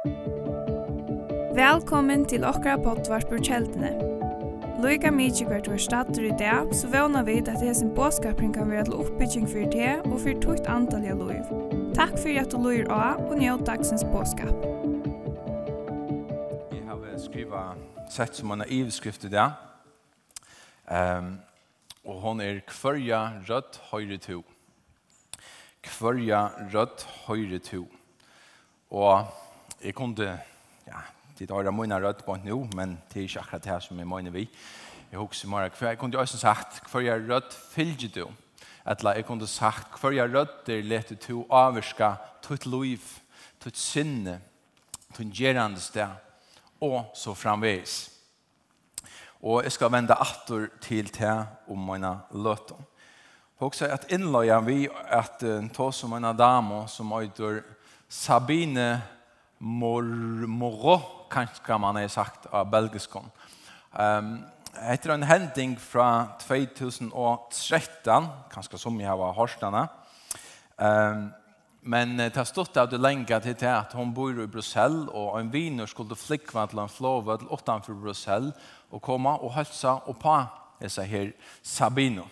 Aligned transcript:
Velkommen 0.00 2.22
til 2.24 2.40
okra 2.48 2.78
pottvarpur 2.80 3.36
kjeldene. 3.44 3.90
Loika 4.80 5.12
mykje 5.12 5.44
hvert 5.44 5.68
var 5.68 5.76
stater 5.76 6.24
i 6.24 6.32
dag, 6.40 6.72
så 6.72 6.88
vana 6.88 7.20
vi 7.26 7.34
at 7.42 7.60
hesen 7.60 7.90
båskapring 7.92 8.54
kan 8.54 8.70
være 8.70 8.84
til 8.88 8.94
oppbygging 8.96 9.44
for 9.44 9.68
det 9.74 10.00
og 10.06 10.16
for 10.22 10.32
tukt 10.40 10.64
antall 10.72 11.04
av 11.04 11.20
loiv. 11.20 11.44
Takk 11.98 12.16
for 12.16 12.32
at 12.40 12.48
du 12.48 12.56
loir 12.56 12.88
av 12.88 13.20
og 13.26 13.36
njød 13.42 13.66
dagsens 13.66 14.00
båskap. 14.08 14.56
Jeg 16.72 16.80
har 16.88 17.20
skriva 17.20 17.76
sett 18.08 18.40
som 18.40 18.56
en 18.56 18.64
ivskrift 18.64 19.28
i 19.28 19.32
dag. 19.36 19.52
Um, 20.88 21.44
og 22.08 22.24
hon 22.24 22.40
er 22.40 22.64
kvarja 22.64 23.44
rødt 23.52 23.76
høyre 23.92 24.16
to. 24.16 24.40
Kvarja 25.84 26.56
rødt 26.72 27.04
høyre 27.28 27.60
to. 27.68 27.84
Og 28.88 29.28
jeg 29.84 29.94
kunne, 29.94 30.40
ja, 30.86 31.00
det 31.38 31.50
er 31.50 31.62
da 31.62 31.70
mine 31.70 31.96
rødt 31.96 32.24
på 32.24 32.36
nå, 32.44 32.68
men 32.76 32.98
det 33.12 33.16
er 33.16 33.28
ikke 33.28 33.40
akkurat 33.40 33.64
det 33.64 33.82
som 33.82 33.98
jeg 33.98 34.08
mener 34.08 34.30
vi. 34.30 34.48
Jeg 35.10 35.18
husker 35.18 35.48
meg, 35.48 35.72
jeg 35.80 35.98
kunne 35.98 36.18
også 36.18 36.38
sagt, 36.38 36.82
hver 36.90 37.00
jeg 37.00 37.24
rødt 37.28 37.54
fylgje 37.72 38.08
du. 38.14 38.26
Etla, 38.86 39.14
jeg 39.16 39.24
kunne 39.24 39.46
sagt, 39.46 39.98
hver 40.00 40.10
jeg 40.10 40.34
rødt 40.34 40.68
er 40.68 40.82
lette 40.82 41.14
to 41.14 41.46
avvirka, 41.50 42.14
tutt 42.42 42.66
liv, 42.66 43.00
tutt 43.60 43.76
sinne, 43.76 44.40
tutt 45.16 45.32
gjerande 45.34 45.80
sted, 45.80 46.08
og 46.80 47.10
så 47.14 47.34
framveis. 47.34 48.10
Og 49.42 49.64
jeg 49.64 49.72
skal 49.72 49.92
vende 49.92 50.16
atter 50.20 50.68
til 50.84 51.08
te 51.08 51.32
om 51.68 51.86
mine 51.88 52.12
løtene. 52.36 52.84
Hoksa 53.60 53.90
at 53.92 54.06
innløya 54.12 54.60
vi 54.64 54.86
at 54.88 55.42
uh, 55.44 55.66
ta 55.68 55.90
som 55.92 56.12
en 56.16 56.30
damo 56.36 56.86
som 56.88 57.12
øyder 57.12 57.60
Sabine 58.08 59.02
mormoro, 59.60 61.00
kanskje 61.30 61.78
man 61.78 61.96
har 61.96 62.08
sagt 62.08 62.46
av 62.52 62.70
belgiskon. 62.72 63.28
Um, 63.92 64.38
etter 64.88 65.12
en 65.12 65.26
hending 65.26 65.74
fra 65.78 66.36
2013, 66.40 68.28
kanskje 68.52 68.80
som 68.80 69.00
jeg 69.00 69.18
var 69.20 69.36
hårstene, 69.36 69.84
um, 70.76 71.28
men 71.80 72.16
det 72.18 72.36
har 72.36 72.44
stått 72.44 72.76
av 72.76 72.90
det 72.92 73.00
lenge 73.00 73.40
til 73.40 73.56
det 73.56 73.70
at 73.72 73.94
hun 73.96 74.12
bor 74.16 74.36
i 74.36 74.48
Brussel, 74.48 75.06
og 75.08 75.38
en 75.38 75.52
viner 75.52 75.88
skulle 75.88 76.16
flikva 76.16 76.66
til 76.68 76.82
en 76.82 76.92
flåvød 76.92 77.46
utenfor 77.48 77.96
Brussel, 78.00 78.50
og 78.90 79.02
komme 79.02 79.32
og 79.40 79.54
hølse 79.56 79.94
og 80.08 80.18
på 80.20 80.36
disse 80.80 81.04
her 81.08 81.32
Sabino. 81.62 82.26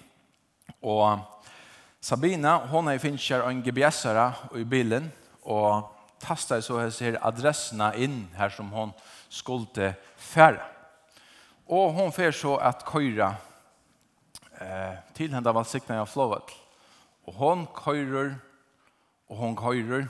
Og 0.82 1.18
Sabina, 2.00 2.58
hon 2.70 2.88
er 2.88 3.00
finner 3.02 3.48
en 3.48 3.62
GBS-ere 3.64 4.32
i 4.60 4.64
bilen, 4.68 5.08
og 5.42 5.97
tastar 6.18 6.60
så 6.60 6.78
här 6.78 7.26
adresserna 7.26 7.94
in 7.94 8.28
här 8.34 8.48
som 8.48 8.70
hon 8.70 8.92
skulle 9.28 9.94
färra. 10.16 10.62
Och 11.66 11.92
hon 11.92 12.12
får 12.12 12.30
så 12.32 12.56
att 12.56 12.92
köra 12.92 13.34
eh, 14.60 14.94
till 15.12 15.34
henne 15.34 15.52
var 15.52 15.64
sikten 15.64 15.98
av 15.98 16.06
flåvet. 16.06 16.50
Och 17.24 17.34
hon 17.34 17.66
køyrer, 17.66 18.34
och 19.26 19.36
hon 19.36 19.56
körar 19.56 20.08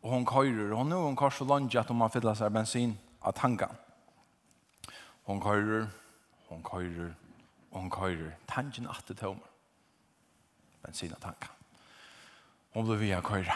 och 0.00 0.10
hon 0.10 0.26
körar. 0.26 0.72
Och 0.72 0.86
nu 0.86 0.94
hon 0.94 1.16
kors 1.16 1.40
och 1.40 1.46
lunge 1.46 1.80
att 1.80 1.90
om 1.90 1.96
man 1.96 2.10
fyller 2.10 2.34
sig 2.34 2.50
bensin 2.50 2.98
att 3.20 3.38
hanga. 3.38 3.68
Hon 5.24 5.40
køyrer, 5.40 5.86
hon 6.48 6.62
køyrer, 6.62 7.14
hon 7.70 7.90
køyrer. 7.90 8.36
Tangen 8.46 8.88
att 8.88 9.06
det 9.06 9.14
tomar. 9.14 9.50
Bensin 10.82 11.12
att 11.12 11.24
hanga. 11.24 11.48
Hon 12.72 12.84
blir 12.86 12.96
via 12.96 13.22
körar 13.22 13.54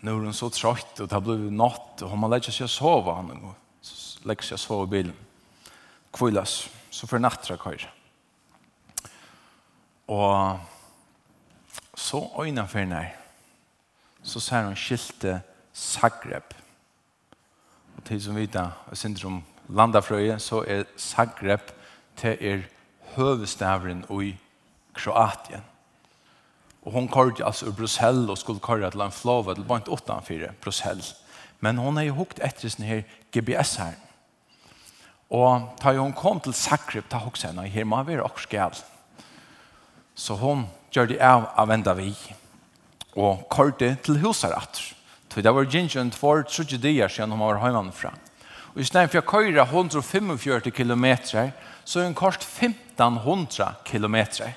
nu 0.00 0.10
er 0.10 0.24
hun 0.24 0.34
så 0.34 0.48
trött 0.48 1.00
og 1.00 1.08
det 1.08 1.22
blir 1.22 1.36
blivit 1.36 1.58
natt 1.58 2.02
och 2.02 2.18
man 2.18 2.30
lägger 2.30 2.52
seg 2.52 2.64
å 2.64 2.72
sove, 2.72 3.14
han 3.14 3.30
och 3.30 4.26
lägger 4.26 4.42
sig 4.42 4.54
att 4.54 4.60
sova 4.60 4.84
i 4.84 4.90
bilen. 4.90 5.16
Kvillas, 6.12 6.68
så 6.90 7.06
får 7.06 7.18
nattra 7.18 7.56
kör. 7.56 7.88
Og 10.08 10.58
så 11.94 12.30
øyne 12.40 12.68
for 12.68 12.78
henne, 12.78 13.12
så 14.22 14.40
ser 14.40 14.64
hun 14.64 14.76
skilte 14.76 15.40
Zagreb. 15.74 16.54
Og 17.96 18.04
til 18.04 18.22
som 18.22 18.36
vet, 18.36 18.54
jeg 18.54 18.96
synes 18.96 19.24
om 19.24 19.42
landafröje 19.68 20.38
så 20.38 20.64
er 20.66 20.84
Zagreb 20.98 21.70
til 22.16 22.36
er 22.40 22.62
høvestavren 23.14 24.04
i 24.22 24.36
Kroatien. 24.94 25.69
Og 26.82 26.92
hon 26.92 27.08
körde 27.08 27.44
alltså 27.44 27.66
ur 27.66 27.72
Brussel 27.72 28.30
och 28.30 28.38
skulle 28.38 28.60
köra 28.60 28.90
til 28.90 29.00
en 29.00 29.12
flåve, 29.12 29.54
till 29.54 29.64
bara 29.64 29.82
åtta 29.88 30.22
Brussel. 30.60 31.02
Men 31.60 31.78
hon 31.78 31.96
har 31.96 32.02
ju 32.02 32.10
hukt 32.10 32.38
etter 32.38 32.68
sin 32.68 32.84
her 32.84 33.02
GPS 33.32 33.76
her. 33.76 33.94
Och 35.28 35.60
tar 35.80 35.94
hon 35.94 36.12
kom 36.12 36.40
till 36.40 36.52
Zagreb 36.52 37.08
tar 37.08 37.26
också 37.26 37.46
henne 37.46 37.62
her 37.62 37.84
må 37.84 38.02
være 38.02 38.22
også 38.22 38.48
galt. 38.48 38.84
Så 40.14 40.34
hon 40.34 40.66
gjør 40.92 41.06
det 41.06 41.20
av 41.20 41.44
av 41.56 41.68
vända 41.68 41.94
vi 41.94 42.14
och 43.14 43.52
körde 43.56 43.96
till 43.96 44.16
husarat. 44.16 44.80
Så 45.28 45.40
det 45.40 45.50
var 45.50 45.64
gingen 45.64 46.10
för 46.10 46.42
tragedier 46.42 47.08
siden 47.08 47.30
hun 47.30 47.38
var 47.38 47.56
hemma 47.58 47.92
fram. 47.92 48.14
Och 48.74 48.80
i 48.80 48.84
for 48.84 49.06
för 49.06 49.22
köra 49.22 49.62
145 49.62 50.38
kilometer 50.72 51.52
så 51.84 52.00
är 52.00 52.04
en 52.04 52.14
kort 52.14 52.42
1500 52.42 53.74
kilometer. 53.84 54.54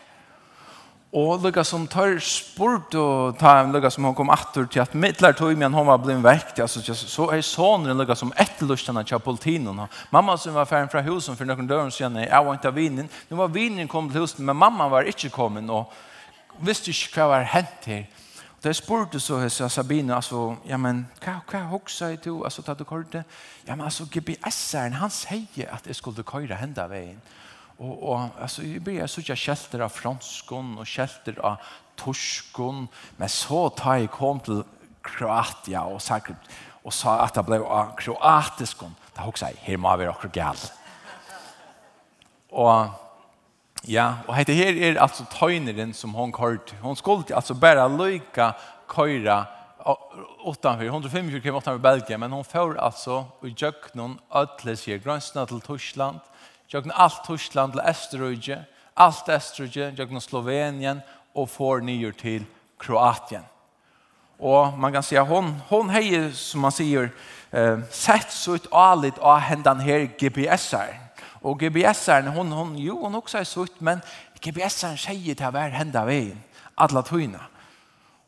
Og 1.13 1.43
lukka 1.43 1.61
som 1.61 1.83
tar 1.85 2.15
spurt 2.25 2.95
og 2.97 3.35
ta 3.37 3.59
en 3.61 3.69
lukka 3.69 3.91
som 3.93 4.07
hon 4.07 4.15
kom 4.17 4.31
attur 4.33 4.65
til 4.65 4.81
at 4.81 4.95
mittlar 4.97 5.35
tog 5.37 5.51
men 5.57 5.75
hon 5.77 5.85
var 5.85 5.99
blivin 6.01 6.23
vekt, 6.25 6.57
altså, 6.59 6.81
så 6.81 7.27
er 7.29 7.43
sonen 7.45 7.93
lukka 7.99 8.15
som 8.17 8.31
etterlustjana 8.33 9.03
til 9.05 9.21
politinen. 9.21 9.83
Mamma 10.09 10.37
som 10.37 10.57
var 10.57 10.65
færen 10.65 10.89
fra 10.89 11.03
husen 11.05 11.37
for 11.37 11.45
noen 11.45 11.69
døren 11.69 11.93
siden, 11.93 12.17
jeg 12.23 12.45
var 12.45 12.57
ikke 12.57 12.71
av 12.71 12.79
vinen. 12.79 13.11
Nu 13.29 13.37
var 13.37 13.53
vinen 13.53 13.87
kom 13.87 14.09
til 14.09 14.25
husen, 14.25 14.45
men 14.45 14.57
mamma 14.57 14.89
var 14.89 15.05
ikke 15.05 15.29
kommet, 15.29 15.69
og 15.69 15.93
visste 16.65 16.89
ikke 16.89 17.21
hva 17.21 17.29
var 17.35 17.45
hent 17.53 17.85
her. 17.85 18.09
Og 18.57 18.65
det 18.65 18.75
spurte 18.75 19.19
så 19.19 19.37
hos 19.43 19.61
Sabine, 19.69 20.15
altså, 20.15 20.55
ja, 20.65 20.81
men, 20.81 21.05
hva, 21.21 21.43
hva 21.45 21.65
hoksa 21.69 22.09
i 22.09 22.17
to, 22.17 22.39
altså, 22.41 22.65
tatt 22.65 22.81
du 22.81 22.89
korte? 22.89 23.21
Ja, 23.67 23.75
men, 23.75 23.85
altså, 23.85 24.09
GPS-eren, 24.09 24.97
han 24.97 25.13
sier 25.13 25.69
at 25.77 25.85
jeg 25.85 26.01
skulle 26.01 26.25
køyre 26.25 26.57
henda 26.57 26.89
veien. 26.89 27.21
Og, 27.79 28.03
och 28.03 28.29
alltså 28.41 28.61
jeg 28.61 28.83
blir 28.83 29.07
så 29.07 29.21
jag 29.27 29.37
kjelter 29.37 29.79
av 29.79 29.89
franskon 29.89 30.77
och 30.77 30.87
kjelter 30.87 31.39
av 31.39 31.55
torskon 31.95 32.87
men 33.17 33.29
så 33.29 33.69
tar 33.69 33.95
jeg 33.95 34.09
kom 34.09 34.39
til 34.39 34.63
Kroatia 35.03 35.81
och 35.81 36.01
säkert 36.01 36.37
och 36.83 36.93
sa 36.93 37.19
att 37.19 37.33
det 37.33 37.43
blev 37.43 37.63
av 37.63 37.95
kroatiskon. 37.97 38.95
Da 39.15 39.21
har 39.21 39.27
också 39.27 39.45
her 39.45 39.77
må 39.77 39.97
vi 39.97 40.07
också 40.07 40.27
gal. 40.33 40.55
Och 42.49 42.85
ja, 43.81 44.13
och 44.27 44.35
det 44.45 44.53
här 44.53 44.73
är 44.73 44.95
alltså 44.95 45.25
tøyneren 45.25 45.93
som 45.93 46.13
hon 46.13 46.31
kort. 46.31 46.73
Hon 46.81 46.95
skulle 46.95 47.35
alltså 47.35 47.53
bare 47.53 47.87
lykke 47.87 48.53
köra 48.95 49.45
utenfor, 50.45 50.83
125 50.83 51.41
km 51.41 51.55
utenfor 51.55 51.77
Belgien 51.77 52.19
men 52.19 52.31
hon 52.31 52.43
får 52.43 52.77
alltså 52.77 53.25
i 53.43 53.55
jöknon 53.57 54.19
ödles 54.31 54.87
i 54.87 54.99
gränsen 54.99 55.47
till 55.47 55.61
Tyskland 55.61 56.19
Jøkken 56.71 56.91
alt 56.95 57.23
Tyskland 57.25 57.73
til 57.73 57.79
allt 57.79 58.57
alt 58.95 59.29
Østerrøyge, 59.29 59.93
jøkken 59.97 60.21
Slovenien 60.21 61.01
og 61.35 61.49
får 61.49 61.79
nyer 61.79 62.11
til 62.11 62.45
Kroatien. 62.77 63.43
Og 64.39 64.77
man 64.77 64.91
kan 64.93 65.03
si 65.03 65.15
at 65.15 65.27
hon, 65.27 65.53
hon 65.69 65.89
hejer 65.89 66.31
som 66.35 66.61
man 66.61 66.71
sier, 66.71 67.09
eh, 67.53 67.79
sett 67.91 68.31
så 68.31 68.57
ut 68.57 68.67
alit 68.71 69.19
av 69.21 69.39
hendan 69.39 69.79
her 69.79 70.07
GPS-er. 70.19 70.99
Og 71.43 71.59
GPS-eren, 71.59 72.27
hon, 72.27 72.51
hon, 72.51 72.75
jo, 72.77 72.99
hon 73.03 73.15
også 73.15 73.39
er 73.39 73.47
sutt, 73.47 73.81
men 73.81 74.01
GPS-eren 74.43 74.97
sier 74.97 75.35
til 75.35 75.51
hver 75.51 75.73
henda 75.75 76.05
veien, 76.05 76.43
alle 76.77 77.03
tøyna. 77.03 77.39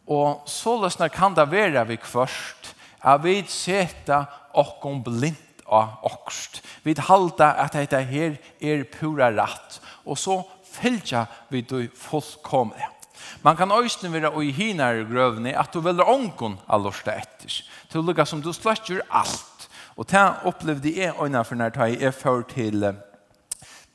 Og 0.08 0.44
så 0.48 0.76
løsner 0.82 1.08
kan 1.10 1.36
det 1.36 1.52
være 1.52 1.88
vi 1.88 1.98
først, 2.04 2.76
at 3.06 3.24
vi 3.24 3.42
och 3.42 4.28
okkom 4.54 5.04
blind 5.04 5.45
av 5.66 6.02
okst. 6.04 6.62
Vi 6.84 6.96
halda 6.98 7.54
at 7.64 7.74
dette 7.74 8.02
her 8.04 8.38
er 8.62 8.84
pura 8.84 9.32
ratt, 9.34 9.80
og 10.06 10.18
så 10.18 10.42
fylgja 10.76 11.26
vi 11.50 11.62
du 11.62 11.88
fullkomne. 11.96 12.92
Man 13.44 13.56
kan 13.56 13.72
øyne 13.72 14.14
være 14.14 14.46
i 14.46 14.52
hinare 14.52 15.06
grøvene 15.06 15.58
at 15.58 15.74
du 15.74 15.80
velger 15.80 16.04
av 16.06 16.58
allorste 16.70 17.12
etter. 17.12 17.62
Til 17.90 18.04
lukka 18.04 18.26
som 18.26 18.42
du 18.42 18.54
sløtjer 18.54 19.02
alt. 19.10 19.70
Og 19.98 20.10
det 20.12 20.34
opplevde 20.44 20.92
jeg 20.98 21.14
øyne 21.22 21.44
for 21.46 21.56
når 21.56 21.86
jeg 21.86 22.02
er 22.02 22.12
før 22.12 22.42
til 22.42 22.96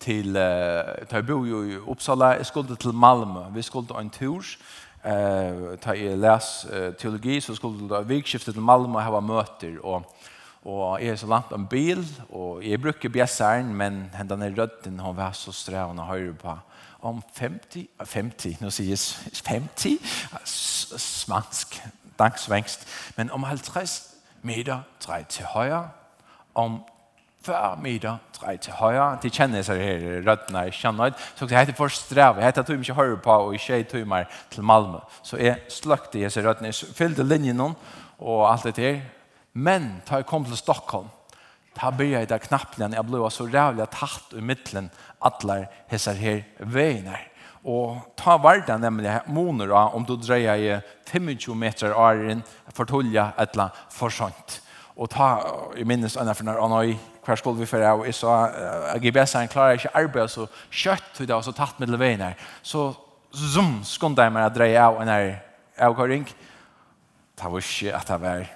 til 0.00 0.36
uh, 0.36 1.06
ta 1.10 1.20
bo 1.20 1.44
i 1.44 1.76
Uppsala, 1.76 2.24
jeg 2.24 2.46
skulle 2.46 2.76
til 2.76 2.92
Malmö. 2.96 3.50
Vi 3.54 3.62
skulle 3.62 4.00
en 4.00 4.10
tur. 4.10 4.44
Eh 5.04 5.72
uh, 5.72 5.76
ta 5.78 5.92
i 5.92 6.16
läs 6.16 6.66
uh, 6.72 6.94
teologi 6.94 7.40
så 7.40 7.54
skulle 7.54 7.88
då 7.88 8.00
vikskiftet 8.00 8.54
till 8.54 8.62
Malmö 8.62 8.98
och 8.98 9.02
ha 9.02 9.20
möter 9.20 9.84
och 9.84 10.02
Og 10.64 11.00
jeg 11.00 11.08
er 11.08 11.16
så 11.16 11.26
langt 11.26 11.52
om 11.52 11.66
bil, 11.66 12.02
og 12.28 12.64
jeg 12.64 12.80
bruker 12.82 13.08
bjesseren, 13.08 13.74
men 13.74 14.10
hendene 14.14 14.54
rødden, 14.58 15.00
hun 15.00 15.16
var 15.16 15.32
så 15.32 15.52
strevende 15.52 16.02
høyre 16.02 16.34
på. 16.34 16.56
Om 17.02 17.22
50, 17.38 17.86
50, 18.04 18.60
nå 18.60 18.70
sies 18.70 19.06
50, 19.46 19.96
smansk, 20.44 21.80
dagsvengst, 22.18 22.84
men 23.16 23.30
om 23.30 23.44
50 23.44 24.02
meter, 24.42 24.82
drej 25.06 25.24
til 25.24 25.46
høyre, 25.54 25.88
om 26.54 26.82
40 27.44 27.80
meter, 27.82 28.18
drej 28.40 28.56
til 28.56 28.72
høyre, 28.72 29.18
de 29.22 29.30
kjenner 29.32 29.64
seg 29.64 29.80
her, 29.80 30.04
røddene 30.26 30.66
er 30.66 30.76
kjennet, 30.76 31.16
så 31.38 31.48
jeg 31.48 31.58
heter 31.58 31.78
for 31.78 31.88
strev, 31.88 32.36
jeg 32.36 32.50
heter 32.50 32.66
tog 32.68 32.84
ikke 32.84 32.98
høyre 32.98 33.16
på, 33.16 33.38
og 33.46 33.56
ikke 33.56 33.80
tog 33.94 34.04
meg 34.08 34.28
til 34.50 34.68
Malmö. 34.68 35.00
Så 35.22 35.40
jeg 35.40 35.56
sløkte 35.72 36.28
seg 36.30 36.44
røddene, 36.44 36.68
jeg 36.68 36.92
fylte 37.00 37.24
linjen, 37.24 37.64
og 38.18 38.44
alt 38.52 38.68
det 38.68 38.76
der, 38.76 39.00
Men 39.52 39.96
da 40.06 40.20
jeg 40.20 40.28
kom 40.30 40.44
til 40.46 40.58
Stockholm, 40.58 41.08
da 41.74 41.90
begynte 41.94 42.24
jeg 42.24 42.30
der 42.30 42.42
knappen 42.42 42.94
jeg 42.94 43.06
ble 43.06 43.30
så 43.30 43.46
rævlig 43.46 43.86
tatt 43.94 44.34
i 44.36 44.42
midtelen 44.42 44.90
alle 45.22 45.64
hesser 45.90 46.18
her 46.18 46.42
veiene. 46.60 47.16
Og 47.64 48.00
ta 48.16 48.38
varda 48.40 48.78
nemlig 48.80 49.12
moner 49.28 49.72
av 49.76 49.94
om 49.96 50.04
du 50.06 50.14
dreier 50.16 50.56
i 50.56 50.70
25 51.10 51.54
meter 51.56 51.92
åren 51.92 52.42
for 52.72 52.88
tulja 52.88 53.32
et 53.36 53.52
eller 53.54 53.76
forsønt. 53.92 54.60
Og 54.96 55.10
ta, 55.12 55.28
jeg 55.76 55.86
minnes 55.88 56.16
anna 56.20 56.34
for 56.36 56.48
når 56.48 56.60
Anoi, 56.64 56.94
hver 57.24 57.38
skål 57.40 57.58
vi 57.58 57.68
fyrir 57.68 57.86
av, 57.88 58.04
jeg 58.08 58.16
sa, 58.16 58.34
GBS-en 59.00 59.48
klarer 59.52 59.78
ikke 59.78 59.92
arbeid 59.96 60.32
så 60.32 60.46
kjøtt, 60.68 61.12
til 61.16 61.28
det, 61.28 61.36
og 61.36 61.44
så 61.44 61.54
tatt 61.56 61.80
med 61.80 61.92
veien 62.00 62.24
her. 62.24 62.36
Så 62.62 62.90
zoom, 63.32 63.80
skundet 63.86 64.26
jeg 64.26 64.34
meg 64.34 64.48
å 64.48 64.54
dreie 64.54 64.80
av 64.80 65.00
en 65.00 65.12
her 65.12 65.34
avgåring. 65.80 66.26
Det 67.36 67.52
var 67.52 67.64
ikke 67.64 67.94
at 67.96 68.12
det 68.12 68.20
var 68.24 68.48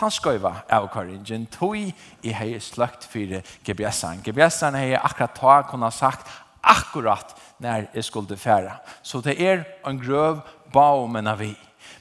tannskøyva 0.00 0.54
av 0.72 0.88
korringen, 0.92 1.46
tog 1.52 1.76
i 1.76 2.32
hei 2.34 2.54
sløkt 2.62 3.04
for 3.08 3.40
GBS-en. 3.66 4.24
GBS-en 4.24 4.78
hei 4.78 4.94
akkurat 4.96 5.36
ta 5.36 5.60
kunne 5.68 5.90
sagt 5.94 6.28
akkurat 6.60 7.34
når 7.60 7.90
jeg 7.94 8.04
skulle 8.08 8.36
fære. 8.36 8.78
Så 9.02 9.20
det 9.24 9.36
er 9.40 9.64
en 9.86 10.00
grøv 10.00 10.40
baumen 10.72 11.28
av 11.28 11.40
vi. 11.40 11.54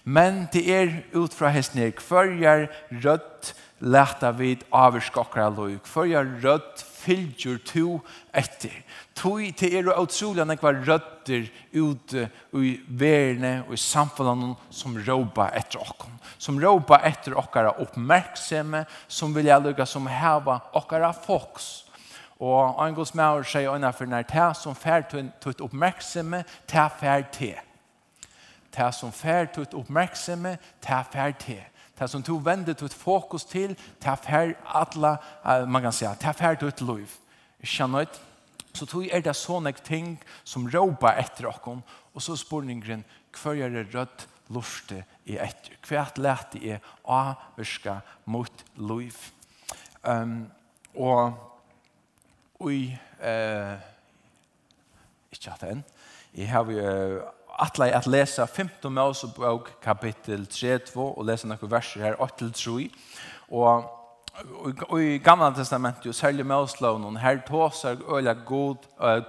Men 0.03 0.47
det 0.53 0.63
er 0.71 0.93
ut 1.13 1.33
fra 1.35 1.51
hesten 1.53 1.81
her, 1.83 1.91
hver 2.07 2.31
er 2.47 2.67
rødt 3.03 3.53
leta 3.79 4.31
vid 4.35 4.63
avskakra 4.75 5.49
loy 5.53 5.77
hver 5.93 6.11
er 6.19 6.31
rødt 6.43 6.83
fylgjur 6.99 7.59
to 7.65 7.99
etter. 8.35 8.73
Tui 9.15 9.51
til 9.57 9.75
er 9.79 9.89
og 9.91 10.07
utrolig 10.07 10.45
nekva 10.47 10.73
rødder 10.77 11.47
ute 11.73 12.27
i 12.59 12.73
verne 12.87 13.53
og 13.67 13.75
i 13.75 13.81
samfunnet 13.81 14.73
som 14.75 14.97
råba 15.07 15.49
etter 15.57 15.81
okkom. 15.83 16.15
Som 16.37 16.59
råba 16.61 17.01
etter 17.07 17.37
okkara 17.39 17.75
oppmerksomme, 17.83 18.85
som 19.07 19.35
vilja 19.35 19.59
lukka 19.59 19.87
som 19.87 20.07
heva 20.07 20.59
okkara 20.79 21.11
folks. 21.13 21.89
Og 22.39 22.79
en 22.85 22.95
gods 22.95 23.11
maur 23.19 23.43
sier 23.43 23.73
øyne 23.73 23.91
for 23.93 24.07
når 24.07 24.27
det 24.31 24.51
som 24.55 24.75
fær 24.75 25.03
tutt 25.41 25.61
oppmerksomme, 25.61 26.45
ta 26.67 26.87
fær 26.87 27.27
til. 27.35 27.57
Ta 28.71 28.91
som 28.95 29.11
fær 29.11 29.49
tutt 29.51 29.73
oppmerksomme, 29.75 30.55
ta 30.81 31.01
fær 31.03 31.35
til. 31.39 31.63
Det 31.99 32.07
som 32.07 32.23
du 32.23 32.37
vender 32.39 32.73
ditt 32.73 32.93
fokus 32.95 33.43
til, 33.43 33.75
det 33.99 34.15
er 34.27 34.53
alla, 34.63 35.17
man 35.67 35.83
kan 35.83 35.91
si, 35.91 36.05
det 36.05 36.35
er 36.39 36.55
ditt 36.55 36.81
liv. 36.81 37.15
Skjønner 37.63 38.07
du? 38.07 38.19
Så 38.73 38.85
tog 38.85 39.07
er 39.09 39.23
det 39.25 39.33
sånne 39.35 39.73
ting 39.83 40.13
som 40.47 40.67
råper 40.69 41.17
etter 41.19 41.49
oss, 41.49 41.59
og 41.65 42.21
så 42.21 42.35
spør 42.37 42.61
spurningen, 42.61 43.03
hva 43.35 43.55
er 43.57 43.73
det 43.73 43.89
rødt 43.93 44.27
lufte 44.53 45.03
i 45.25 45.35
etter? 45.41 45.75
Hva 45.83 46.03
er 46.03 46.13
det 46.15 46.23
lett 46.23 46.55
i 46.59 46.77
avvirka 47.09 47.99
mot 48.29 48.63
liv? 48.77 49.17
Um, 50.03 50.47
og 50.95 52.69
i, 52.71 52.93
uh, 53.19 53.75
ikke 55.33 55.51
hatt 55.51 55.67
enn, 55.67 55.83
jeg 56.37 56.49
har 56.53 56.71
jo 56.71 56.79
uh, 56.79 57.27
atle 57.59 57.89
at 57.91 58.07
lese 58.07 58.47
15 58.47 58.93
Mosebok 58.93 59.71
kapittel 59.83 60.45
3 60.47 60.77
2 60.91 61.07
og 61.17 61.25
lese 61.27 61.47
noen 61.47 61.71
verser 61.71 62.05
her 62.07 62.19
8-3 62.23 62.87
og 63.49 63.98
i 64.99 65.17
gamla 65.17 65.51
testamentet 65.51 66.05
ju 66.05 66.13
säljer 66.13 66.43
Moslown 66.43 67.05
och 67.05 67.19
her 67.19 67.37
tåsar 67.47 67.97
øyla 68.15 68.33
god 68.33 68.77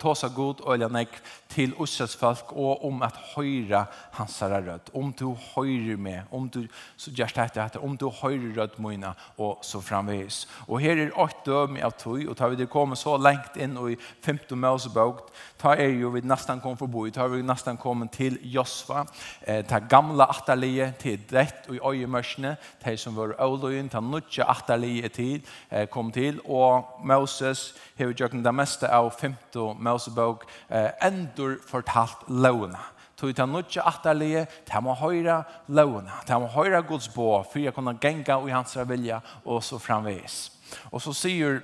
tåsar 0.01 0.29
god 0.29 0.61
øyla 0.69 0.89
nek 0.89 1.09
till 1.49 1.75
Ussas 1.79 2.15
folk 2.17 2.53
och 2.53 2.85
om 2.85 3.03
att 3.03 3.17
höra 3.17 3.87
hans 4.13 4.43
röst 4.43 4.91
om 4.93 5.13
du 5.19 5.27
hörer 5.55 5.97
med 5.97 6.23
om 6.31 6.49
du 6.49 6.69
så 6.97 7.11
just 7.11 7.39
att 7.39 7.55
det 7.55 7.79
om 7.79 7.97
du 7.97 8.11
hörer 8.23 8.55
rød 8.55 8.71
moina 8.77 9.15
och 9.37 9.59
så 9.65 9.81
framvis 9.81 10.49
och 10.67 10.81
här 10.81 10.97
är 10.97 11.19
åt 11.19 11.45
døm 11.45 11.79
av 11.83 11.91
tog 11.91 12.29
och 12.29 12.37
tar 12.37 12.49
vi 12.49 12.57
det 12.57 12.67
kommer 12.67 12.95
så 12.95 13.17
långt 13.17 13.57
in 13.57 13.77
och 13.77 13.91
i 13.91 13.97
15 14.23 14.61
Mosebok 14.61 15.31
tar 15.57 15.77
er 15.77 15.89
ju 15.89 16.11
vi 16.11 16.21
nästan 16.21 16.61
kom 16.61 16.77
förbi 16.77 17.11
tar 17.11 17.29
vi 17.29 17.43
nästan 17.43 17.77
kommer 17.77 18.07
till 18.07 18.39
Josva. 18.43 19.07
Eh 19.41 19.65
ta 19.67 19.79
gamla 19.79 20.25
atterlige 20.25 20.93
till 20.93 21.21
rätt 21.29 21.67
och 21.69 21.75
i 21.75 21.81
øyemørsene 21.85 22.57
de 22.85 22.97
som 22.97 23.15
var 23.15 23.35
Oloin 23.41 23.89
ta 23.89 24.01
nutja 24.01 24.45
atterlie 24.45 25.00
tid 25.01 25.05
er 25.05 25.09
tid, 25.09 25.41
eh, 25.71 25.89
kom 25.89 26.13
til, 26.13 26.41
og 26.45 26.85
Moses 27.05 27.75
har 27.99 28.13
gjort 28.13 28.33
det 28.33 28.55
meste 28.55 28.89
av 28.89 29.11
5. 29.11 29.35
Mosebok 29.79 30.45
eh, 30.71 30.91
endur 31.03 31.57
fortalt 31.67 32.29
lovene. 32.29 32.79
Tog 33.17 33.35
ta 33.37 33.45
nutja 33.47 33.83
atterlige, 33.85 34.47
ta 34.65 34.81
må 34.81 34.95
høyra 34.95 35.43
lovene, 35.69 36.13
ta 36.27 36.39
må 36.39 36.47
høyra 36.47 36.81
Guds 36.81 37.09
bå, 37.09 37.43
for 37.43 37.59
jeg 37.61 37.75
kunne 37.75 37.99
genga 38.01 38.39
i 38.47 38.51
hans 38.51 38.77
vilja, 38.89 39.21
og 39.45 39.63
så 39.63 39.79
framvis. 39.79 40.53
Og 40.91 41.03
så 41.03 41.13
sier 41.13 41.61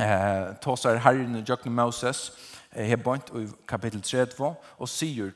eh, 0.00 0.56
Tåsar 0.62 0.98
Herren 1.04 1.36
og 1.36 1.46
Jøkken 1.46 1.72
Moses, 1.72 2.32
eh, 2.72 2.88
hebont 2.90 3.30
i 3.38 3.46
kapittel 3.68 4.02
32, 4.02 4.54
og 4.78 4.88
sier, 4.88 5.30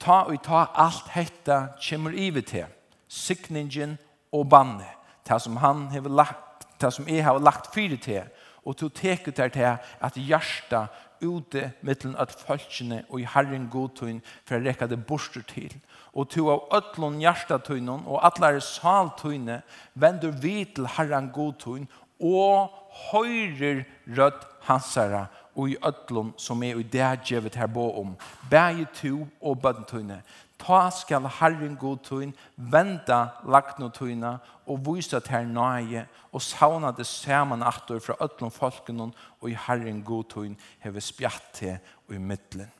ta 0.00 0.22
og 0.24 0.40
ta 0.42 0.66
alt 0.74 1.12
hetta 1.12 1.76
kommer 1.88 2.16
ivet 2.16 2.46
til, 2.46 2.64
sikningen 3.08 3.98
og 4.32 4.48
banne, 4.48 4.88
det 5.28 5.40
som 5.42 5.56
han 5.56 5.88
hever 5.92 6.10
lagt 6.10 6.43
det 6.84 6.92
som 6.94 7.08
jeg 7.08 7.24
har 7.24 7.40
lagt 7.40 7.72
fyrir 7.74 8.00
til, 8.00 8.28
og 8.64 8.76
du 8.80 8.88
teker 8.88 9.32
der 9.32 9.48
til 9.52 9.66
at 10.00 10.16
hjertet 10.16 10.88
ute 11.24 11.70
mittelen 11.82 12.16
at 12.20 12.32
folkene 12.46 13.02
og 13.08 13.20
i 13.20 13.28
Herren 13.34 13.68
godtøyen 13.72 14.22
for 14.44 14.58
å 14.58 14.64
rekke 14.64 14.88
det 14.90 15.00
borster 15.08 15.44
til. 15.48 15.72
Og 16.14 16.28
to 16.30 16.46
av 16.52 16.66
øtlån 16.78 17.20
hjertetøyene 17.22 17.98
og 18.04 18.20
atlare 18.26 18.62
saltøyene 18.64 19.60
vender 19.94 20.34
vi 20.42 20.62
til 20.64 20.88
Herren 20.96 21.30
godtøyen 21.34 21.88
og 22.20 22.72
høyrer 23.10 23.84
rødt 24.16 24.46
hansara 24.68 25.26
og 25.54 25.70
i 25.70 25.76
øtlån 25.86 26.32
som 26.40 26.62
er 26.62 26.78
i 26.78 26.82
det 26.82 27.02
jeg 27.02 27.20
gjevet 27.30 27.58
her 27.58 27.70
bo 27.70 27.90
om. 28.00 28.14
Begge 28.50 28.86
to 28.94 29.26
og 29.40 29.60
bøntøyne 29.62 30.22
ta 30.64 30.90
skal 30.90 31.28
Herren 31.40 31.76
god 31.76 32.02
tøyn, 32.06 32.32
venda 32.56 33.26
lagno 33.44 33.90
tøyna, 33.92 34.38
og 34.66 34.80
vysa 34.86 35.20
til 35.20 35.36
her 35.36 35.48
nøye, 35.48 36.06
og 36.32 36.42
sauna 36.42 36.92
det 36.96 37.06
saman 37.06 37.62
aftur 37.62 38.00
fra 38.00 38.16
ötlom 38.24 38.52
folken, 38.52 39.12
og 39.40 39.50
i 39.50 39.58
Herren 39.66 40.02
god 40.02 40.24
tøyn 40.32 40.56
heve 40.80 41.00
spjatt 41.00 41.52
til 41.52 41.76
og 42.08 42.14
i 42.14 42.18
middelen. 42.18 42.72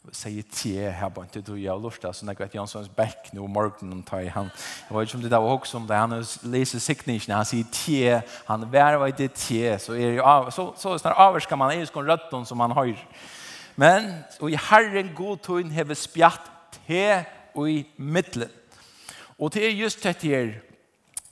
Jeg 0.00 0.16
sier 0.16 0.44
tje 0.48 0.92
her, 0.96 1.10
bare 1.12 1.28
ikke 1.28 1.42
du 1.44 1.58
gjør 1.60 1.76
lort, 1.76 2.04
altså 2.08 2.24
når 2.24 2.32
jeg 2.32 2.40
vet 2.40 2.54
Janssons 2.56 2.88
bekk 2.96 3.34
nå 3.36 3.44
morgenen 3.52 4.00
tar 4.02 4.22
i 4.24 4.30
han. 4.32 4.48
Jeg 4.88 4.96
vet 4.96 5.10
ikke 5.10 5.18
om 5.18 5.24
det 5.26 5.30
var 5.30 5.52
også 5.52 5.76
om 5.76 5.88
det, 5.90 5.96
han 5.96 6.14
leser 6.54 6.80
sikningene, 6.80 7.36
han 7.36 7.44
sier 7.44 7.68
tje, 7.68 8.22
han 8.48 8.64
var 8.72 9.10
det 9.18 9.28
tje, 9.36 9.74
så 9.78 9.92
er 9.92 10.16
jo 10.16 10.24
av, 10.24 10.48
så, 10.56 10.70
så 10.76 10.96
snart 10.98 11.44
kan 11.48 11.60
man, 11.60 11.74
er 11.74 11.84
jo 11.84 11.90
skon 11.90 12.08
røtten 12.08 12.48
som 12.48 12.64
han 12.64 12.72
har. 12.72 12.94
Men, 13.76 14.08
og 14.40 14.50
i 14.50 14.56
Herren 14.70 15.12
god 15.16 15.44
tøyn 15.44 15.70
heve 15.76 15.94
spjatt 15.94 16.48
he 16.90 17.22
og 17.54 17.70
i 17.70 17.84
middelen. 17.96 18.50
Og 19.38 19.54
det 19.54 19.64
er 19.66 19.78
just 19.78 20.02
dette 20.04 20.28
her, 20.28 20.50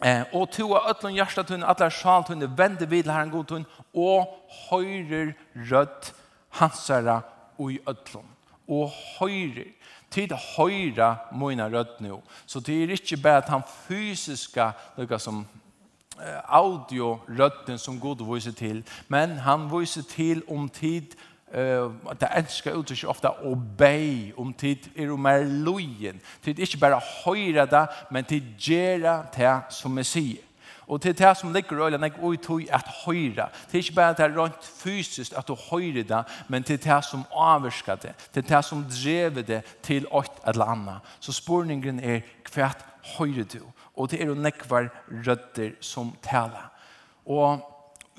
eh, 0.04 0.22
og 0.32 0.48
to 0.54 0.70
av 0.72 0.88
øtlen 0.94 1.18
hjertetun, 1.18 1.66
atler 1.66 1.92
sjaltun, 1.92 2.46
vende 2.56 2.88
videl 2.88 3.12
herren 3.12 3.32
godtun, 3.34 3.66
og 3.92 4.30
høyrer 4.70 5.34
rødt 5.70 6.14
hansara 6.56 7.20
og 7.58 7.72
i 7.72 7.80
øtlen. 7.88 8.24
Og 8.68 8.90
høyrer. 9.18 9.74
Tid 10.10 10.32
høyra 10.56 11.16
moina 11.36 11.66
rødt 11.68 12.00
nå. 12.00 12.22
Så 12.46 12.60
det 12.64 12.82
er 12.82 12.94
ikke 12.96 13.16
bare 13.22 13.42
at 13.42 13.48
han 13.52 13.62
fysiska, 13.88 14.70
lukka 14.96 15.18
som 15.18 15.44
audio 16.48 17.18
røtten 17.28 17.78
som 17.78 18.00
god 18.00 18.24
viser 18.34 18.52
til, 18.52 18.84
men 19.08 19.38
han 19.44 19.68
viser 19.70 20.02
til 20.02 20.42
om 20.48 20.68
tid 20.68 21.14
Uh, 21.48 21.94
det 22.20 22.28
enska 22.36 22.74
uttrykket 22.76 23.08
ofta 23.08 23.30
obey 23.48 24.34
om 24.36 24.50
tid 24.52 24.90
er 24.96 25.12
om 25.12 25.24
er 25.24 25.46
lojen 25.64 26.18
tid 26.44 26.58
ikke 26.60 26.80
bare 26.82 26.98
høyre 27.24 27.64
det 27.66 27.86
men 28.12 28.24
tid 28.28 28.50
gjøre 28.60 29.14
det 29.32 29.54
som 29.72 29.96
vi 29.96 30.04
sier. 30.04 30.44
Og 30.88 31.00
til 31.00 31.18
det 31.18 31.36
som 31.36 31.52
ligger 31.52 31.86
øyne 31.86 32.00
jeg 32.02 32.20
og 32.20 32.42
tog 32.42 32.62
at 32.72 32.90
høyre. 33.04 33.48
Til 33.70 33.78
ikke 33.78 33.94
bare 33.94 34.12
det 34.12 34.24
er 34.24 34.36
rent 34.36 34.64
fysisk 34.64 35.32
at 35.36 35.48
du 35.48 35.54
høyre 35.70 36.02
det 36.02 36.22
men 36.48 36.62
til 36.62 36.82
det 36.84 37.04
som 37.04 37.24
avvirker 37.32 37.96
det 37.96 38.14
til 38.32 38.48
det 38.48 38.64
som 38.64 38.84
drever 38.84 39.42
det 39.42 39.62
til 39.82 40.06
åt 40.10 40.40
eller 40.46 40.64
annet. 40.64 41.00
Så 41.20 41.32
spurningen 41.32 42.00
er 42.00 42.20
hvert 42.54 42.84
høyre 43.18 43.44
du? 43.44 43.64
Og 43.96 44.10
det 44.10 44.22
er 44.22 44.26
jo 44.26 44.34
nekvar 44.34 44.88
rødder 45.26 45.70
som 45.80 46.12
taler. 46.22 46.70
Og 47.26 47.60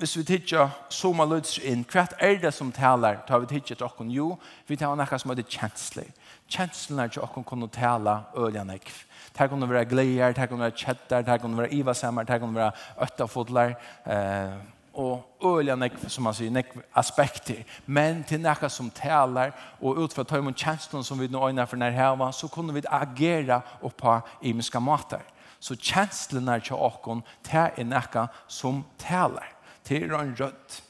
hvis 0.00 0.16
vi 0.16 0.22
tidsja 0.24 0.70
som 0.88 1.18
man 1.20 1.28
løds 1.28 1.58
inn, 1.60 1.82
hva 1.92 2.06
er 2.24 2.38
det 2.40 2.54
som 2.56 2.70
taler, 2.72 3.18
tar 3.28 3.42
vi 3.42 3.50
tidsja 3.50 3.76
til 3.76 3.84
okken? 3.84 4.08
Jo, 4.14 4.30
vi 4.68 4.78
tar 4.80 4.96
noe 4.96 5.18
som 5.20 5.32
er 5.32 5.36
heter 5.42 5.58
kjensler. 5.58 6.08
Kjenslene 6.48 7.08
til 7.12 7.24
okken 7.26 7.44
kunne 7.44 7.68
tale 7.68 8.22
øljene 8.32 8.78
ikke. 8.80 8.96
Det 9.36 9.48
kunne 9.50 9.68
være 9.68 9.84
gleder, 9.90 10.32
det 10.32 10.48
kunne 10.48 10.64
være 10.64 10.76
kjetter, 10.76 11.22
det 11.26 11.40
kunne 11.42 11.60
være 11.60 11.74
ivasemmer, 11.76 12.24
det 12.24 12.40
kunne 12.40 12.56
være 12.56 12.72
øttafodler, 13.04 13.76
eh, 14.06 14.56
og 14.94 15.44
øljene 15.44 15.90
ikke, 15.90 16.08
som 16.08 16.24
man 16.24 16.34
sier, 16.34 16.56
ikke 16.56 16.82
aspekter. 16.96 17.60
Men 17.86 18.24
til 18.24 18.40
noe 18.40 18.72
som 18.72 18.90
taler, 18.90 19.52
og 19.80 20.00
utfra 20.00 20.24
tar 20.24 20.40
imot 20.40 20.56
kjenslene 20.56 21.04
som 21.04 21.20
vi 21.20 21.28
nå 21.28 21.44
øyner 21.46 21.68
for 21.68 21.76
nærhava, 21.76 22.32
så 22.32 22.48
kunne 22.48 22.74
vi 22.74 22.88
agere 22.88 23.60
oppå 23.82 24.18
imiske 24.42 24.80
måter. 24.80 25.22
Så 25.60 25.76
kjenslene 25.76 26.56
til 26.64 26.80
okken, 26.80 27.22
det 27.44 27.68
er 27.76 27.84
noe 27.84 28.28
som 28.48 28.84
taler 28.98 29.59
til 29.84 30.10
er 30.10 30.18
en 30.18 30.36
rødt. 30.40 30.82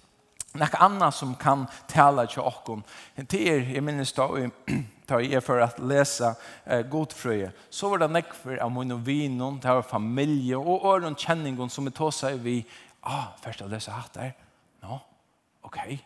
Nek 0.55 0.75
anna 0.83 1.11
som 1.11 1.35
kan 1.35 1.67
tala 1.89 2.27
till 2.27 2.43
oss. 2.43 2.83
Det 3.15 3.49
är, 3.49 3.61
jag 3.75 3.85
minns 3.85 4.13
då, 4.13 4.51
ta 5.07 5.21
i 5.21 5.33
er 5.33 5.41
för 5.41 5.61
att 5.61 5.79
läsa 5.79 6.35
eh, 6.65 6.83
godfrøye, 6.83 7.53
Så 7.71 7.89
var 7.89 7.99
det 7.99 8.09
nekfer 8.09 8.57
av 8.63 8.73
min 8.73 9.05
vinon, 9.05 9.61
det 9.61 9.69
var 9.69 9.83
familje 9.83 10.57
och 10.57 10.85
öron 10.85 11.17
känningon 11.17 11.71
som 11.71 11.85
vi 11.85 11.91
tog 11.91 12.15
sig 12.15 12.39
vi, 12.39 12.67
Ah, 13.03 13.25
först 13.43 13.63
å 13.63 13.67
läsa 13.67 13.93
hatt 13.93 14.15
der, 14.15 14.33
nå, 14.83 15.01
okej. 15.63 15.83
Okay. 15.83 15.99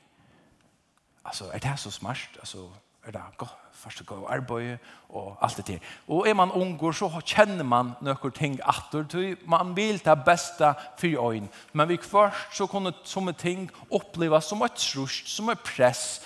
Alltså, 1.23 1.45
det 1.63 1.77
så 1.77 1.91
smart? 1.91 2.39
Alltså, 2.39 2.71
er 3.07 3.13
det 3.13 3.23
godt, 3.37 3.57
første 3.73 4.05
gå 4.05 4.15
og 4.15 4.35
arbeid 4.35 4.77
og 5.09 5.37
alt 5.43 5.57
det 5.57 5.65
til. 5.65 5.81
Og 6.09 6.29
er 6.29 6.35
man 6.35 6.53
unger 6.53 6.93
så 6.93 7.11
kjenner 7.21 7.65
man 7.65 7.93
noen 8.05 8.33
ting 8.37 8.59
atter, 8.65 9.05
til 9.09 9.37
man 9.47 9.75
vil 9.77 10.01
ta 10.01 10.15
beste 10.15 10.73
for 10.99 11.31
øyn. 11.31 11.49
Men 11.73 11.89
vi 11.89 11.99
først 12.03 12.57
så 12.57 12.67
kunne 12.67 12.95
sånne 13.05 13.33
ting 13.33 13.71
oppleve 13.91 14.41
som 14.41 14.63
et 14.65 14.79
trusj, 14.79 15.25
som 15.27 15.51
et 15.53 15.61
press, 15.61 16.23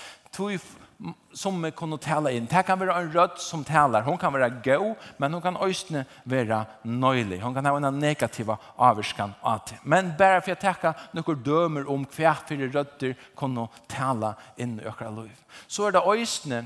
som 1.33 1.63
vi 1.63 1.71
kunne 1.71 1.99
tale 2.03 2.33
inn. 2.35 2.47
Det 2.51 2.65
kan 2.67 2.79
være 2.81 2.97
en 2.99 3.13
rød 3.15 3.39
som 3.39 3.63
taler. 3.65 4.03
Hon 4.03 4.19
kan 4.19 4.33
være 4.35 4.51
gå, 4.65 4.97
men 5.19 5.33
hon 5.33 5.43
kan 5.43 5.57
også 5.57 6.03
være 6.25 6.65
nøylig. 6.83 7.41
Hon 7.43 7.55
kan 7.55 7.65
ha 7.65 7.77
en 7.77 8.01
negativa 8.01 8.57
avvarskan 8.77 9.35
av 9.43 9.61
det. 9.69 9.79
Men 9.85 10.15
bare 10.19 10.43
for 10.43 10.57
å 10.57 10.61
tenke 10.61 10.95
noen 11.15 11.45
dømer 11.45 11.89
om 11.91 12.07
hva 12.17 12.35
for 12.43 12.67
rødder 12.75 13.15
kunne 13.39 13.69
tale 13.89 14.35
inn 14.59 14.79
i 14.81 14.91
økra 14.91 15.11
liv. 15.15 15.39
Så 15.69 15.87
er 15.87 15.95
det 15.95 16.03
også 16.03 16.65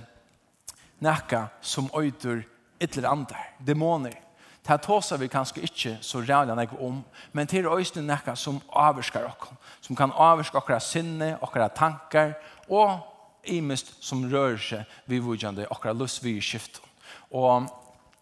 nekka 1.02 1.48
som 1.60 1.90
øyder 1.92 2.44
et 2.80 2.96
eller 2.96 3.10
andre, 3.12 3.36
dæmoner. 3.58 4.16
Det 4.62 4.78
tåsar 4.82 5.18
vi 5.18 5.28
kanskje 5.28 5.62
ikke 5.62 5.96
så 6.00 6.20
rævlig 6.20 6.54
när 6.54 6.80
om, 6.80 7.04
men 7.32 7.46
til 7.46 7.66
øyne 7.66 8.06
nekka 8.06 8.34
som 8.34 8.60
avvarskar 8.72 9.24
okkom, 9.24 9.56
som 9.80 9.96
kan 9.96 10.12
avvarska 10.12 10.58
okkara 10.58 10.80
sinne, 10.80 11.36
okkara 11.42 11.68
tankar, 11.68 12.34
og 12.68 13.11
imest 13.42 14.02
som 14.02 14.30
rör 14.30 14.56
sig 14.56 14.84
vid 15.04 15.22
vujande 15.22 15.66
akra 15.70 15.92
lust 15.92 16.22
vid 16.22 16.42
skift. 16.42 16.82
Och 17.14 17.62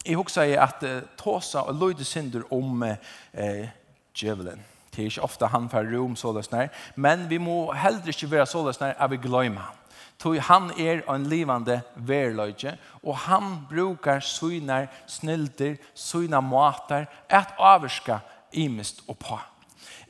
jag 0.04 0.16
huxar 0.16 0.44
ju 0.44 0.56
att 0.56 0.82
eh, 0.82 1.00
Tosa 1.16 1.62
och 1.62 1.74
Lloyd 1.74 2.06
synder 2.06 2.54
om 2.54 2.82
eh, 2.82 3.68
djävulen. 4.14 4.60
Det 4.90 5.02
är 5.02 5.04
inte 5.04 5.20
ofta 5.20 5.46
han 5.46 5.68
för 5.68 5.84
rum 5.84 6.16
sådär 6.16 6.70
men 6.94 7.28
vi 7.28 7.38
må 7.38 7.72
hellre 7.72 8.06
inte 8.06 8.26
vara 8.26 8.46
sådär 8.46 8.74
när 8.80 9.02
att 9.02 9.10
vi 9.10 9.16
glömmer 9.16 9.60
han. 9.60 9.74
Tog 10.20 10.36
han 10.36 10.70
er 10.76 11.00
en 11.08 11.24
livande 11.28 11.80
verløyge, 11.96 12.74
og 13.02 13.16
han 13.16 13.66
brukar 13.70 14.20
synar, 14.20 14.90
snilder, 15.06 15.78
syna 15.94 16.40
matar, 16.40 17.06
et 17.30 17.54
avurska 17.56 18.18
imist 18.52 19.00
og 19.08 19.16
på. 19.18 19.38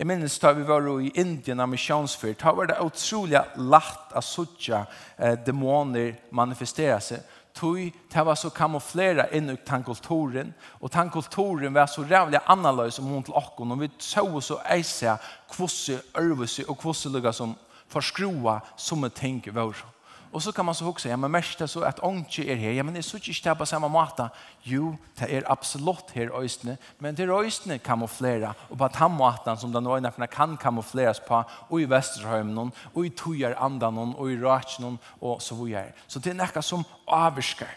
Jeg 0.01 0.09
minnes 0.09 0.39
da 0.41 0.55
vi 0.57 0.63
var 0.65 0.87
i 1.05 1.11
Indien 1.21 1.61
av 1.61 1.69
misjonsfyr, 1.69 2.33
da 2.41 2.55
var 2.57 2.71
det 2.71 2.79
utrolig 2.81 3.43
lagt 3.61 4.15
av 4.17 4.25
suttja 4.25 4.87
eh, 5.19 5.35
dæmoner 5.45 6.15
manifestera 6.33 6.97
seg. 7.05 7.21
Tui, 7.53 7.91
det 8.09 8.25
var 8.25 8.39
så 8.41 8.49
kamuflera 8.49 9.27
inn 9.37 9.53
i 9.53 9.59
tankulturen, 9.61 10.55
og 10.81 10.89
tankulturen 10.95 11.77
var 11.77 11.91
så 11.93 12.07
rævlig 12.09 12.41
annerledes 12.49 12.97
om 13.03 13.13
hun 13.13 13.27
til 13.29 13.37
okken, 13.37 13.77
og 13.77 13.83
vi 13.83 13.91
så 14.01 14.25
så 14.41 14.57
eise 14.73 15.19
kvossi, 15.53 15.99
ørvesi 16.17 16.65
og 16.65 16.81
kvossi 16.81 17.13
lukka 17.13 17.37
som 17.37 17.53
forskroa 17.93 18.61
som 18.81 19.05
en 19.05 19.13
ting 19.13 19.45
var 19.53 19.77
sånn. 19.77 20.00
Och 20.33 20.43
så 20.43 20.53
kan 20.53 20.65
man 20.65 20.75
så 20.75 20.87
också 20.87 21.09
ja, 21.09 21.17
men 21.17 21.31
mest 21.31 21.69
så 21.71 21.83
att 21.83 21.99
ångtje 21.99 22.45
är 22.45 22.57
här. 22.57 22.71
Ja, 22.71 22.83
men 22.83 22.95
det 22.95 23.01
är 23.01 23.03
så 23.03 23.17
ikke 23.17 23.51
det 23.51 23.55
på 23.59 23.67
samme 23.67 23.89
måte. 23.89 24.31
Jo, 24.63 24.97
det 25.19 25.37
är 25.37 25.53
absolut 25.53 26.11
här 26.15 26.31
øystene, 26.43 26.77
Men 26.99 27.15
det 27.15 27.23
er 27.25 27.41
øystene 27.41 27.79
kamuflera, 27.79 28.55
Och 28.71 28.79
på 28.79 28.89
den 28.89 29.13
måten 29.13 29.57
som 29.57 29.73
den 29.73 29.87
öjna 29.87 30.27
kan 30.27 30.57
kamufleras 30.57 31.21
på. 31.21 31.43
og 31.71 31.81
i 31.81 31.85
Vesterhøymen, 31.85 32.73
och 32.95 33.07
i 33.07 33.11
Tujar 33.11 33.55
andan, 33.59 34.15
och 34.15 34.31
i 34.31 34.37
Ratchen, 34.37 34.99
och 35.21 35.43
så 35.43 35.65
vidare. 35.65 35.93
Så 36.07 36.19
det 36.19 36.31
är 36.31 36.35
noe 36.35 36.63
som 36.63 36.85
avskar. 37.07 37.69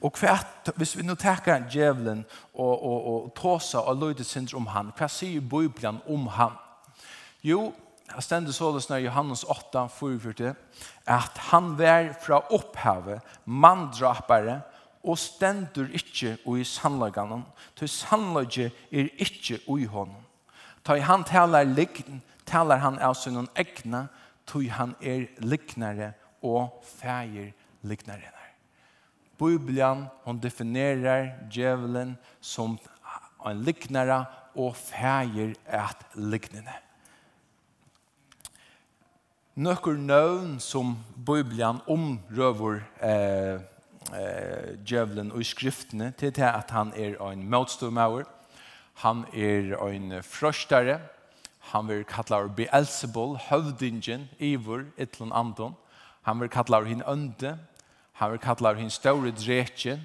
Og 0.00 0.12
kvært, 0.12 0.70
hvis 0.76 0.96
vi 0.96 1.02
nu 1.02 1.14
tenker 1.14 1.64
djevelen 1.70 2.24
og, 2.54 2.84
og, 2.84 3.06
og 3.06 3.32
tåsa 3.34 3.78
og 3.78 3.96
løyde 3.96 4.24
om 4.54 4.66
han, 4.66 4.92
hva 4.98 5.08
sier 5.08 5.40
Bibelen 5.40 6.00
om 6.08 6.26
han? 6.26 6.52
Jo, 7.42 7.72
Jeg 8.14 8.22
stender 8.22 8.52
såles 8.54 8.86
når 8.88 9.02
Johannes 9.08 9.42
8, 9.42 9.88
44, 9.90 10.54
at 11.06 11.38
han 11.50 11.72
vær 11.78 12.12
fra 12.22 12.38
opphavet, 12.54 13.20
manndrapare, 13.44 14.60
og 15.04 15.18
stendur 15.18 15.90
ikkje 15.92 16.36
ui 16.48 16.62
sannlaganen, 16.64 17.42
til 17.76 17.90
sannlagje 17.90 18.70
er 18.92 19.10
ikkje 19.20 19.58
ui 19.68 19.84
honom. 19.90 20.22
Ta 20.84 20.96
i 20.96 21.02
han 21.04 21.24
talar 21.24 21.66
likn, 21.68 22.22
talar 22.46 22.80
han 22.80 23.00
av 23.02 23.16
sin 23.18 23.48
egna, 23.56 24.06
tog 24.46 24.68
han 24.70 24.94
er 25.02 25.26
liknare 25.40 26.12
og 26.42 26.84
feir 26.84 27.52
liknare. 27.82 28.30
Bibelen, 29.38 30.06
hon 30.24 30.38
definerar 30.38 31.32
djevelen 31.50 32.14
som 32.40 32.78
en 33.44 33.62
liknare 33.66 34.22
og 34.54 34.76
feir 34.78 35.56
et 35.66 36.04
lignende 36.14 36.78
nøkker 39.54 39.92
nøvn 39.92 40.60
som 40.60 40.96
Bibelen 41.26 41.78
omrøver 41.86 42.80
eh, 43.02 43.60
eh, 44.10 44.74
djevelen 44.86 45.32
og 45.32 45.40
i 45.40 45.44
skriftene 45.44 46.10
til 46.18 46.32
til 46.32 46.42
at 46.42 46.70
han 46.70 46.92
er 46.96 47.22
en 47.22 47.50
motståmauer, 47.50 48.24
han 48.94 49.24
er 49.32 49.76
en 49.86 50.22
frøstare, 50.22 50.98
han 51.60 51.88
vil 51.88 52.04
kalla 52.04 52.42
av 52.42 52.50
Beelzebul, 52.56 53.36
høvdingen, 53.36 54.28
Ivor, 54.38 54.84
Ytlund 54.98 55.32
Anton, 55.34 55.76
han 56.22 56.40
vil 56.40 56.48
kalla 56.48 56.76
av 56.76 56.84
hinn 56.84 57.02
ønde, 57.06 57.58
han 58.12 58.30
vil 58.30 58.38
kalla 58.38 58.68
av 58.68 58.76
hinn 58.76 58.90
større 58.90 59.30
dretje, 59.30 60.00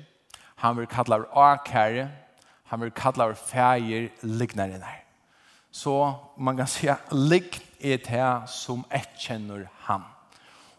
han 0.56 0.78
vil 0.78 0.88
kalla 0.88 1.16
av 1.16 1.26
akære, 1.56 2.10
han 2.64 2.82
vil 2.82 2.92
kalla 2.92 3.32
av 3.32 3.36
fægir 3.36 4.10
lignarene. 4.22 4.94
Så 5.72 6.14
man 6.38 6.58
kan 6.58 6.68
si 6.78 6.88
at 6.88 7.00
lign 7.12 7.69
er 7.80 7.98
det 7.98 8.50
som 8.50 8.84
etkjenner 8.92 9.68
han. 9.88 10.04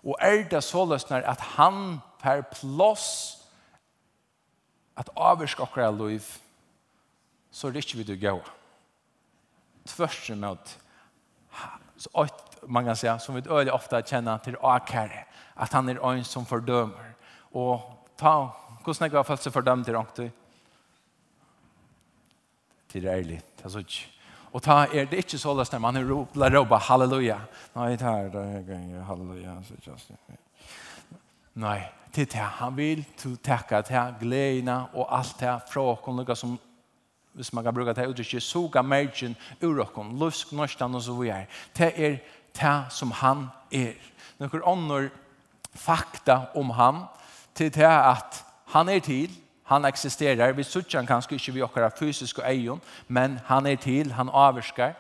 Og 0.05 0.17
er 0.21 0.45
det 0.49 0.63
så 0.65 0.85
løsner 0.85 1.25
at 1.29 1.41
han 1.57 2.01
per 2.21 2.43
plås 2.53 3.37
at 4.97 5.11
avvirsk 5.17 5.61
akkurat 5.61 5.95
liv, 5.95 6.25
så 7.51 7.69
er 7.69 7.73
det 7.73 7.85
ikke 7.85 7.99
vi 7.99 8.05
du 8.05 8.17
gå. 8.21 8.37
Tvørst 9.89 10.31
med 10.37 10.49
at 10.49 10.79
man 12.69 12.85
kan 12.85 12.97
säga, 12.97 13.19
som 13.19 13.35
vi 13.35 13.43
øyelig 13.51 13.73
ofta 13.73 14.03
känner 14.03 14.39
till 14.39 14.57
akkurat, 14.63 15.27
att 15.55 15.73
han 15.73 15.89
är 15.89 16.13
en 16.13 16.25
som 16.25 16.47
fördömer. 16.47 17.15
Och 17.53 18.07
ta, 18.17 18.57
hur 18.87 18.93
snägg 18.93 19.13
har 19.13 19.25
följt 19.25 19.43
seg 19.43 19.53
fördömt 19.53 19.89
i 19.89 19.93
Ranktu? 19.93 20.31
Till 22.89 23.03
det 23.03 23.13
ärligt, 23.13 23.57
det 23.57 23.65
er 23.65 23.69
så 23.69 23.79
ikke 23.79 24.20
Og 24.53 24.63
ta 24.63 24.85
er 24.91 25.07
det 25.07 25.23
ikke 25.23 25.39
så 25.39 25.55
løsner, 25.55 25.79
man 25.79 25.99
la 26.35 26.49
roba 26.51 26.79
halleluja. 26.79 27.39
Nei, 27.77 27.91
det 27.95 28.07
er 28.07 28.31
det 28.35 28.65
ganger, 28.67 29.05
halleluja. 29.07 29.55
Nei, 31.55 31.79
til 32.13 32.27
det 32.27 32.49
han 32.59 32.77
vil, 32.77 33.05
til 33.17 33.37
takka 33.39 33.83
til 33.87 34.19
gledene 34.21 34.81
og 34.95 35.07
alt 35.19 35.37
det 35.41 35.55
fra 35.71 35.87
åkken, 35.93 36.19
lukka 36.19 36.35
som 36.35 36.59
hvis 37.33 37.53
man 37.53 37.65
kan 37.65 37.75
bruka 37.75 37.93
det 37.95 38.09
uttrykket, 38.11 38.43
suga 38.43 38.83
mergen 38.83 39.37
ur 39.63 39.79
åkken, 39.85 40.17
lusk, 40.19 40.53
norstan 40.53 40.95
og 40.95 41.03
så 41.03 41.15
videre. 41.15 41.47
Det 41.79 41.93
er 41.97 42.17
det 42.59 42.79
som 42.91 43.11
han 43.11 43.47
er. 43.71 43.95
Noen 44.41 44.65
ånder 44.67 45.09
fakta 45.79 46.51
om 46.59 46.73
han, 46.75 47.05
til 47.55 47.71
det 47.75 47.87
at 47.87 48.43
han 48.75 48.89
er 48.89 48.99
til, 48.99 49.31
Han 49.71 49.85
existerar. 49.85 50.53
Vi 50.53 50.65
suttjar 50.65 50.99
han 50.99 51.07
kanske 51.07 51.35
inte 51.35 51.51
vi 51.51 51.63
åkara 51.63 51.91
fysiska 51.91 52.43
ögon, 52.43 52.81
men 53.07 53.41
han 53.47 53.67
är 53.67 53.77
till, 53.77 54.13
han 54.13 54.29
avskar. 54.29 54.95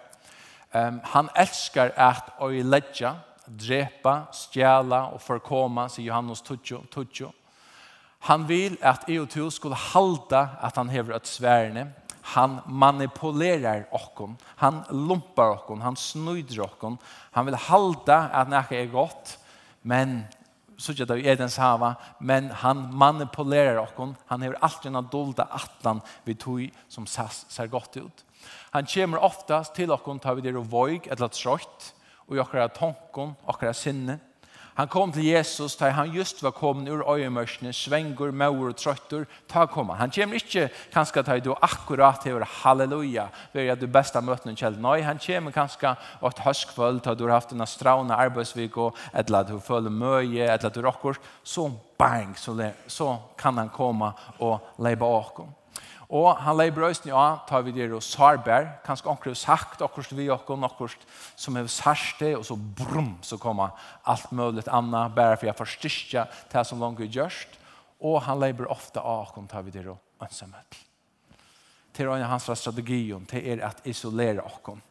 Um, 0.72 1.00
han 1.04 1.28
älskar 1.34 1.92
att 1.96 2.40
öjlägga, 2.40 3.16
drepa, 3.44 4.22
stjäla 4.32 5.06
och 5.06 5.22
förkomma, 5.22 5.88
säger 5.88 6.08
Johannes 6.08 6.42
Tuccio. 6.42 6.84
Tuccio. 6.94 7.32
Han 8.18 8.46
vill 8.46 8.76
att 8.82 9.08
EU2 9.08 9.50
skulle 9.50 9.74
halda 9.74 10.48
att 10.60 10.76
han 10.76 10.88
hever 10.88 11.14
ett 11.14 11.26
svärne. 11.26 11.86
Han 12.20 12.60
manipulerar 12.66 13.88
okkon. 13.90 14.36
Han 14.44 14.82
lumpar 14.90 15.50
okkon. 15.50 15.80
Han 15.80 15.96
snyder 15.96 16.60
okkon. 16.60 16.98
Han 17.30 17.46
vill 17.46 17.54
halda 17.54 18.16
att 18.16 18.48
näka 18.48 18.80
är 18.80 18.86
gott. 18.86 19.38
Men 19.82 20.24
såg 20.80 20.96
det 21.08 21.18
i 21.18 21.28
Edens 21.28 21.56
hava, 21.56 21.94
men 22.18 22.50
han 22.50 22.94
manipulerar 22.94 23.76
oss. 23.76 24.14
Han 24.26 24.42
har 24.42 24.56
alltid 24.60 24.96
en 24.96 25.08
dolda 25.12 25.48
atlan 25.50 26.00
vi 26.24 26.34
tog 26.34 26.70
som 26.88 27.06
ser 27.06 27.66
gott 27.66 27.96
ut. 27.96 28.24
Han 28.70 28.86
kommer 28.86 29.18
oftast 29.18 29.74
till 29.74 29.92
oss 29.92 30.20
tar 30.22 30.34
vi 30.34 30.40
det 30.40 30.56
og 30.56 30.66
våg 30.66 31.06
eller 31.06 31.28
trött 31.28 31.94
och 32.30 32.36
jag 32.36 32.44
har 32.44 32.68
tankon, 32.68 33.34
jag 33.66 33.76
sinne. 33.76 34.18
Han 34.74 34.88
kom 34.88 35.12
til 35.12 35.24
Jesus, 35.26 35.76
da 35.76 35.90
han 35.90 36.12
just 36.14 36.42
var 36.42 36.54
kommet 36.56 36.88
ur 36.88 37.02
øyemørsene, 37.14 37.72
svengur, 37.72 38.30
maur 38.30 38.70
og 38.70 38.76
trøttur, 38.76 39.26
ta 39.48 39.66
koma. 39.66 39.94
han. 39.94 40.10
Kommer 40.10 40.34
ikke 40.34 40.70
kanskje 40.92 41.22
til 41.22 41.44
du 41.44 41.54
akkurat 41.62 42.20
til 42.22 42.44
halleluja, 42.44 43.28
ved 43.52 43.68
at 43.68 43.80
du 43.80 43.86
besta 43.86 44.20
møtene 44.20 44.56
kjell. 44.56 44.78
Nei, 44.80 45.00
han 45.02 45.18
kommer 45.18 45.50
kanskje 45.50 45.94
åt 46.22 46.38
høstkvøll, 46.38 47.00
da 47.04 47.14
du 47.14 47.26
har 47.26 47.40
haft 47.40 47.52
en 47.52 47.66
strauna 47.66 48.14
arbeidsvik, 48.14 48.76
eller 49.14 49.38
at 49.40 49.48
du 49.48 49.58
føler 49.58 49.90
møye, 49.90 50.44
eller 50.44 50.66
at 50.66 50.74
du 50.74 50.82
rokker, 50.82 51.18
så 51.44 51.70
bang, 51.98 52.38
så, 52.38 52.56
så 52.86 53.18
kan 53.38 53.58
han 53.58 53.68
komme 53.68 54.12
og 54.38 54.60
leiba 54.78 55.06
åkken. 55.06 55.59
Og 56.10 56.32
han 56.42 56.56
leier 56.58 56.74
brøysen, 56.74 57.12
ja, 57.12 57.38
tar 57.46 57.62
vi 57.62 57.70
det 57.70 57.86
og 57.94 58.02
sarber, 58.02 58.66
kanskje 58.82 59.12
onker 59.12 59.34
sagt, 59.38 59.82
akkurat 59.84 60.10
vi 60.18 60.26
og 60.26 60.40
akkurat 60.66 61.04
som 61.38 61.56
er 61.56 61.68
særste, 61.70 62.32
og 62.34 62.42
så 62.48 62.56
brum, 62.58 63.12
så 63.22 63.38
kommer 63.38 63.76
alt 64.04 64.32
mulig 64.34 64.66
annet, 64.66 65.14
bare 65.14 65.36
for 65.38 65.46
jeg 65.46 65.58
forstyrker 65.58 66.40
det 66.50 66.66
som 66.66 66.82
langt 66.82 67.04
gjørst. 67.06 67.58
Og 68.02 68.22
han 68.26 68.40
leier 68.42 68.66
ofte 68.66 68.98
av 68.98 69.28
akkurat, 69.28 69.50
tar 69.52 69.62
vi 69.62 69.70
det 69.70 69.86
og 69.86 70.00
ønsamhet. 70.26 70.80
Til 71.94 72.10
å 72.10 72.16
av 72.18 72.26
hans 72.32 72.48
strategion, 72.58 73.26
til 73.30 73.46
er 73.46 73.62
at 73.68 73.86
isolere 73.86 74.42
akkurat. 74.42 74.82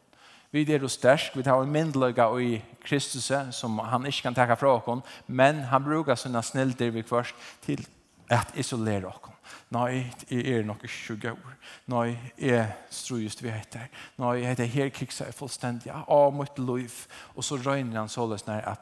Vi 0.52 0.64
er 0.66 0.82
jo 0.82 0.90
størst, 0.90 1.36
vi 1.38 1.44
tar 1.44 1.62
en 1.62 1.70
myndeløyga 1.70 2.26
i 2.42 2.62
Kristus, 2.82 3.28
som 3.54 3.78
han 3.86 4.08
ikke 4.08 4.30
kan 4.30 4.38
takke 4.38 4.56
fra 4.58 4.72
oss, 4.80 5.04
men 5.28 5.66
han 5.68 5.84
bruker 5.84 6.18
sånne 6.18 6.42
snilder 6.42 6.96
vi 6.96 7.04
først 7.04 7.36
til 7.62 7.84
at 8.32 8.56
isolere 8.56 9.12
oss. 9.12 9.36
Nei, 9.74 10.06
jeg 10.30 10.46
er 10.58 10.68
nok 10.68 10.84
ikke 10.84 11.16
20 11.16 11.32
år. 11.32 11.56
Nei, 11.92 12.18
jeg 12.42 12.68
strøyest 12.94 13.44
vi 13.44 13.54
heter. 13.54 13.90
Nei, 14.18 14.36
jeg 14.42 14.54
heter 14.54 14.72
her 14.74 14.94
kiksa 14.94 15.30
jeg 15.30 15.38
fullstendig. 15.38 15.94
Å, 15.94 16.22
mot 16.34 16.62
liv. 16.62 16.96
Og 17.36 17.46
så 17.46 17.60
røyner 17.62 18.02
han 18.02 18.12
såles 18.12 18.48
når 18.48 18.64
jeg 18.64 18.78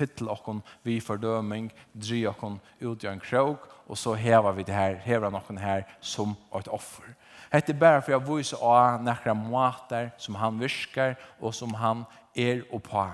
fytle 0.00 0.32
okken 0.32 0.62
vi 0.86 0.98
fordøming, 1.04 1.70
dry 1.92 2.22
okken 2.30 2.58
ut 2.80 3.04
i 3.04 3.10
en 3.10 3.20
krog, 3.20 3.66
og 3.90 3.98
så 3.98 4.14
hever 4.14 4.54
vi 4.56 4.64
det 4.68 4.76
her, 4.76 5.00
hever 5.02 5.28
han 5.28 5.38
okken 5.40 5.58
her 5.60 5.84
som 6.00 6.36
et 6.56 6.70
offer. 6.70 7.10
Hette 7.50 7.74
bare 7.74 8.02
for 8.02 8.14
jeg 8.14 8.26
viser 8.28 8.62
av 8.62 9.02
nekra 9.02 9.34
måter 9.34 10.12
som 10.20 10.38
han 10.38 10.60
virker, 10.60 11.16
og 11.40 11.54
som 11.56 11.74
han 11.74 12.04
er 12.38 12.62
og 12.70 12.84
på. 12.86 13.06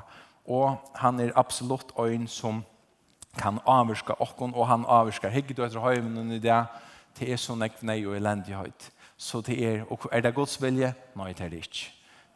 Og 0.47 0.93
han 1.01 1.21
er 1.21 1.35
absolutt 1.35 1.95
øyn 1.99 2.27
som 2.29 2.63
kan 3.37 3.59
avvirka 3.69 4.17
okken, 4.21 4.55
og 4.55 4.69
han 4.69 4.85
avvirker 4.89 5.33
hegget 5.33 5.59
og 5.59 5.67
etter 5.67 5.83
høyvnen 5.85 6.37
i 6.37 6.43
det, 6.43 6.61
det 7.19 7.31
er 7.33 7.41
så 7.41 7.57
nekv 7.57 7.85
nei 7.89 8.01
og 8.07 8.17
elendighet. 8.17 8.91
Så 9.17 9.41
det 9.41 9.57
er, 9.65 9.85
og 9.89 10.09
er 10.13 10.25
det 10.25 10.35
Guds 10.37 10.59
vilje? 10.61 10.93
Nei, 11.17 11.33
det 11.33 11.47
er 11.47 11.53
det 11.53 11.63
ikke. 11.65 11.87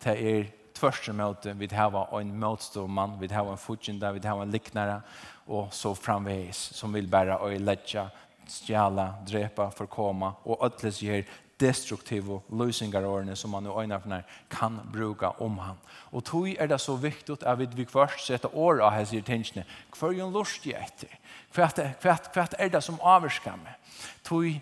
Det 0.01 0.15
er 0.31 0.49
tvørste 0.81 1.13
møte, 1.13 1.53
vi 1.59 1.69
har 1.73 1.97
en 2.17 2.33
møtståmann, 2.41 3.19
vi 3.21 3.29
har 3.33 3.51
en 3.51 3.61
fudgjende, 3.61 4.15
vi 4.17 4.25
har 4.25 4.41
en 4.41 4.53
liknare, 4.53 5.01
og 5.47 5.75
så 5.77 5.93
framveis, 5.95 6.71
som 6.77 6.95
vil 6.95 7.09
bare 7.11 7.37
øyelegge, 7.45 8.07
stjæla, 8.49 9.07
drepa, 9.29 9.69
forkoma, 9.77 10.33
og 10.45 10.65
ødeles 10.65 11.03
gjør 11.05 11.29
destruktiva 11.61 12.41
lösningar 12.49 13.05
årene 13.05 13.37
som 13.37 13.51
man 13.51 13.67
i 13.67 13.69
øynene 13.69 14.23
kan 14.51 14.81
bruka 14.93 15.29
om 15.39 15.59
han. 15.59 15.77
Og 16.13 16.25
tog 16.25 16.49
er 16.49 16.67
det 16.67 16.81
så 16.81 16.97
viktig 16.97 17.37
at 17.47 17.59
vi 17.59 17.69
vi 17.75 17.85
først 17.85 18.27
sätter 18.27 18.55
år 18.55 18.81
av 18.81 18.91
hans 18.91 19.09
sig 19.09 19.23
tänkne. 19.23 19.65
Kvar 19.93 20.13
ju 20.13 20.21
en 20.21 20.33
lust 20.33 20.67
i 20.67 20.73
ett. 20.73 21.05
Kvart 21.53 22.33
kvart 22.33 22.55
det 22.73 22.83
som 22.83 23.01
avvarsker 23.01 23.57
meg? 23.57 23.75
Tog 24.25 24.61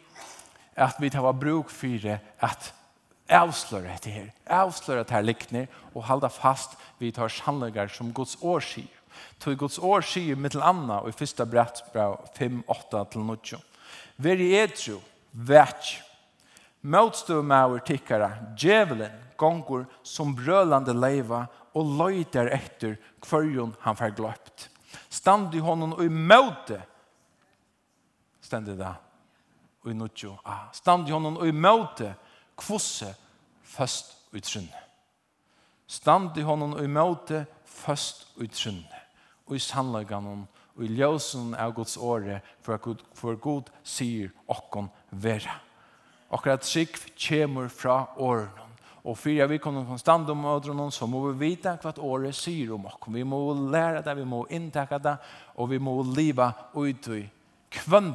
at 0.76 0.96
vi 1.00 1.10
tar 1.10 1.32
bruk 1.32 1.70
for 1.70 1.98
det 1.98 2.20
att 2.38 2.72
det 3.28 4.10
her. 4.10 4.30
Avsløre 4.46 5.04
det 5.04 5.10
her 5.10 5.22
likner 5.22 5.66
og 5.94 6.04
halda 6.04 6.28
fast 6.28 6.70
vi 6.98 7.10
tar 7.10 7.28
sannlegar 7.28 7.88
som 7.88 8.12
Guds 8.12 8.36
år 8.40 8.60
sier. 8.60 8.88
Tog 9.40 9.58
Guds 9.58 9.78
år 9.78 10.00
sier 10.00 10.36
mittel 10.36 10.62
Anna 10.62 11.00
og 11.00 11.08
i 11.08 11.12
första 11.12 11.44
brett 11.44 11.82
5, 12.38 12.62
8 12.66 13.04
till 13.04 13.20
9. 13.20 13.36
Veri 14.16 14.50
i 14.50 14.58
etro, 14.58 15.00
värts 15.30 16.07
Motstøvmauer 16.82 17.82
tikkara, 17.86 18.30
djevelen, 18.56 19.14
gongur 19.38 19.86
som 20.06 20.34
brølande 20.36 20.94
leiva 20.94 21.44
og 21.78 21.94
løyter 21.98 22.50
etter 22.54 22.96
kvarjon 23.22 23.74
han 23.84 23.98
fer 23.98 24.14
gløpt. 24.16 24.68
Stand 25.10 25.54
i 25.54 25.62
honom 25.62 25.94
og 25.96 26.04
i 26.04 26.10
møte, 26.10 26.80
stendig 28.42 28.78
da, 28.78 28.94
og 29.84 29.92
i 29.92 29.96
nutjo, 29.96 30.34
ah, 30.44 30.68
stand 30.74 31.08
i 31.08 31.14
honom 31.14 31.38
og 31.38 31.48
i 31.48 31.54
møte, 31.54 32.12
kvosse, 32.58 33.12
først 33.62 34.16
utrunne. 34.34 34.84
Stand 35.88 36.36
i 36.36 36.44
honom 36.44 36.74
og 36.76 36.84
i 36.84 36.90
møte, 36.90 37.44
først 37.64 38.26
utrunne. 38.36 39.04
Og 39.48 39.56
i 39.56 39.62
sannlaganon, 39.62 40.42
og 40.76 40.84
i 40.84 40.90
ljøsen 40.92 41.54
av 41.56 41.72
Guds 41.76 41.96
åre, 41.96 42.42
for 42.62 42.76
at 42.76 42.84
Gud, 42.84 43.00
for 43.16 43.38
Gud 43.40 43.70
sier 43.82 44.28
okkon 44.50 44.90
vera 45.10 45.56
akkurat 46.30 46.64
trygg 46.64 46.96
kommer 47.18 47.68
fra 47.72 48.00
årene. 48.16 48.66
Og 49.08 49.16
for 49.16 49.46
vi 49.48 49.58
kommer 49.62 49.86
konstant 49.88 50.28
om 50.28 50.44
årene, 50.44 50.90
så 50.92 51.06
må 51.08 51.22
vi 51.30 51.46
vite 51.46 51.72
hva 51.80 51.94
året 52.04 52.36
sier 52.36 52.74
om 52.74 52.84
oss. 52.90 52.98
Vi 53.08 53.22
må 53.24 53.40
lære 53.72 54.02
det, 54.04 54.16
vi 54.18 54.26
må 54.28 54.42
inntekke 54.50 54.98
det, 55.00 55.16
og 55.56 55.70
vi 55.70 55.78
må 55.78 56.02
leve 56.02 56.50
ut 56.74 57.08
i 57.16 57.22
kvann. 57.72 58.12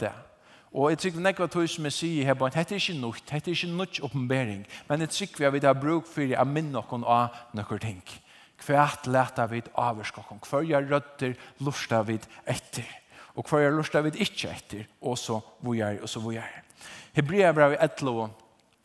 Og 0.73 0.89
jeg 0.89 0.99
tror 0.99 1.29
ikke 1.29 1.41
hva 1.43 1.47
tog 1.53 1.69
som 1.69 1.87
jeg 1.89 1.95
sier 1.97 2.27
her, 2.27 2.37
at 2.45 2.57
dette 2.57 2.75
er 2.75 2.81
ikke 2.81 2.99
noe, 2.99 3.23
dette 3.29 3.49
er 3.49 3.57
ikke 3.57 3.71
noe 3.71 4.05
oppenbering, 4.05 4.65
men 4.89 5.05
jeg 5.05 5.13
tror 5.13 5.39
vi 5.39 5.47
at 5.47 5.55
vi 5.55 5.65
har 5.67 5.77
bruk 5.77 6.09
for 6.09 6.33
å 6.33 6.45
minne 6.49 6.73
noen 6.73 7.05
av 7.05 7.41
noen 7.53 7.81
ting. 7.81 8.01
Hvert 8.63 9.07
leter 9.09 9.49
vi 9.51 9.61
avvarske 9.77 10.21
oss, 10.23 10.49
hver 10.49 10.65
jeg 10.65 10.89
røtter 10.89 11.35
luster 11.65 12.05
vi 12.07 12.19
etter, 12.49 12.89
og 13.33 13.49
hver 13.49 13.65
jeg 13.65 13.77
luster 13.77 14.05
vi 14.05 14.13
ikke 14.25 14.49
etter, 14.49 14.85
og 15.01 15.17
så 15.17 15.39
hvor 15.61 15.77
jeg, 15.77 16.01
og 16.01 16.09
så 16.09 16.21
hvor 16.21 16.33
jeg. 16.37 16.63
Hebrea 17.13 17.53
brev 17.53 17.73
i 17.73 17.77
Hebreabrevet 17.77 18.01
11 18.01 18.29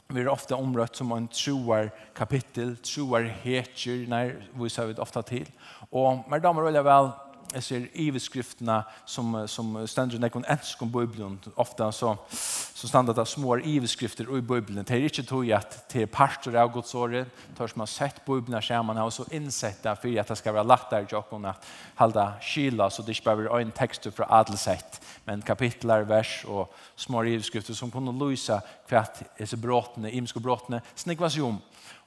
vi 0.09 0.23
er 0.23 0.31
ofta 0.33 0.57
omrøtt 0.57 0.97
som 0.97 1.11
en 1.13 1.27
troar 1.29 1.91
kapittel, 2.17 2.79
troar 2.81 3.27
hetjer, 3.43 4.07
når 4.09 4.39
vi 4.57 4.71
ser 4.73 4.89
vi 4.89 4.97
ofta 5.05 5.21
til. 5.21 5.45
Og 5.93 6.25
med 6.31 6.41
damer 6.41 6.63
och 6.63 6.73
vel 6.75 7.28
jeg 7.55 7.63
ser 7.65 7.87
iveskriftene 7.95 8.83
som, 9.09 9.35
som 9.49 9.77
stender 9.89 10.21
nekken 10.21 10.45
ensk 10.51 10.83
om 10.85 10.91
Bibelen. 10.93 11.39
Ofte 11.57 11.89
så, 11.97 12.15
så 12.29 12.89
stender 12.91 13.17
det 13.17 13.27
små 13.29 13.57
iveskrifter 13.57 14.29
i 14.29 14.41
Bibelen. 14.41 14.85
Det 14.85 14.97
er 14.97 15.09
ikke 15.09 15.25
tog 15.29 15.49
at 15.57 15.79
det 15.93 16.05
er 16.05 16.13
parter 16.13 16.59
av 16.61 16.73
Guds 16.75 16.95
året, 16.95 17.31
tør 17.57 17.73
som 17.73 17.85
har 17.85 17.91
sett 17.93 18.21
Bibelen 18.27 18.63
sammen 18.63 19.01
og 19.03 19.13
så 19.15 19.27
innsett 19.33 19.83
det 19.85 19.97
for 20.01 20.21
at 20.21 20.33
det 20.33 20.39
skal 20.39 20.57
være 20.59 20.69
lagt 20.69 20.91
der 20.93 21.07
i 21.07 21.13
jokken 21.13 21.49
at 21.49 21.69
halda 21.99 22.29
kyla, 22.45 22.91
så 22.91 23.03
det 23.03 23.17
ikke 23.17 23.31
bare 23.31 23.49
er 23.49 23.65
en 23.65 23.75
tekst 23.75 24.09
fra 24.15 24.29
adelsett, 24.41 25.01
men 25.27 25.43
kapitler, 25.43 26.07
vers 26.09 26.43
og 26.47 26.73
små 26.97 27.25
iveskrifter 27.25 27.75
som 27.75 27.91
kunne 27.93 28.15
løse 28.17 28.61
hva 28.89 29.05
disse 29.39 29.57
bråtene, 29.61 30.13
imenske 30.13 30.41
bråtene, 30.41 30.83
snikva 30.97 31.31
seg 31.33 31.49
om. 31.49 31.61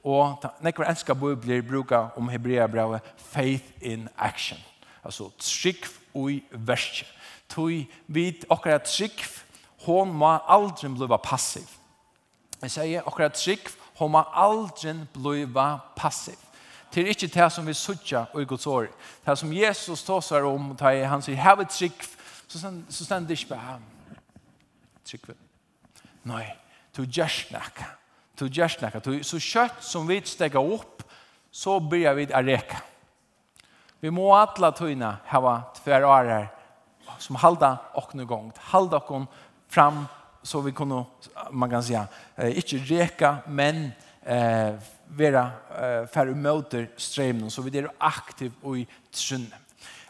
Og 0.03 0.41
nekvar 0.65 0.89
enska 0.89 1.13
bibler 1.13 1.61
bruker 1.61 2.17
om 2.17 2.29
hebreabrevet 2.29 3.05
faith 3.17 3.85
in 3.85 4.09
action. 4.17 4.57
Altså 5.03 5.29
trygg 5.39 5.87
ui 6.15 6.43
versk. 6.51 7.05
Tui 7.49 7.87
vid 8.07 8.45
okkara 8.49 8.79
trygg, 8.85 9.23
hon 9.85 10.13
må 10.13 10.29
aldri 10.47 10.89
bliva 10.93 11.17
passiv. 11.19 11.67
Jeg 12.61 12.71
sier 12.71 13.07
okkara 13.09 13.31
trygg, 13.33 13.67
hon 13.99 14.13
må 14.13 14.23
aldri 14.37 14.93
bliva 15.13 15.73
passiv. 15.97 16.37
Det 16.91 17.03
er 17.03 17.13
ikke 17.13 17.31
det 17.31 17.47
som 17.51 17.67
vi 17.67 17.73
sutja 17.73 18.25
i 18.35 18.45
Guds 18.45 18.67
år. 18.67 18.89
Det 19.25 19.37
som 19.37 19.53
Jesus 19.53 20.03
tåsar 20.03 20.43
om, 20.43 20.73
han 20.79 21.21
sier, 21.23 21.39
have 21.39 21.65
trygg, 21.65 22.03
så 22.47 22.59
stender 23.05 23.27
det 23.27 23.39
ikke 23.39 23.53
på 23.53 23.61
ham. 23.61 23.83
Trygg 25.07 25.31
Nei, 26.27 26.45
du 26.93 27.01
gjørs 27.01 27.47
nekka. 27.49 27.87
Du 28.37 28.45
gjørs 28.45 28.77
nekka. 28.81 29.01
Så 29.25 29.39
kjøtt 29.41 29.81
som 29.85 30.05
vi 30.09 30.19
stekker 30.25 30.59
opp, 30.59 31.01
så 31.51 31.79
blir 31.79 32.13
vi 32.19 32.27
å 32.29 32.41
reka. 32.45 32.83
Vi 34.01 34.09
må 34.09 34.31
alla 34.33 34.71
tøyna 34.73 35.11
hava 35.29 35.59
tvær 35.77 36.07
årar 36.09 36.47
som 37.21 37.37
halda 37.37 37.75
okna 37.99 38.25
gongt, 38.25 38.57
halda 38.71 38.97
okon 38.97 39.27
fram 39.69 40.07
så 40.43 40.61
vi 40.65 40.71
kunne, 40.73 41.03
man 41.51 41.69
kan 41.69 41.83
säga, 41.83 42.07
eh, 42.35 42.57
ikke 42.57 42.77
reka, 42.89 43.35
men 43.47 43.91
eh, 44.25 44.73
vera 45.07 45.43
eh, 45.77 46.07
færre 46.09 46.33
møter 46.33 46.87
strømnen, 46.97 47.51
så 47.51 47.61
vi 47.61 47.77
er 47.77 47.91
aktiv 47.99 48.51
i 48.75 48.87
trunne. 49.13 49.59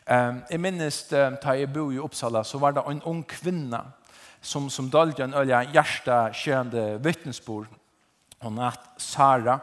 Eh, 0.08 0.40
jeg 0.52 0.60
minnes, 0.60 1.02
eh, 1.12 1.34
da 1.44 1.58
jeg 1.58 1.74
bo 1.74 1.90
i 1.92 2.00
Uppsala, 2.00 2.44
så 2.44 2.60
var 2.60 2.72
det 2.72 2.86
en 2.88 3.04
ung 3.04 3.24
kvinna 3.28 3.84
som, 4.42 4.70
som 4.70 4.90
dalde 4.90 5.24
en 5.24 5.36
øye 5.36 5.66
hjärsta 5.74 6.32
skjørende 6.34 7.04
vittnesbord. 7.04 7.68
Hon 8.42 8.58
hatt 8.58 8.88
Sara, 8.98 9.60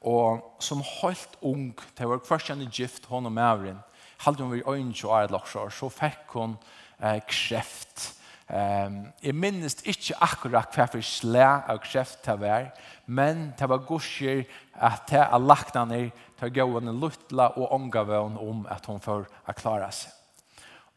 Og 0.00 0.44
som 0.62 0.82
helt 0.82 1.38
ung, 1.42 1.72
det 1.98 2.08
var 2.08 2.22
først 2.24 2.50
en 2.50 2.68
gift, 2.70 3.06
hon 3.06 3.26
og 3.26 3.32
Mavrin, 3.32 3.80
halte 4.18 4.42
hun 4.42 4.52
ved 4.52 4.66
øynene 4.66 4.94
og 5.04 5.16
æret 5.18 5.34
laksjår, 5.34 5.72
så 5.74 5.88
fikk 5.90 6.36
hun 6.38 6.56
eh, 7.02 7.20
kreft. 7.26 8.14
Um, 8.48 9.02
jeg 9.20 9.34
minnes 9.36 9.74
ikke 9.84 10.14
akkurat 10.24 10.72
hva 10.72 10.86
for 10.88 11.04
slæ 11.04 11.44
av 11.68 11.82
kreft 11.84 12.22
det 12.24 12.38
var, 12.40 12.70
men 13.04 13.50
det 13.58 13.66
var 13.68 13.82
gusjer 13.84 14.46
at 14.72 15.02
det 15.10 15.20
er 15.20 15.42
lagt 15.44 15.76
ned 15.76 16.14
til 16.40 16.54
henne 16.56 16.94
luttla 16.96 17.50
og 17.58 17.74
omgavøn 17.76 18.38
om 18.40 18.64
at 18.70 18.86
hun 18.88 19.02
får 19.04 19.26
klare 19.52 19.90
seg. 19.92 20.14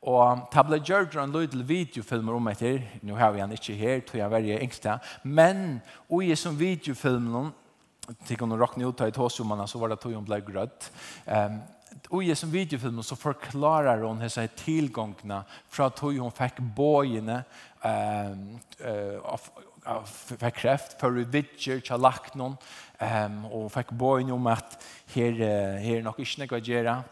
Og 0.01 0.47
det 0.53 0.63
ble 0.65 0.79
gjort 0.79 1.17
en 1.19 1.33
lydel 1.35 1.65
videofilmer 1.67 2.33
om 2.39 2.47
etter, 2.49 2.79
nå 3.03 3.19
har 3.19 3.35
vi 3.35 3.43
han 3.43 3.51
ikke 3.53 3.75
her, 3.77 3.99
tror 3.99 4.21
jeg 4.21 4.31
være 4.31 4.61
yngste, 4.63 4.95
men 5.23 5.81
og 6.07 6.23
i 6.23 6.35
som 6.39 6.55
videofilmen 6.57 7.51
Tikk 8.27 8.41
om 8.41 8.55
å 8.55 8.57
råkne 8.57 8.87
ut 8.89 9.01
av 9.01 9.11
tåsummene, 9.13 9.67
så 9.69 9.79
var 9.79 9.91
det 9.91 9.99
tog 10.01 10.15
om 10.17 10.25
ble 10.25 10.41
grøtt. 10.45 10.89
Um, 11.27 11.61
og 12.09 12.23
i 12.23 12.35
som 12.35 12.51
videofilm 12.51 13.01
så 13.03 13.15
forklarer 13.19 14.03
hon 14.05 14.21
hessa 14.23 14.47
tillgångna 14.47 15.43
fra 15.69 15.85
att 15.85 15.99
hon 15.99 16.31
fick 16.31 16.59
bojene 16.59 17.43
um, 17.83 18.59
uh, 18.85 20.05
fikk 20.05 20.55
kreft 20.55 20.99
for 20.99 21.09
vi 21.09 21.23
vidger 21.23 21.79
til 21.79 21.99
lagt 21.99 22.35
någon 22.35 22.57
um, 23.01 23.45
og 23.51 23.71
fick 23.71 23.91
bojene 23.91 24.33
om 24.33 24.47
at 24.47 24.83
här, 25.13 25.31
här 25.79 25.97
är 25.97 26.01
nok 26.01 26.19
inte 26.19 26.41
något 26.41 26.51
att 26.51 26.67
göra. 26.67 27.03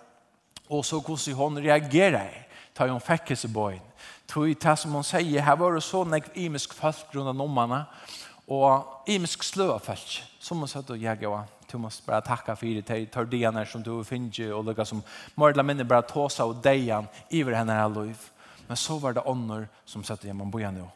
og 0.70 0.86
så 0.86 1.00
hvordan 1.00 1.36
hon 1.36 1.60
reagerar 1.60 2.48
ta 2.76 2.88
hon 2.88 3.02
fick 3.02 3.30
hessa 3.30 3.48
bojene 3.48 3.90
tog 4.28 4.56
det 4.62 4.78
som 4.78 4.94
hon 4.94 5.04
säger. 5.04 5.42
Här 5.42 5.56
var 5.56 5.74
det 5.74 5.82
så 5.82 6.04
nekv 6.04 6.30
imisk 6.34 6.74
fast 6.74 7.16
rundt 7.16 7.42
om 7.42 7.58
henne 7.58 7.86
Og 8.50 9.10
imisk 9.10 9.44
slø 9.46 9.70
av 9.76 9.84
folk, 9.86 10.20
som 10.42 10.58
man 10.58 10.70
satt 10.72 10.90
og 10.90 11.02
jeg 11.02 11.26
og 11.30 11.44
du 11.70 11.78
må 11.78 11.90
bare 12.08 12.26
takka 12.26 12.56
for 12.58 12.82
det, 12.82 13.00
tar 13.14 13.28
dene 13.30 13.66
som 13.70 13.84
du 13.86 13.92
finner, 14.08 14.54
og 14.58 14.66
lukka 14.66 14.86
som 14.90 15.04
mordla 15.38 15.62
minne 15.62 15.86
bare 15.86 16.08
tåsa 16.10 16.48
og 16.50 16.64
dejan 16.66 17.10
iver 17.30 17.60
henne 17.60 17.76
her 17.78 17.92
liv. 17.94 18.30
Men 18.68 18.78
så 18.78 18.98
var 19.02 19.14
det 19.14 19.26
ånder 19.30 19.68
som 19.86 20.04
satt 20.06 20.26
og 20.26 20.36
man 20.38 20.52
boja 20.54 20.72
nå. 20.74 20.88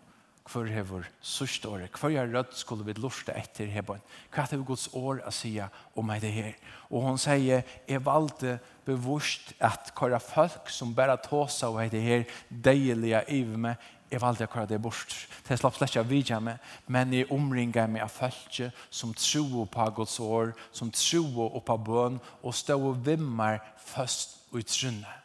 Hvor 0.49 0.67
er 0.67 0.83
vår 0.83 1.05
sørste 1.23 1.69
året? 1.71 1.93
Hvor 1.95 2.11
er 2.11 2.27
rødt 2.27 2.57
skulle 2.57 2.83
vi 2.83 2.93
lorte 2.97 3.31
etter 3.31 3.69
hebon? 3.71 4.01
Hva 4.33 4.43
er 4.43 4.51
det 4.51 4.65
Guds 4.67 4.89
år 4.91 5.21
å 5.23 5.31
si 5.31 5.53
om 5.95 6.11
det 6.19 6.33
her? 6.35 6.51
Og 6.91 7.05
hon 7.05 7.21
sier, 7.21 7.63
jeg 7.87 8.03
valgte 8.03 8.57
bevurst 8.83 9.53
at 9.63 9.93
hva 9.95 10.19
folk 10.19 10.67
som 10.69 10.91
bare 10.93 11.15
tåsa 11.23 11.69
og 11.71 11.79
det 11.93 12.01
her 12.03 12.25
deilige 12.49 13.23
i 13.31 13.43
meg, 13.45 13.77
jeg 14.13 14.21
valgte 14.21 14.45
akkurat 14.45 14.69
det 14.69 14.81
bort. 14.81 15.15
Det 15.47 15.57
slapp 15.59 15.75
slett 15.75 15.89
ikke 15.91 16.03
av 16.03 16.09
vidja 16.09 16.39
meg, 16.39 16.61
men 16.87 17.13
jeg 17.13 17.29
omringer 17.33 17.89
meg 17.89 18.05
av 18.05 18.13
følge 18.13 18.69
som 18.93 19.13
tro 19.17 19.65
på 19.65 19.89
Guds 19.97 20.19
år, 20.21 20.53
som 20.71 20.91
tro 20.93 21.49
på 21.65 21.77
bøn, 21.87 22.21
og 22.43 22.55
stå 22.55 22.77
og 22.77 23.01
vimmer 23.05 23.59
først 23.81 24.37
og 24.51 24.61
utrynne. 24.61 25.19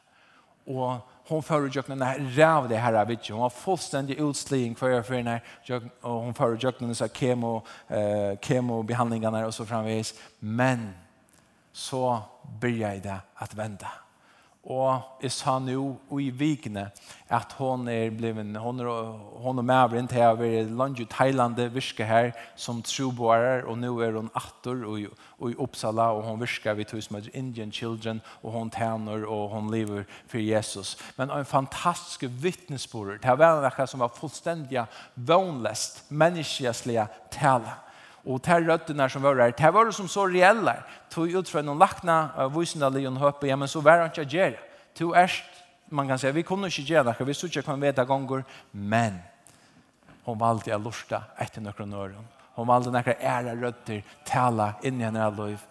Og 0.68 1.00
hon 1.28 1.42
förut 1.42 1.74
jag 1.74 1.88
när 1.88 2.18
räv 2.18 2.68
det 2.68 2.76
här 2.76 3.04
vet 3.04 3.30
ju 3.30 3.32
hon 3.34 3.42
var 3.42 3.50
fullständig 3.50 4.18
utsligen 4.18 4.74
för 4.74 4.88
jag 4.88 5.06
för 5.06 5.22
när 5.22 5.44
jag 5.62 5.88
och 6.00 6.10
hon 6.10 6.34
förut 6.34 6.96
så 6.96 7.08
kemo 7.08 7.62
eh 7.88 8.38
kemo 8.40 8.82
behandlingarna 8.82 9.46
och 9.46 9.54
så 9.54 9.66
framvis 9.66 10.14
men 10.38 10.94
så 11.72 12.20
började 12.60 13.00
det 13.00 13.20
att 13.34 13.54
vända 13.54 13.88
og 14.68 15.22
jeg 15.24 15.32
sa 15.32 15.54
nå 15.64 15.80
og 15.80 16.18
i 16.20 16.28
vikene 16.28 16.90
at 17.32 17.54
hon 17.56 17.86
er 17.88 18.10
bliven, 18.12 18.52
hon, 18.60 18.82
er, 18.84 18.88
hon 19.40 19.60
og 19.62 19.64
mavren 19.64 20.08
til 20.08 20.20
å 20.20 20.34
være 20.36 20.66
langt 20.68 21.00
i 21.00 21.06
Thailand 21.08 21.56
virke 21.72 22.04
her 22.04 22.34
som 22.56 22.82
troboere, 22.84 23.62
og 23.64 23.78
nå 23.80 23.94
er 24.04 24.18
hon 24.18 24.28
atter 24.36 24.84
og, 24.84 25.08
og 25.40 25.54
i 25.54 25.56
Uppsala 25.56 26.10
og 26.16 26.26
hon 26.28 26.40
virker 26.40 26.76
vi 26.76 26.84
tog 26.88 27.00
som 27.04 27.16
er 27.16 27.30
Indian 27.32 27.72
Children 27.72 28.20
og 28.42 28.52
hon 28.58 28.72
tjener, 28.74 29.24
og 29.24 29.48
hon 29.56 29.72
lever 29.72 30.04
for 30.28 30.40
Jesus. 30.44 30.96
Men 31.16 31.32
en 31.32 31.48
fantastisk 31.48 32.28
vittnesbord, 32.28 33.16
det 33.24 33.38
var 33.40 33.64
en 33.64 33.88
som 33.88 34.04
var 34.04 34.12
fullstendig 34.20 34.84
vannlest, 35.16 36.04
menneskeslige 36.12 37.08
tale. 37.32 37.87
Och 38.28 38.40
de 38.40 38.60
rötterna 38.60 39.08
som 39.08 39.22
var 39.22 39.34
der, 39.34 39.54
det 39.56 39.70
var 39.70 39.90
som 39.90 40.08
så 40.08 40.26
reelle. 40.26 40.82
Tog 41.10 41.30
ut 41.30 41.48
från 41.48 41.66
någon 41.66 41.78
lackna 41.78 42.48
vuxna 42.48 42.88
lejon 42.88 43.16
Høpe, 43.16 43.46
ja 43.46 43.56
men 43.56 43.68
så 43.68 43.80
var 43.80 43.98
han 43.98 44.06
inte 44.06 44.20
att 44.20 44.32
göra. 44.32 44.56
To 44.94 45.14
erst, 45.14 45.44
man 45.88 46.08
kan 46.08 46.18
säga, 46.18 46.32
vi 46.32 46.42
kunne 46.42 46.66
inte 46.66 46.82
gjøre 46.82 47.14
det, 47.18 47.24
vi 47.24 47.34
så 47.34 47.46
ikke 47.46 47.62
kan 47.62 47.80
veta 47.80 48.04
ganger, 48.04 48.44
men 48.70 49.16
hon 50.24 50.38
valgte 50.38 50.74
å 50.76 50.78
lusta 50.78 51.22
etter 51.40 51.64
noen 51.64 51.94
öron. 51.94 52.28
Hon 52.54 52.68
valgte 52.68 52.92
noen 52.92 53.16
ära 53.16 53.56
rötter, 53.56 54.04
tala 54.26 54.74
in 54.82 55.00
i 55.00 55.04
henne 55.04 55.30
liv. 55.30 55.64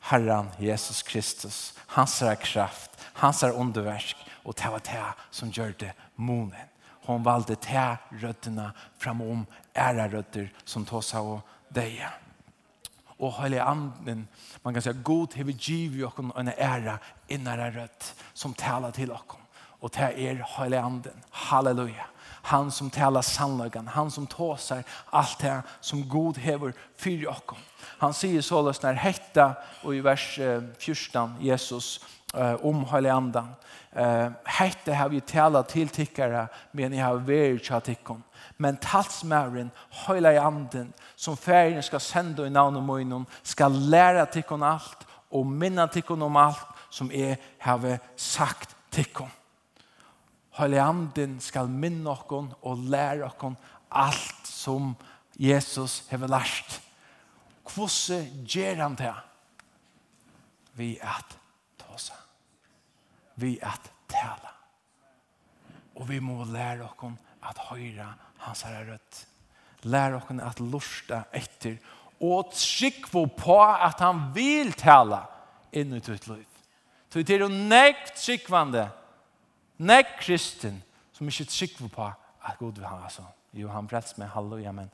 Herren 0.00 0.50
Jesus 0.58 1.02
Kristus, 1.02 1.78
hans 1.86 2.22
er 2.22 2.34
kraft, 2.34 2.90
hans 3.14 3.42
är 3.42 3.54
underverk 3.54 4.16
och 4.42 4.54
det 4.58 4.70
var 4.70 4.82
det 4.82 5.14
som 5.30 5.50
gjør 5.50 5.74
det 5.78 5.94
månen. 6.16 6.66
Hon 7.06 7.22
valde 7.22 7.54
det 7.54 7.98
rötterna 8.10 8.72
framom 8.98 9.46
ära 9.72 10.08
rötter 10.08 10.52
som 10.64 10.84
tar 10.84 11.00
sig 11.00 11.20
och 11.20 11.46
deg. 11.74 12.02
Og 13.22 13.42
hele 13.42 13.62
anden, 13.62 14.28
man 14.64 14.74
kan 14.74 14.82
si, 14.82 14.90
god 15.04 15.36
har 15.36 15.44
giv 15.44 15.54
givet 15.58 16.06
oss 16.06 16.38
en 16.38 16.48
ære 16.48 16.98
innere 17.28 17.70
rødt 17.70 18.14
som 18.34 18.54
taler 18.54 18.90
til 18.90 19.12
oss. 19.12 19.38
Og 19.80 19.90
det 19.94 20.02
er 20.02 20.42
hele 20.58 20.78
anden. 20.78 21.22
Halleluja. 21.30 22.06
Han 22.42 22.70
som 22.70 22.90
taler 22.90 23.20
sannlagan, 23.20 23.88
han 23.88 24.10
som 24.10 24.26
tåser 24.26 24.82
allt 25.12 25.40
det 25.40 25.62
som 25.80 26.08
god 26.08 26.38
hever 26.38 26.72
för 26.96 27.28
oss. 27.28 27.58
Han 27.98 28.12
sier 28.12 28.42
så 28.42 28.62
løs 28.62 28.82
når 28.82 28.92
hetta 28.92 29.54
och 29.82 29.94
i 29.94 30.00
vers 30.00 30.38
14 30.78 31.36
Jesus 31.40 32.00
eh, 32.34 32.54
om 32.64 32.84
hela 32.84 33.12
anden. 33.14 33.54
Eh, 33.92 34.30
hetta 34.44 34.94
har 34.94 35.08
vi 35.08 35.20
talat 35.20 35.68
till 35.68 35.88
tikkere, 35.88 36.48
men 36.72 36.92
jeg 36.92 37.04
har 37.04 37.14
vært 37.14 37.62
til 37.62 37.80
tikkene 37.80 38.22
men 38.62 38.78
talsmæren, 38.82 39.72
høyla 40.06 40.30
i 40.36 40.40
anden, 40.40 40.92
som 41.16 41.36
færen 41.36 41.82
skal 41.82 42.00
sende 42.00 42.46
i 42.46 42.52
navn 42.52 42.76
og 42.78 42.84
møgnen, 42.86 43.26
skal 43.42 43.72
læra 43.72 44.24
tikkun 44.30 44.62
alt, 44.62 45.06
og 45.32 45.46
minna 45.46 45.86
tikkun 45.90 46.22
om 46.22 46.36
alt, 46.36 46.68
som 46.90 47.10
jeg 47.10 47.38
har 47.58 47.98
sagt 48.16 48.76
tikkun. 48.92 49.32
Høyla 50.58 50.76
i 50.76 50.84
anden 50.84 51.40
skal 51.40 51.68
minna 51.68 52.12
okkon 52.12 52.52
og 52.62 52.78
læra 52.92 53.30
okkon 53.32 53.56
alt 53.90 54.48
som 54.48 54.94
Jesus 55.40 56.04
har 56.10 56.26
lært. 56.28 56.80
Hvordan 57.74 58.46
gjør 58.46 58.82
han 58.82 58.96
det? 59.00 59.14
Vi 60.74 60.98
at 61.02 61.38
tåsa. 61.80 62.14
Vi 63.36 63.58
at 63.62 63.92
tala. 64.08 64.52
Og 65.96 66.08
vi 66.08 66.18
må 66.20 66.44
lære 66.44 66.84
okkon 66.84 67.18
at 67.42 67.58
høyra 67.70 68.12
hans 68.46 68.64
herre 68.66 68.84
rødt. 68.92 69.26
Lær 69.90 70.16
oss 70.18 70.30
at 70.42 70.60
lusta 70.60 71.24
etter 71.34 71.78
og 72.22 72.52
trykk 72.54 73.08
på 73.10 73.58
at 73.60 74.00
han 74.00 74.28
vil 74.34 74.72
tala 74.78 75.24
inn 75.74 75.94
i 75.96 76.00
ditt 76.00 76.28
liv. 76.30 76.46
Så 77.10 77.22
det 77.22 77.34
er 77.34 77.44
jo 77.44 77.50
nekk 77.50 78.14
trykkvande, 78.16 78.86
nekk 79.82 80.14
kristen, 80.22 80.78
som 81.12 81.28
ikke 81.28 81.48
trykk 81.50 81.80
på 81.92 82.06
at 82.06 82.58
god 82.60 82.78
vil 82.78 82.88
ha 82.88 83.10
sånn. 83.12 83.28
Jo, 83.52 83.68
han 83.68 83.88
brelst 83.90 84.16
med 84.18 84.30
halleluja, 84.32 84.72
men 84.72 84.88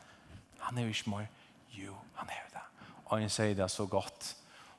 han 0.65 0.79
er 0.79 0.89
jo 0.89 0.95
ikke 0.95 1.13
mer. 1.13 1.29
Jo, 1.77 1.95
han 2.19 2.33
er 2.33 2.41
jo 2.41 2.49
det. 2.57 2.65
Og 3.05 3.13
han 3.21 3.31
sier 3.31 3.55
det 3.55 3.71
så 3.71 3.87
godt. 3.87 4.33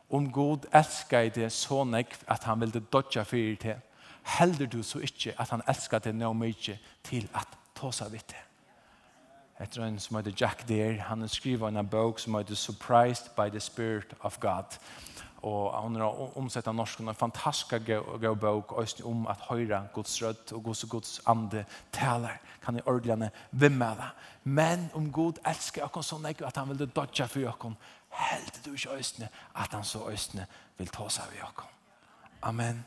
Om 0.10 0.28
god 0.34 0.68
elsker 0.76 1.30
det 1.34 1.52
så 1.54 1.86
nekk 1.88 2.18
at 2.28 2.44
han 2.50 2.60
vil 2.60 2.74
det 2.74 2.90
dodja 2.92 3.24
fyrir 3.24 3.56
til, 3.62 3.80
helder 4.40 4.68
du 4.68 4.82
så 4.84 5.00
ikke 5.06 5.38
at 5.40 5.54
han 5.54 5.64
elsker 5.70 6.02
det 6.04 6.16
nå 6.18 6.34
mye 6.34 6.78
til 7.06 7.30
at 7.34 7.58
ta 7.78 7.94
seg 7.96 8.12
vidt 8.18 8.34
det 8.34 8.49
etter 9.60 9.84
en 9.84 10.00
som 10.00 10.18
heter 10.18 10.34
Jack 10.38 10.68
Deere. 10.68 11.02
Han 11.02 11.28
skriver 11.28 11.68
en 11.68 11.88
bok 11.88 12.20
som 12.20 12.36
heter 12.36 12.56
Surprised 12.56 13.36
by 13.36 13.50
the 13.50 13.60
Spirit 13.60 14.14
of 14.22 14.40
God. 14.40 14.80
Og 15.42 15.84
han 15.84 15.96
har 15.96 16.38
omsett 16.38 16.68
av 16.68 16.76
norsk 16.76 17.00
en 17.00 17.16
fantastisk 17.16 17.88
god 18.22 18.36
bok 18.36 18.74
om 19.04 19.28
at 19.28 19.48
høyre 19.50 19.88
Guds 19.94 20.22
rødt 20.22 20.52
og 20.52 20.64
Guds 20.64 20.84
og 20.84 20.90
Guds 20.90 21.22
ande 21.26 21.66
taler. 21.92 22.40
Kan 22.64 22.78
i 22.78 22.82
orglene 22.86 23.32
vimmele. 23.52 24.12
Men 24.44 24.90
om 24.94 25.12
Gud 25.12 25.40
elsker 25.48 25.88
oss 25.98 26.12
sånn 26.12 26.28
ikke 26.28 26.48
at 26.48 26.58
han 26.58 26.70
vil 26.70 26.92
dodge 26.92 27.28
for 27.28 27.48
oss, 27.48 27.76
helt 28.10 28.60
du 28.66 28.74
ikke 28.74 28.98
østene 29.00 29.30
at 29.56 29.74
han 29.74 29.84
så 29.84 30.04
østene 30.12 30.48
vil 30.78 30.92
ta 30.92 31.08
seg 31.10 31.40
av 31.40 31.54
oss. 31.54 31.68
Amen. 32.44 32.84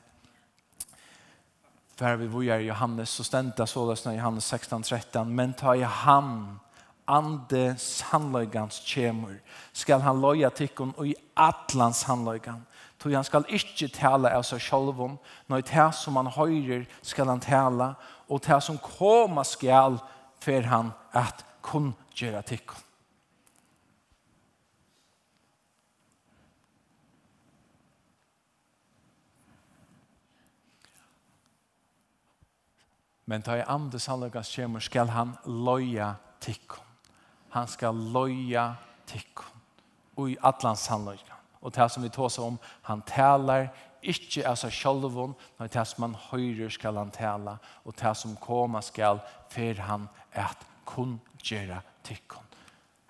Fær 1.97 2.17
vi 2.17 2.27
vojar 2.27 2.59
Johannes, 2.59 3.09
så 3.09 3.25
stendte 3.25 3.67
sålesna 3.67 4.15
Johannes 4.17 4.45
16, 4.45 4.83
13. 4.83 5.35
Men 5.37 5.53
ta 5.55 5.75
i 5.77 5.83
han 5.85 6.59
ande 7.07 7.75
sannløygans 7.79 8.81
kjemur, 8.87 9.35
skal 9.73 10.03
han 10.05 10.21
loja 10.21 10.51
tikkun 10.55 10.95
og 10.97 11.09
i 11.09 11.17
atlans 11.37 12.05
sannløygan. 12.07 12.63
Tog 13.03 13.15
han 13.17 13.27
skal 13.27 13.49
ikkje 13.51 13.91
tala 13.97 14.31
av 14.37 14.45
seg 14.47 14.63
sjolvom, 14.63 15.17
når 15.51 15.65
det 15.67 15.89
som 15.99 16.17
han 16.21 16.31
høyrer 16.31 16.87
skal 17.03 17.33
han 17.33 17.43
tala, 17.43 17.95
og 18.31 18.45
det 18.47 18.61
som 18.63 18.79
koma 18.79 19.43
skal 19.45 19.99
fer 20.43 20.69
han 20.71 20.93
at 21.13 21.43
kun 21.63 21.93
gjøre 22.15 22.43
tikkun. 22.47 22.89
Men 33.27 33.43
ta 33.43 33.55
i 33.57 33.67
ande 33.67 33.99
sannløygans 34.03 34.51
kjemur 34.53 34.83
skal 34.85 35.11
han 35.15 35.37
loja 35.47 36.15
tikkun 36.43 36.92
han 37.53 37.69
skal 37.69 37.97
loja 38.15 38.73
tikkun 39.07 39.61
og 40.17 40.31
i 40.31 40.37
allan 40.45 40.77
sannløyga. 40.77 41.39
Og 41.63 41.75
det 41.75 41.89
som 41.91 42.03
vi 42.03 42.11
tåsa 42.13 42.43
om, 42.43 42.59
han 42.83 43.03
talar 43.07 43.69
ikkje 44.03 44.45
av 44.49 44.57
seg 44.59 44.75
sjolvun, 44.75 45.35
men 45.59 45.71
det 45.71 45.85
som 45.89 46.07
han 46.09 46.17
høyrer 46.31 46.73
skal 46.75 46.99
han 46.99 47.13
tala, 47.15 47.59
og 47.85 47.95
det 48.01 48.15
som 48.19 48.35
koma 48.41 48.83
skal 48.83 49.23
fer 49.53 49.79
han 49.87 50.09
at 50.35 50.67
kun 50.89 51.19
gjera 51.43 51.81
tikkun. 52.05 52.45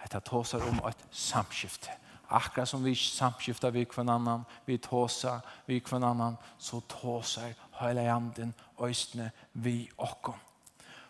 Hetta 0.02 0.20
tåsar 0.20 0.64
om 0.68 0.82
eit 0.86 1.00
samskifte. 1.10 1.94
Akkurat 2.32 2.68
som 2.68 2.84
vi 2.84 2.94
samskifter 2.96 3.72
vi 3.72 3.84
kvann 3.84 4.08
annan, 4.08 4.44
vi 4.64 4.78
tåsar 4.78 5.40
vi 5.66 5.80
kvann 5.80 6.04
annan, 6.04 6.36
så 6.58 6.80
tåsar 6.88 7.54
heila 7.80 8.06
janden 8.08 8.54
øystene 8.80 9.30
vi 9.52 9.88
okkom. 9.98 10.38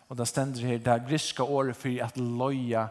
Og 0.09 0.17
det 0.17 0.27
stender 0.27 0.67
her, 0.67 0.77
det 0.77 1.05
griska 1.07 1.43
året 1.43 1.75
for 1.79 2.03
at 2.03 2.17
loja 2.17 2.87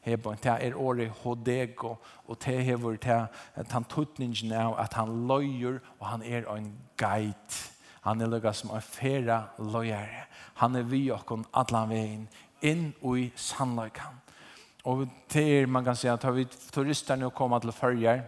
hebon, 0.00 0.38
det 0.42 0.52
er 0.52 0.76
året 0.76 1.10
hodego, 1.22 1.94
og 2.26 2.38
det 2.44 2.64
hever 2.64 2.96
det 2.96 3.26
at 3.54 3.72
han 3.72 3.84
tuttningen 3.84 4.52
av 4.52 4.78
at 4.80 4.94
han 4.94 5.26
løyer, 5.28 5.80
og 5.98 6.06
han 6.06 6.22
er 6.22 6.48
en 6.54 6.72
guide. 6.96 7.60
Han 8.00 8.20
er 8.20 8.30
lukket 8.32 8.56
som 8.56 8.70
en 8.74 8.82
færa 8.82 9.42
løyere. 9.58 10.24
Han 10.54 10.76
er 10.76 10.82
vi 10.88 11.10
okken 11.12 11.44
allan 11.54 11.90
veien, 11.90 12.28
inn 12.62 12.92
og 13.02 13.18
i 13.18 13.30
sannløykan. 13.36 14.20
Og 14.84 15.06
det 15.32 15.44
er, 15.60 15.66
man 15.66 15.84
kan 15.84 15.96
si 15.96 16.08
at 16.08 16.22
har 16.24 16.32
vi 16.32 16.46
turister 16.72 17.16
nå 17.16 17.28
kommet 17.30 17.62
til 17.62 17.72
følger, 17.72 18.22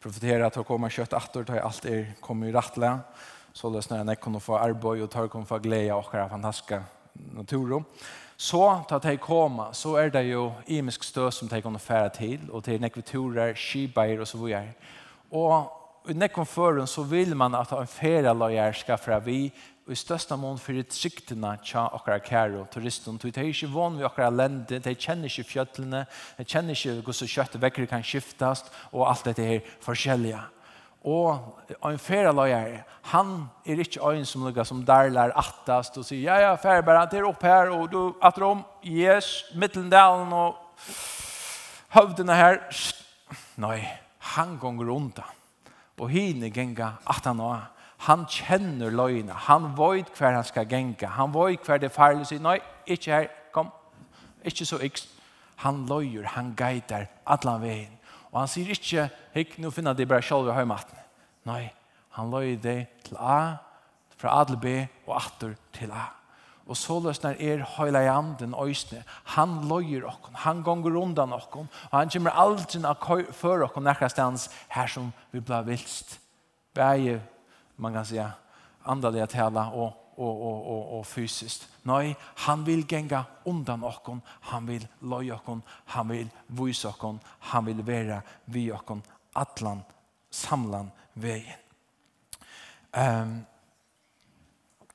profitera 0.00 0.46
att 0.46 0.66
komma 0.66 0.88
kjøtt 0.90 1.14
atter, 1.16 1.44
ta 1.44 1.58
alt 1.58 1.86
er 1.86 2.12
kommet 2.20 2.48
i 2.48 2.52
rattla 2.52 3.00
så 3.52 3.70
lösnar 3.70 3.96
jag 3.96 4.06
när 4.06 4.12
jag 4.12 4.20
kunde 4.20 4.40
få 4.40 4.58
arbeid, 4.58 5.02
og 5.02 5.10
tar 5.10 5.28
kunne 5.28 5.46
få 5.46 5.58
glede 5.58 5.92
av 5.94 6.04
ha 6.12 6.28
fantastiske 6.28 6.82
naturer. 7.32 7.82
Så 8.36 8.84
tar 8.88 9.00
de 9.00 9.16
koma, 9.16 9.70
så 9.72 9.94
er 9.96 10.10
det 10.12 10.26
jo 10.28 10.50
imisk 10.66 11.04
stø 11.04 11.30
som 11.30 11.48
de 11.48 11.62
kan 11.62 11.78
fære 11.80 12.10
til, 12.18 12.50
og 12.52 12.64
til 12.64 12.80
nekviturer, 12.80 13.54
skibeier 13.56 14.20
og 14.20 14.28
så 14.28 14.38
videre. 14.38 14.74
Og 15.32 16.10
i 16.10 16.14
nekken 16.14 16.46
føren 16.46 16.86
så 16.86 17.02
vil 17.02 17.36
man 17.36 17.54
at 17.54 17.72
en 17.72 17.88
fære 17.88 18.34
lager 18.36 18.72
skal 18.72 18.98
fra 18.98 19.18
vi, 19.18 19.52
og 19.86 19.92
i 19.92 19.96
største 19.96 20.36
mån 20.36 20.58
fyrir 20.58 20.84
tryktene 20.90 21.52
tja 21.64 21.86
okkara 21.94 22.18
kære 22.18 22.60
og 22.60 22.70
turisten. 22.74 23.16
De 23.22 23.30
er 23.30 23.48
ikke 23.48 23.70
van 23.70 23.96
ved 23.96 24.08
okkara 24.08 24.30
lende, 24.34 24.80
de 24.82 24.94
kjenner 24.94 25.30
ikke 25.30 25.46
fjøtlene, 25.46 26.04
de 26.38 26.44
kjenner 26.44 26.74
ikke 26.74 27.00
hvordan 27.06 27.30
kjøttet 27.30 27.62
vekker 27.62 27.86
kan 27.86 28.04
skiftes, 28.04 28.64
og 28.92 29.08
alt 29.08 29.24
dette 29.24 29.46
her 29.46 29.72
forskjellige 29.80 30.42
og 31.06 31.62
en 31.86 31.98
feraløyer, 32.02 32.80
han 33.12 33.28
er 33.66 33.82
ikke 33.84 34.02
en 34.10 34.24
som 34.26 34.42
lukker 34.42 34.66
som 34.66 34.82
darlar 34.86 35.30
attast 35.38 35.98
og 36.00 36.06
sier, 36.08 36.24
ja, 36.26 36.38
ja, 36.42 36.54
ferieløyer, 36.58 37.06
det 37.10 37.20
er 37.20 37.28
opp 37.28 37.46
her, 37.46 37.70
og 37.70 37.92
du 37.92 38.00
atter 38.26 38.42
om, 38.48 38.64
yes, 38.82 39.44
middelendalen 39.54 40.32
og 40.34 40.56
høvdene 41.94 42.34
her. 42.34 42.58
Nei, 43.62 43.78
han 44.34 44.58
gonger 44.58 44.90
undan. 44.90 45.30
Og 45.96 46.10
hine 46.10 46.50
genga 46.50 46.96
atan 47.06 47.40
også. 47.40 47.72
han 48.06 48.26
kjenner 48.28 48.90
løyene, 48.90 49.32
han 49.32 49.70
vet 49.78 50.10
hver 50.18 50.34
han 50.34 50.44
skal 50.44 50.66
genga, 50.68 51.08
han 51.08 51.32
vet 51.32 51.64
hver 51.64 51.78
det 51.80 51.92
farlig 51.92 52.26
sier, 52.26 52.42
nei, 52.44 52.58
ikke 52.86 53.12
her, 53.12 53.28
kom, 53.52 53.70
ikke 54.44 54.66
så 54.66 54.78
ikke. 54.78 55.06
Han 55.64 55.86
løyer, 55.88 56.26
han 56.34 56.52
guider, 56.56 57.06
atlan 57.26 57.62
veien. 57.62 57.94
Og 58.36 58.42
han 58.42 58.50
sier 58.52 58.68
ikke, 58.68 59.06
hikk, 59.32 59.54
nå 59.64 59.70
finner 59.72 59.96
de 59.96 60.04
bare 60.04 60.20
selv 60.20 60.50
i 60.50 60.52
høymaten. 60.52 60.98
Nei, 61.48 61.70
han 62.18 62.28
løy 62.28 62.58
det 62.60 62.82
til 63.06 63.16
A, 63.16 63.56
fra 64.20 64.34
A 64.36 64.42
til 64.44 64.58
B, 64.60 64.74
og 65.06 65.14
atter 65.16 65.54
til 65.72 65.94
A. 65.96 66.02
Og 66.68 66.76
så 66.76 66.98
løsner 67.00 67.38
er 67.40 67.64
høyla 67.78 68.02
i 68.04 68.10
anden 68.12 68.52
øysene. 68.60 69.06
Han 69.38 69.62
løyer 69.70 70.04
okken, 70.10 70.36
han 70.42 70.60
gonger 70.66 70.98
undan 71.00 71.32
okken, 71.32 71.70
og 71.88 71.96
han 71.96 72.12
kommer 72.12 72.36
aldri 72.36 72.82
for 73.00 73.32
før 73.40 73.64
okken 73.70 73.88
nærkastans 73.88 74.50
her 74.68 74.90
som 74.90 75.08
vi 75.32 75.40
blir 75.40 75.64
vilst. 75.64 76.18
Begge, 76.76 77.22
man 77.80 77.96
kan 77.96 78.04
si, 78.04 78.20
andalige 78.84 79.32
tala 79.32 79.70
og 79.72 79.94
og, 80.16 80.42
og, 80.42 80.66
og, 80.66 80.98
og 80.98 81.06
fysiskt. 81.06 81.68
Nei, 81.86 82.14
han 82.46 82.64
vil 82.66 82.86
genga 82.88 83.22
undan 83.46 83.84
okkon, 83.86 84.22
han 84.50 84.68
vil 84.68 84.86
løy 85.00 85.30
okkon, 85.36 85.62
han 85.94 86.08
vil 86.10 86.30
vys 86.58 86.84
okkon, 86.88 87.20
han 87.52 87.66
vil 87.66 87.82
vera 87.86 88.20
vi 88.52 88.68
okkon, 88.74 89.02
atlan, 89.36 89.84
samlan 90.30 90.90
vegin. 91.14 91.62
Um, 92.96 93.36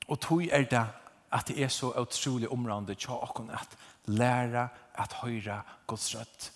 og 0.08 0.18
tog 0.20 0.42
er 0.50 0.66
det 0.66 0.86
at 1.32 1.48
det 1.48 1.62
er 1.64 1.70
så 1.72 1.92
utrolig 1.96 2.50
området 2.52 2.98
tja 2.98 3.14
okkon 3.14 3.52
at 3.54 3.78
læra 4.10 4.66
at 4.98 5.14
høyra 5.22 5.62
Guds 5.86 6.10
rødt 6.16 6.50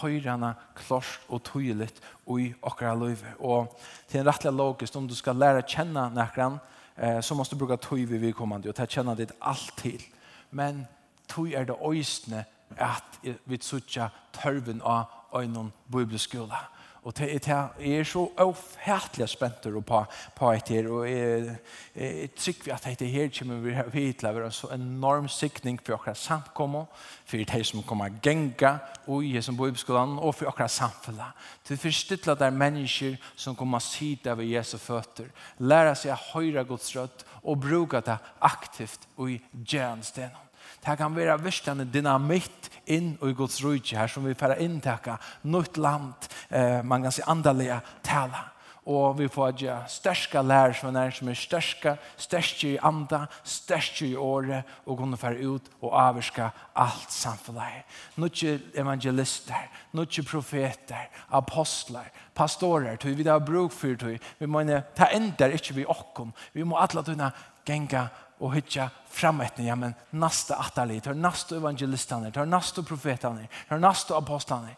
høyrene 0.00 0.52
klart 0.78 1.20
og 1.28 1.42
tydelig 1.46 1.90
i 2.38 2.52
okkara 2.62 2.94
løyve. 2.96 3.34
Og 3.40 3.72
til 4.08 4.20
en 4.20 4.28
rettelig 4.28 4.54
logisk, 4.56 4.96
om 4.96 5.08
du 5.08 5.14
skal 5.16 5.38
lære 5.38 5.62
å 5.62 5.68
kjenne 5.68 6.08
nærkene, 6.14 6.60
eh, 6.96 7.20
så 7.20 7.34
måste 7.34 7.54
du 7.54 7.58
bruka 7.58 7.76
tøy 7.76 8.06
vid 8.06 8.20
vedkommande 8.20 8.68
och 8.68 8.74
ta 8.74 8.86
känna 8.86 9.14
ditt 9.14 9.32
allt 9.38 9.76
till. 9.76 10.02
Men 10.50 10.86
tøy 11.26 11.54
är 11.54 11.64
det 11.64 11.76
öjstne 11.80 12.44
att 12.78 13.18
vi 13.44 13.58
suttja 13.58 14.10
törven 14.32 14.82
av 14.82 15.04
öjnon 15.32 15.72
bibelskola. 15.86 16.58
Og 17.02 17.18
det, 17.18 17.44
det 17.44 17.98
er 17.98 18.04
så 18.06 18.28
ofærtelig 18.38 19.26
spent 19.28 19.64
på, 19.86 20.04
på 20.36 20.50
etter, 20.54 20.86
og 20.86 21.08
jeg, 21.10 21.56
jeg 21.96 22.28
trykker 22.38 22.74
at 22.74 22.84
dette 22.86 23.08
her 23.10 23.30
kommer 23.34 23.58
vi 23.64 23.74
hit 23.74 24.20
til 24.20 24.28
å 24.28 24.32
være 24.36 24.50
en 24.52 24.54
så 24.54 24.70
enorm 24.70 25.26
sikning 25.26 25.80
for 25.82 25.96
akkurat 25.96 26.20
samkommer, 26.20 26.86
for 27.26 27.42
de 27.42 27.64
som 27.66 27.82
kommer 27.82 28.14
genga 28.22 28.76
og 29.10 29.26
i 29.26 29.34
som 29.42 29.58
bor 29.58 29.72
i 29.72 29.82
skolen, 29.82 30.14
og 30.22 30.36
for 30.38 30.52
akkurat 30.52 30.70
samfunnet. 30.70 31.42
Til 31.66 31.82
forstått 31.82 32.30
at 32.30 32.38
det 32.38 32.46
er 32.52 32.62
mennesker 32.62 33.18
som 33.34 33.58
kommer 33.58 33.82
sida 33.82 34.36
ved 34.38 34.52
Jesu 34.52 34.76
føtter, 34.78 35.34
lære 35.58 35.98
seg 35.98 36.14
å 36.14 36.22
høre 36.36 36.64
Guds 36.70 36.94
rødt 36.94 37.26
og 37.42 37.60
bruke 37.66 37.98
det 38.06 38.20
aktivt 38.46 39.10
og 39.16 39.34
i 39.34 39.40
gjenstenen. 39.66 40.38
Det 40.82 40.98
kan 40.98 41.14
være 41.14 41.38
virkelig 41.38 41.86
dynamitt 41.94 42.70
inn 42.90 43.12
i 43.22 43.34
Guds 43.38 43.60
rydde 43.62 43.94
her 43.94 44.10
som 44.10 44.24
vi 44.26 44.34
får 44.34 44.56
inntekka 44.58 45.14
nytt 45.46 45.78
land, 45.78 46.26
eh, 46.50 46.82
man 46.82 47.02
kan 47.02 47.12
si 47.12 47.22
andalega 47.22 47.80
tala. 48.02 48.48
Og 48.82 49.14
vi 49.18 49.28
får 49.30 49.52
gjøre 49.60 49.86
største 49.86 50.40
lær 50.42 50.72
som 50.74 50.96
er 50.96 51.12
som 51.14 51.28
er 51.28 51.38
største, 51.38 51.92
største 52.18 52.72
i 52.72 52.78
anda, 52.82 53.28
største 53.44 54.08
i 54.08 54.16
året, 54.16 54.64
og 54.86 54.98
kunne 54.98 55.16
fære 55.16 55.46
ut 55.46 55.68
og 55.82 55.94
avvirka 55.94 56.48
alt 56.74 57.12
samfunnet. 57.14 57.86
Nå 58.16 58.26
ikke 58.26 58.58
evangelister, 58.74 59.70
nå 59.92 60.02
ikke 60.02 60.26
profeter, 60.32 61.06
apostler, 61.30 62.10
pastorer, 62.34 62.96
tog 62.96 63.14
vi 63.14 63.22
har 63.22 63.38
bruk 63.38 63.70
for 63.70 63.94
tog. 63.94 64.18
Vi 64.38 64.46
må 64.46 64.64
ta 64.96 65.12
ender 65.14 65.54
ikke 65.54 65.74
vi 65.74 65.86
okkom. 65.86 66.34
Vi 66.52 66.64
må 66.64 66.76
alle 66.76 67.04
tunne 67.06 67.30
genga 67.64 68.08
og 68.42 68.56
hytja 68.56 68.88
fram 69.12 69.40
etter, 69.44 69.62
ja, 69.68 69.76
men 69.78 69.94
nasta 70.18 70.58
atali, 70.58 70.98
tar 71.00 71.14
nasta 71.14 71.56
evangelistane, 71.60 72.32
tar 72.34 72.48
nasta 72.48 72.82
profetane, 72.82 73.46
tar 73.68 73.78
nasta 73.78 74.16
apostane, 74.18 74.74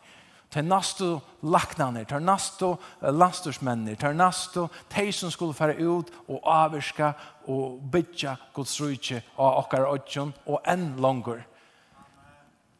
tar 0.52 0.66
nasta 0.66 1.08
laknane, 1.42 2.04
tar 2.04 2.20
nasta 2.20 2.74
landstorsmennene, 3.00 3.96
tar 3.96 4.12
nasta 4.14 4.66
tei 4.92 5.08
som 5.12 5.32
skulle 5.32 5.56
fara 5.56 5.76
ut 5.78 6.12
og 6.28 6.44
averska 6.44 7.14
og 7.48 7.80
bytja 7.92 8.36
Guds 8.54 8.76
rujtje 8.82 9.22
av 9.38 9.62
okkar 9.64 9.88
åtjon 9.88 10.34
og 10.44 10.60
enn 10.68 10.92
langer. 11.00 11.46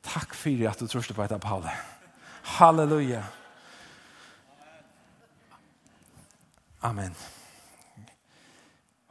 Takk 0.05 0.37
fyrir 0.37 0.69
at 0.69 0.83
du 0.83 0.91
trusler 0.91 1.17
på 1.17 1.25
etter 1.25 1.41
Paule. 1.41 1.73
Halleluja. 2.59 3.25
Amen. 6.85 7.17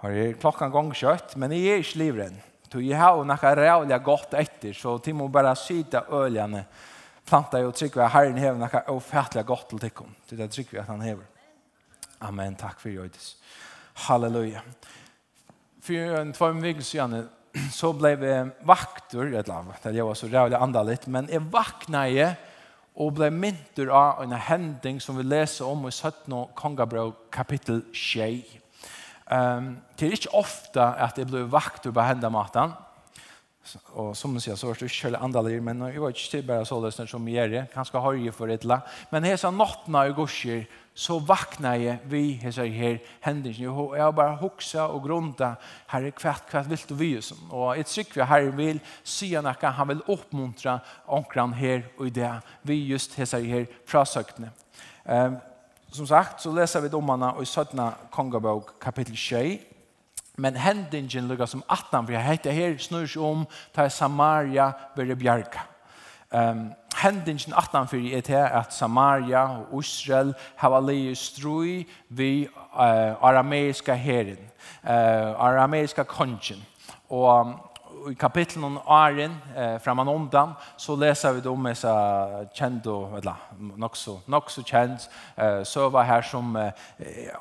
Har 0.04 0.12
jeg 0.12 0.34
klokkan 0.36 0.72
gong 0.72 0.90
kjøtt, 0.92 1.38
men 1.40 1.54
jeg 1.56 1.70
er 1.72 1.80
ikke 1.80 2.00
livren. 2.02 2.34
Så 2.68 2.82
jeg 2.84 2.98
har 3.00 3.16
jo 3.16 3.24
noe 3.24 3.52
rævlig 3.56 4.00
godt 4.04 4.34
etter, 4.36 4.74
så 4.76 4.98
de 5.00 5.14
må 5.16 5.30
bare 5.32 5.54
syte 5.56 6.02
øljene. 6.12 6.66
Planta 7.24 7.62
jo 7.64 7.70
trykker 7.72 8.02
at 8.04 8.12
Herren 8.12 8.40
hever 8.42 8.58
noe 8.60 8.82
ofertelig 8.92 9.46
godt 9.48 9.70
til 9.70 9.80
tikkum. 9.80 10.10
Så 10.28 10.36
det 10.36 10.50
trykker 10.52 10.82
at 10.82 10.90
han 10.90 11.06
hever. 11.06 11.24
Amen, 12.20 12.58
takk 12.60 12.82
for 12.82 12.92
jøydes. 12.92 13.38
Halleluja. 14.10 14.66
For 15.84 16.18
en 16.20 16.34
två 16.36 16.50
veckor 16.60 16.84
siden, 16.84 17.30
så 17.72 17.94
blev 18.02 18.20
vi 18.20 18.34
vaktor, 18.68 19.24
et 19.24 19.48
eller 19.48 19.78
där 19.84 19.92
jag 19.92 20.06
var 20.06 20.14
så 20.14 20.28
rävlig 20.28 20.58
andaligt, 20.58 21.08
men 21.08 21.30
jag 21.32 21.42
vaknade 21.42 22.36
og 22.96 23.14
ble 23.14 23.32
myntur 23.32 23.90
av 23.90 24.24
en 24.24 24.36
hending 24.36 25.00
som 25.02 25.18
vi 25.18 25.24
leser 25.24 25.66
om 25.66 25.88
i 25.88 25.92
17 25.92 26.48
kongabrå 26.56 27.14
kapittel 27.32 27.82
6. 27.94 28.63
Um, 29.32 29.78
det 30.00 30.08
er 30.08 30.18
ikke 30.18 30.36
ofte 30.36 30.84
at 30.84 31.18
jeg 31.18 31.30
blir 31.30 31.48
vakt 31.52 31.86
på 31.88 32.08
hendene 32.08 32.34
maten. 32.34 32.74
Og 33.96 34.12
som 34.18 34.34
sier, 34.44 34.58
så 34.60 34.68
er 34.68 34.76
det 34.76 34.90
ikke 34.90 35.06
kjøle 35.06 35.20
andre 35.24 35.60
men 35.64 35.86
jeg 35.88 36.02
var 36.04 36.12
ikke 36.12 36.30
til 36.32 36.42
bare 36.44 36.66
så 36.68 36.82
løsner 36.84 37.08
som 37.08 37.28
gjør 37.28 37.48
det. 37.48 37.62
Kanskje 37.72 38.02
har 38.04 38.18
jeg 38.20 38.34
for 38.36 38.52
et 38.52 38.66
eller. 38.66 38.82
Men 39.12 39.24
hese 39.24 39.52
nattene 39.52 40.02
i 40.10 40.16
gosjer, 40.18 40.66
så 40.94 41.16
vaknar 41.20 41.80
jeg 41.80 42.00
vi 42.12 42.34
hese 42.42 42.68
her 42.68 43.00
hendene. 43.24 43.70
Og 43.72 43.96
jeg 43.96 44.04
har 44.04 44.12
bare 44.12 44.36
hoksa 44.42 44.90
og 44.92 45.08
grunta, 45.08 45.54
herre, 45.88 46.12
kvart, 46.12 46.44
kvart 46.50 46.70
vilt 46.70 46.92
og 46.92 47.00
vysen. 47.00 47.40
Og 47.52 47.78
jeg 47.78 47.88
trykker 47.88 48.20
vi 48.20 48.28
herre 48.34 48.52
vil 48.58 48.84
si 49.04 49.32
noe, 49.32 49.74
han 49.80 49.90
vil 49.94 50.04
oppmuntra 50.12 50.82
omkran 51.08 51.56
her 51.56 51.88
og 51.98 52.12
i 52.12 52.16
det. 52.20 52.34
Vi 52.64 52.82
just 52.92 53.16
hese 53.16 53.40
her 53.48 53.66
frasøktene. 53.88 54.52
Um, 55.06 55.40
som 55.94 56.08
sagt 56.08 56.42
så 56.42 56.52
leser 56.52 56.82
vi 56.82 56.90
domarna 56.90 57.34
i 57.42 57.46
17. 57.46 57.80
kongabog 58.12 58.70
kapittel 58.82 59.18
6. 59.18 59.62
Men 60.38 60.56
hendingen 60.56 61.28
lukar 61.28 61.46
som 61.46 61.64
18, 61.70 62.06
for 62.06 62.14
jeg 62.14 62.24
heter 62.24 62.52
her, 62.52 62.78
snur 62.78 63.06
seg 63.06 63.22
om 63.22 63.44
ta 63.76 63.86
Samaria 63.90 64.72
börjar 64.96 65.16
bjärka. 65.16 65.68
Um, 66.32 66.72
hendingen 66.98 67.54
18 67.54 67.88
for 67.88 67.98
er 67.98 68.22
til 68.22 68.34
at 68.34 68.74
Samaria 68.74 69.44
og 69.72 69.84
Israel 69.84 70.34
har 70.58 70.80
leie 70.82 71.16
strui 71.16 71.86
vi 72.10 72.48
uh, 72.48 73.14
arameiska 73.22 73.94
herren, 73.94 74.42
uh, 74.84 75.38
arameiska 75.38 76.04
kongen. 76.04 76.66
Og 77.10 77.54
i 78.12 78.16
kapitlen 78.16 78.64
om 78.64 78.80
Arin 78.86 79.38
eh, 79.56 79.80
framan 79.80 80.08
undan 80.08 80.54
så 80.78 80.96
läser 80.96 81.34
vi 81.34 81.50
om 81.50 81.64
dessa 81.64 82.46
känd 82.54 82.88
och 82.88 83.18
eller 83.18 83.36
nog 83.78 83.98
så 83.98 84.20
nog 84.26 84.52
så 84.52 84.64
känd 84.64 84.98
eh, 85.36 85.64
söva 85.64 86.02
här 86.04 86.22
som 86.22 86.56
eh, 86.56 86.72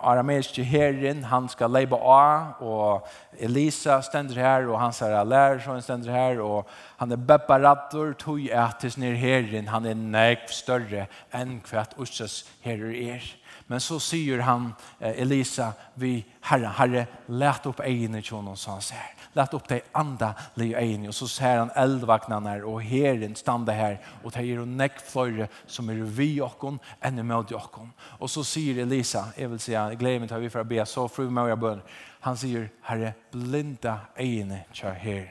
arameiske 0.01 0.63
herren 0.63 1.25
han 1.25 1.49
ska 1.49 1.67
leva 1.67 1.97
a 2.01 2.47
och 2.59 3.09
Elisa 3.39 4.03
ständer 4.03 4.35
här 4.35 4.69
och 4.69 4.81
hans 4.81 5.01
här 5.01 5.25
lär 5.25 5.59
så 5.59 5.81
ständer 5.81 6.11
här 6.11 6.41
och 6.41 6.69
han 6.97 7.13
är 7.13 7.17
bepparator 7.17 8.13
tog 8.13 8.51
att 8.51 8.97
ner 8.97 9.15
herren 9.15 9.69
han 9.69 9.87
är 9.87 9.95
näkt 9.95 10.51
större 10.51 11.07
än 11.31 11.61
kvart 11.61 11.95
ursas 11.99 12.45
herre 12.63 12.97
är. 12.97 13.15
Er. 13.15 13.42
Men 13.73 13.81
så 13.81 13.97
sier 14.01 14.43
han 14.45 14.67
eh, 15.01 15.23
Elisa 15.23 15.71
vi 15.95 16.19
herre, 16.45 16.69
herre, 16.77 17.07
let 17.33 17.65
upp 17.67 17.79
egen 17.81 18.19
til 18.19 18.35
honom 18.37 18.57
så 18.57 18.75
han 18.75 18.83
sier. 18.85 19.15
Lät 19.33 19.55
upp 19.57 19.69
dig 19.69 19.81
anda 19.97 20.35
li 20.61 20.75
egen 20.75 21.07
och 21.09 21.15
så 21.15 21.29
ser 21.29 21.59
han 21.59 21.71
eldvagnarna 21.75 22.67
och 22.67 22.83
herren 22.83 23.35
standa 23.35 23.73
här 23.73 23.99
och 24.25 24.33
tar 24.33 24.59
och 24.59 24.69
näck 24.69 25.01
flöjre 25.01 25.49
som 25.67 25.89
är 25.89 25.95
vi 25.95 26.41
och 26.41 26.57
hon 26.59 26.79
ännu 27.01 27.23
med 27.23 27.37
och 27.37 27.53
hon. 27.73 27.93
Och 28.01 28.31
så 28.31 28.45
säger 28.45 28.83
Elisa, 28.83 29.25
jag 29.37 29.49
vill 29.49 29.61
säga, 29.61 29.95
glädjen 29.95 30.29
tar 30.29 30.39
vi 30.39 30.51
för 30.51 30.61
att 30.61 30.67
be 30.67 30.87
så 30.87 31.09
fru 31.09 31.31
med 31.31 31.45
våra 31.45 31.57
bön. 31.57 31.83
Han 32.21 32.37
säger, 32.37 32.71
herre, 32.83 33.13
blinda 33.31 33.99
egen 34.17 34.57
kör 34.73 34.93
herren. 34.93 35.29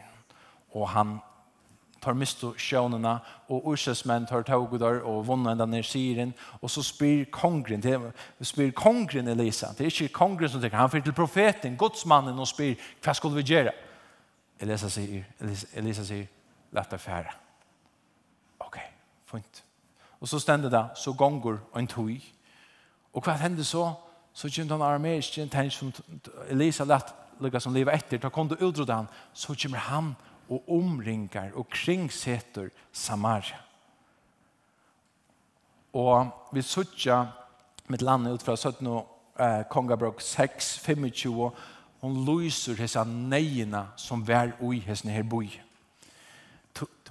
Och 0.71 0.89
han 0.89 1.19
tar 2.01 2.15
misto 2.17 2.53
sjønene, 2.57 3.19
og 3.49 3.67
ursesmenn 3.71 4.25
tar 4.25 4.43
tågudar 4.47 5.01
og 5.07 5.27
vunnet 5.27 5.53
enda 5.53 5.65
ned 5.69 5.85
syren, 5.85 6.33
og 6.61 6.69
så 6.69 6.83
spyr 6.83 7.25
kongren, 7.31 7.81
det 7.81 8.47
spyr 8.47 8.71
kongren 8.75 9.27
Elisa, 9.27 9.71
det 9.77 9.85
er 9.85 9.93
ikke 9.93 10.13
kongren 10.13 10.49
som 10.49 10.61
tenker, 10.61 10.77
han 10.77 10.89
fyrer 10.89 11.03
til 11.09 11.17
profeten, 11.17 11.77
godsmannen, 11.77 12.39
og 12.39 12.49
spyr, 12.49 12.75
hva 13.03 13.13
skal 13.13 13.35
vi 13.35 13.45
gjøre? 13.53 13.73
Elisa 14.61 14.89
sier, 14.89 15.25
Elisa, 15.41 15.67
Elisa 15.75 16.05
sier, 16.05 16.27
lett 16.71 16.91
det 16.91 17.01
fære. 17.01 17.33
Ok, 18.59 18.77
fint. 19.31 19.63
Og 20.21 20.27
så 20.29 20.39
stender 20.39 20.69
det, 20.69 20.85
så 20.95 21.13
gonger 21.13 21.57
og 21.71 21.79
en 21.79 21.87
tog. 21.87 22.11
Og 23.13 23.23
hva 23.25 23.33
hender 23.41 23.63
så? 23.63 23.93
Så 24.33 24.49
kommer 24.55 24.77
han 24.77 24.93
armerisk, 24.93 25.37
en 25.37 25.49
tenk 25.49 25.73
som 25.73 25.91
Elisa 26.49 26.85
lett, 26.87 27.09
lukka 27.41 27.59
som 27.59 27.73
lever 27.73 27.91
etter, 27.91 28.17
da 28.21 28.29
kom 28.29 28.47
du 28.47 28.55
utrodde 28.55 28.93
han, 28.93 29.09
så 29.33 29.55
kommer 29.57 29.77
han, 29.77 30.13
og 30.15 30.30
og 30.51 30.67
omringar 30.67 31.53
og 31.55 31.69
kringseter 31.71 32.69
Samaria. 32.91 33.59
Og 35.93 36.27
vi 36.53 36.63
suttja 36.63 37.23
mitt 37.91 38.03
land 38.03 38.27
ut 38.27 38.43
fra 38.43 38.55
17 38.55 38.87
eh, 38.87 39.63
Kongabrok 39.71 40.21
6, 40.21 40.77
25, 40.85 41.51
hon 42.01 42.21
lyser 42.25 42.79
hessa 42.79 43.03
neina 43.03 43.89
som 43.99 44.23
vær 44.27 44.55
ui 44.61 44.79
hessne 44.85 45.11
her 45.11 45.27
boi. 45.27 45.49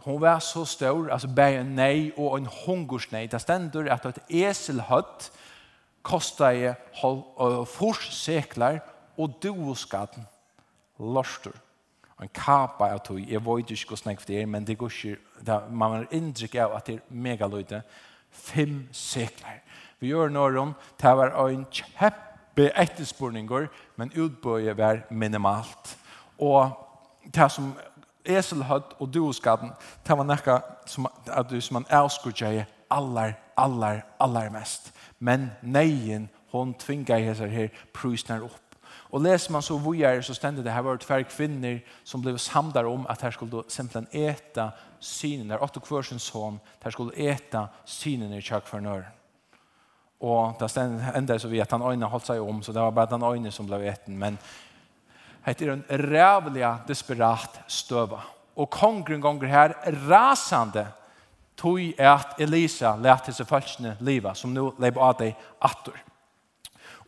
Hon 0.01 0.21
var 0.21 0.39
så 0.41 0.65
stor, 0.65 1.11
altså 1.13 1.29
bare 1.29 1.61
en 1.61 1.75
nei 1.77 2.11
og 2.17 2.39
en 2.39 2.47
hungersnei. 2.49 3.27
Det 3.29 3.41
stendur 3.43 3.91
at 3.93 4.07
et 4.09 4.21
eselhøtt 4.49 5.29
kostet 6.03 6.81
fors 7.69 8.07
seklar 8.17 8.81
og 9.21 9.37
duoskaden 9.43 10.25
lorstur 10.99 11.53
en 12.23 12.29
kapa 12.35 12.91
av 12.93 13.01
tog. 13.05 13.21
Jeg 13.21 13.41
vet 13.45 13.71
ikke 13.71 13.95
hvordan 13.95 14.17
jeg 14.17 14.29
det 14.29 14.41
er, 14.43 14.47
men 14.47 14.67
det 14.67 14.79
går 14.79 14.89
ikke, 14.89 15.17
det, 15.47 15.61
man 15.73 15.97
har 15.97 16.07
inntrykk 16.13 16.55
av 16.55 16.77
at 16.77 16.87
det 16.87 16.95
er 16.95 17.07
megaløyde. 17.11 17.83
Fem 18.31 18.89
sekler. 18.93 19.61
Vi 20.01 20.13
gjør 20.13 20.29
noen, 20.33 20.75
det 21.01 21.15
var 21.17 21.35
en 21.49 21.65
kjeppe 21.73 22.71
etterspurninger, 22.77 23.69
men 23.97 24.13
utbøyet 24.17 24.79
var 24.79 25.05
minimalt. 25.11 25.97
Og 26.39 26.71
det 27.35 27.51
som 27.53 27.73
eselhøtt 28.25 28.97
og 28.99 29.15
duoskaden, 29.15 29.73
det 30.07 30.17
var 30.17 30.29
noe 30.29 30.61
som, 30.87 31.09
at 31.27 31.51
du, 31.51 31.61
som 31.61 31.81
man 31.81 31.89
avskutter 31.91 32.65
allar, 32.91 33.37
allar, 33.57 34.05
allar 34.21 34.51
mest. 34.53 34.93
Men 35.19 35.51
neien, 35.63 36.29
hon 36.53 36.75
tvingar 36.75 37.21
hesar 37.23 37.53
her 37.53 37.69
prysnar 37.95 38.45
opp 38.45 38.70
Og 39.11 39.23
leser 39.23 39.53
man 39.53 39.63
så 39.63 39.79
vujere, 39.79 40.23
så 40.23 40.35
stender 40.35 40.63
det 40.63 40.73
her 40.73 40.85
var 40.87 41.01
tver 41.03 41.25
kvinner 41.27 41.81
som 42.05 42.23
blev 42.23 42.39
samdar 42.39 42.87
om 42.87 43.07
at 43.11 43.23
her 43.23 43.31
skulle 43.31 43.63
simpelthen 43.69 44.07
eta 44.13 44.71
synen, 45.01 45.51
der 45.51 45.63
åtte 45.63 45.81
kvørsens 45.81 46.29
hånd, 46.29 46.61
her 46.85 46.91
skulle 46.91 47.17
eta 47.17 47.67
synen 47.85 48.33
i 48.33 48.41
kjøk 48.41 48.67
for 48.67 48.81
nør. 48.81 49.09
Og 50.21 50.55
det 50.61 50.71
stender 50.71 51.17
enda 51.17 51.39
så 51.39 51.49
vi 51.49 51.61
at 51.61 51.71
han 51.71 51.83
øyne 51.83 52.07
holdt 52.07 52.27
seg 52.27 52.41
om, 52.41 52.63
så 52.63 52.73
det 52.73 52.83
var 52.83 52.91
bare 52.91 53.11
den 53.11 53.25
øyne 53.25 53.51
som 53.51 53.67
blev 53.67 53.83
eten, 53.89 54.19
men 54.19 54.39
det 55.47 55.69
er 55.69 55.73
en 55.73 55.85
rævlig 55.89 56.67
desperat 56.89 57.63
støva. 57.67 58.21
Og 58.57 58.71
kongren 58.71 59.21
gonger 59.21 59.49
her 59.49 59.73
rasande 60.11 60.87
tog 61.57 61.81
at 61.99 62.37
Elisa 62.39 62.95
lærte 62.97 63.33
seg 63.33 63.49
falskene 63.49 63.97
livet, 64.01 64.37
som 64.37 64.53
nå 64.53 64.75
lever 64.79 65.01
av 65.01 65.17
deg 65.19 65.35
atter. 65.65 65.97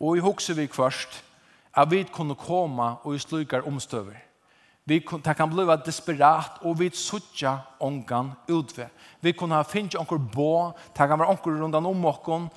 Og 0.01 0.17
i 0.17 0.25
hokser 0.25 0.57
vi 0.59 0.67
først, 0.73 1.23
at 1.75 1.91
vi 1.91 2.03
kunne 2.05 2.35
komme 2.35 2.97
og 3.03 3.15
i 3.15 3.19
slukar 3.19 3.67
omstøver. 3.67 4.17
Vi 4.85 4.99
kunne, 4.99 5.23
det 5.23 5.37
kan 5.37 5.51
bli 5.51 5.65
desperat, 5.87 6.59
og 6.61 6.79
vi 6.79 6.91
suttja 6.91 7.59
ångan 7.81 8.33
utve. 8.49 8.89
Vi 9.21 9.33
kunne 9.33 9.55
ha 9.55 9.63
finnet 9.63 9.95
ånker 9.95 10.19
bå, 10.19 10.73
det 10.89 11.09
kan 11.09 11.19
være 11.19 11.31
ånker 11.31 11.51
rundan 11.51 11.87
om 11.87 12.05
åkken. 12.05 12.49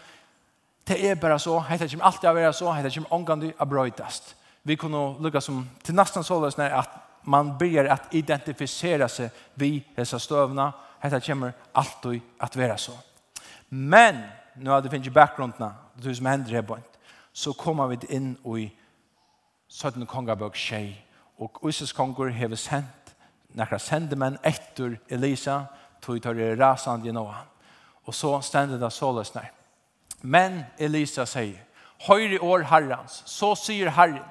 Det 0.88 0.98
er 1.10 1.16
bare 1.16 1.40
så, 1.40 1.64
det 1.70 1.90
kommer 1.92 2.06
alltid 2.06 2.30
å 2.30 2.34
være 2.34 2.54
så, 2.54 2.74
det 2.82 2.94
kommer 2.94 3.14
ångan 3.14 3.40
du 3.40 3.52
å 3.52 3.66
brøytast. 3.66 4.36
Vi 4.64 4.76
kunne 4.76 5.16
lukka 5.22 5.42
som, 5.42 5.68
til 5.84 5.96
nesten 5.96 6.24
så 6.24 6.40
når 6.42 6.74
at 6.74 7.02
man 7.26 7.58
begynner 7.58 7.94
at 7.94 8.14
identifisere 8.14 9.08
seg 9.10 9.30
vi 9.56 9.84
disse 9.98 10.20
støvene. 10.20 10.72
Det 11.02 11.22
kommer 11.26 11.54
alltid 11.74 12.22
att 12.40 12.56
vara 12.56 12.78
så. 12.78 12.92
Men, 13.70 14.24
nu 14.56 14.70
har 14.70 14.82
du 14.82 14.90
finnet 14.90 15.14
bakgrunnen, 15.14 15.52
bakgrunderna, 15.52 15.76
det 16.04 16.18
som 16.18 16.26
hender 16.26 16.52
her 16.52 16.62
på, 16.62 16.78
så 17.34 17.54
kommer 17.54 17.88
vi 17.88 17.98
in 18.10 18.38
i 18.58 18.72
søttene 19.76 20.06
kongabøk 20.06 20.56
tjej. 20.56 20.94
Og 21.40 21.60
Øyses 21.66 21.94
konger 21.94 22.32
har 22.32 22.56
sendt 22.56 23.16
nekra 23.56 23.80
sendemenn 23.80 24.38
etter 24.44 24.98
Elisa, 25.10 25.66
tog 26.02 26.22
tar 26.22 26.34
det 26.34 26.60
rasand 26.60 27.08
i. 27.08 27.12
Og 28.06 28.14
så 28.14 28.42
stendet 28.42 28.82
det 28.82 28.94
så 28.94 29.12
nær. 29.36 29.52
Men 30.22 30.64
Elisa 30.80 31.26
sier, 31.26 31.60
høyre 32.08 32.40
år 32.42 32.64
herrens, 32.70 33.24
så 33.26 33.56
sier 33.56 33.90
herren, 33.90 34.24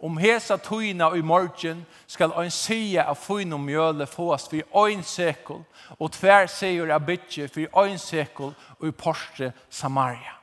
om 0.00 0.16
hesa 0.16 0.56
tøyna 0.56 1.10
i 1.16 1.20
morgen 1.20 1.84
skal 2.06 2.32
ein 2.40 2.50
sia 2.50 3.04
av 3.10 3.18
fyn 3.20 3.52
om 3.52 3.64
mjøle 3.64 4.06
fåast 4.06 4.50
for 4.50 4.86
ein 4.86 5.02
sekel, 5.04 5.60
og 5.98 6.12
tver 6.16 6.48
sier 6.48 6.92
av 6.94 7.04
bytje 7.04 7.48
for 7.52 7.84
ein 7.84 7.98
sekel 7.98 8.54
og 8.78 8.88
i 8.88 8.96
porste 8.96 9.52
Samaria. 9.68 10.39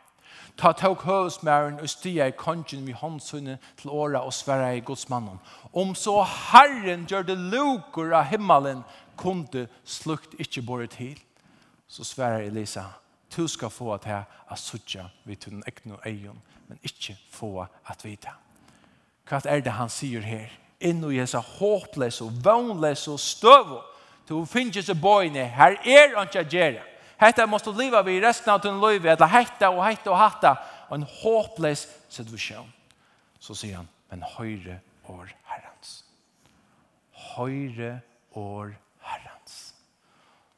Ta 0.57 0.71
tåg 0.73 1.03
høvesmæren 1.05 1.79
og 1.79 1.89
stia 1.89 2.25
i 2.25 2.33
kongen 2.33 2.85
vi 2.87 2.91
håndsunne 2.91 3.57
til 3.77 3.89
åra 3.89 4.23
og 4.25 4.33
sverre 4.33 4.77
i 4.77 4.81
godsmannen. 4.81 5.37
Om 5.73 5.95
så 5.95 6.23
Herren 6.23 7.05
gjør 7.05 7.27
det 7.27 7.37
lukur 7.37 8.13
av 8.13 8.25
himmelen, 8.31 8.81
kunde 9.17 9.67
slukt 9.85 10.33
ikkje 10.39 10.65
bore 10.65 10.87
til. 10.87 11.19
Så 11.87 12.03
sverre 12.03 12.45
Elisa, 12.45 12.83
du 13.35 13.47
skal 13.47 13.69
få 13.69 13.93
at 13.93 14.05
jeg 14.05 14.23
er 14.49 14.55
sutja 14.55 15.05
vid 15.25 15.45
den 15.45 15.63
ekne 15.67 15.99
eion, 16.05 16.41
men 16.67 16.79
ikkje 16.83 17.17
få 17.31 17.61
at 17.61 18.05
vita. 18.05 18.33
Hva 19.29 19.41
er 19.45 19.61
det 19.61 19.77
han 19.77 19.89
sier 19.91 20.21
her? 20.25 20.49
Inn 20.81 21.03
og 21.03 21.13
jesa 21.13 21.39
håpløs 21.39 22.21
og 22.21 22.33
vannløs 22.45 23.07
og 23.07 23.19
støv. 23.19 23.77
Du 24.29 24.45
finnes 24.45 24.77
ikke 24.77 25.01
bøyne, 25.01 25.45
her 25.45 25.77
er 25.85 26.17
han 26.17 26.27
ikke 26.27 26.49
gjerne. 26.49 26.85
Hetta 27.17 27.47
måste 27.47 27.69
leva 27.69 28.03
vi 28.03 28.21
resten 28.21 28.53
av 28.53 28.61
din 28.61 28.81
liv. 28.81 29.05
Eller 29.05 29.27
hetta 29.27 29.69
och 29.69 29.85
hetta 29.85 30.11
och 30.11 30.19
hetta. 30.19 30.57
Och 30.89 30.95
en 30.95 31.03
hopplös 31.03 31.87
situation. 32.09 32.71
Så 33.39 33.55
säger 33.55 33.75
han, 33.75 33.87
men 34.09 34.21
höjre 34.21 34.79
år 35.05 35.35
herrans. 35.43 36.03
Höjre 37.11 37.99
år 38.31 38.75
herrans. 38.99 39.73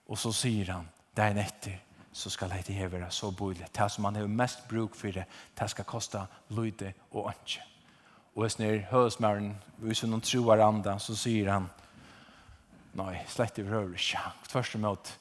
Och 0.06 0.20
så 0.20 0.34
säger 0.34 0.66
han, 0.66 0.90
där 1.14 1.34
nätter 1.34 1.80
så 2.12 2.30
skal 2.30 2.50
det 2.50 2.70
ikke 2.70 2.92
være 2.92 3.12
så 3.12 3.32
bolig. 3.32 3.68
Det 3.72 3.90
som 3.92 4.02
man 4.02 4.16
har 4.16 4.28
mest 4.28 4.68
bruk 4.68 4.96
för 4.96 5.12
det, 5.12 5.26
det 5.60 5.68
ska 5.70 5.84
kosta 5.84 6.28
lite 6.48 6.94
och 7.12 7.28
ønske. 7.28 7.62
Och 8.34 8.42
när 8.44 8.50
snär 8.50 8.88
hösmärren, 8.92 9.58
hvis 9.78 10.04
noen 10.04 10.22
tror 10.22 10.46
hverandre, 10.46 11.00
så 11.00 11.16
sier 11.16 11.50
han, 11.50 11.70
nej, 12.94 13.26
slett 13.28 13.60
i 13.60 13.64
røret 13.64 13.98
ikke. 14.00 14.20
Først 14.48 14.76
og 14.76 14.80
emot, 14.80 15.12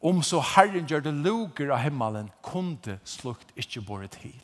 om 0.00 0.22
så 0.22 0.40
Herren 0.54 0.86
gjør 0.86 1.06
det 1.06 1.14
luger 1.14 1.72
av 1.72 1.80
himmelen, 1.84 2.28
kunde 2.42 2.98
slukt 3.04 3.52
ikke 3.56 3.82
båret 3.86 4.18
til. 4.20 4.36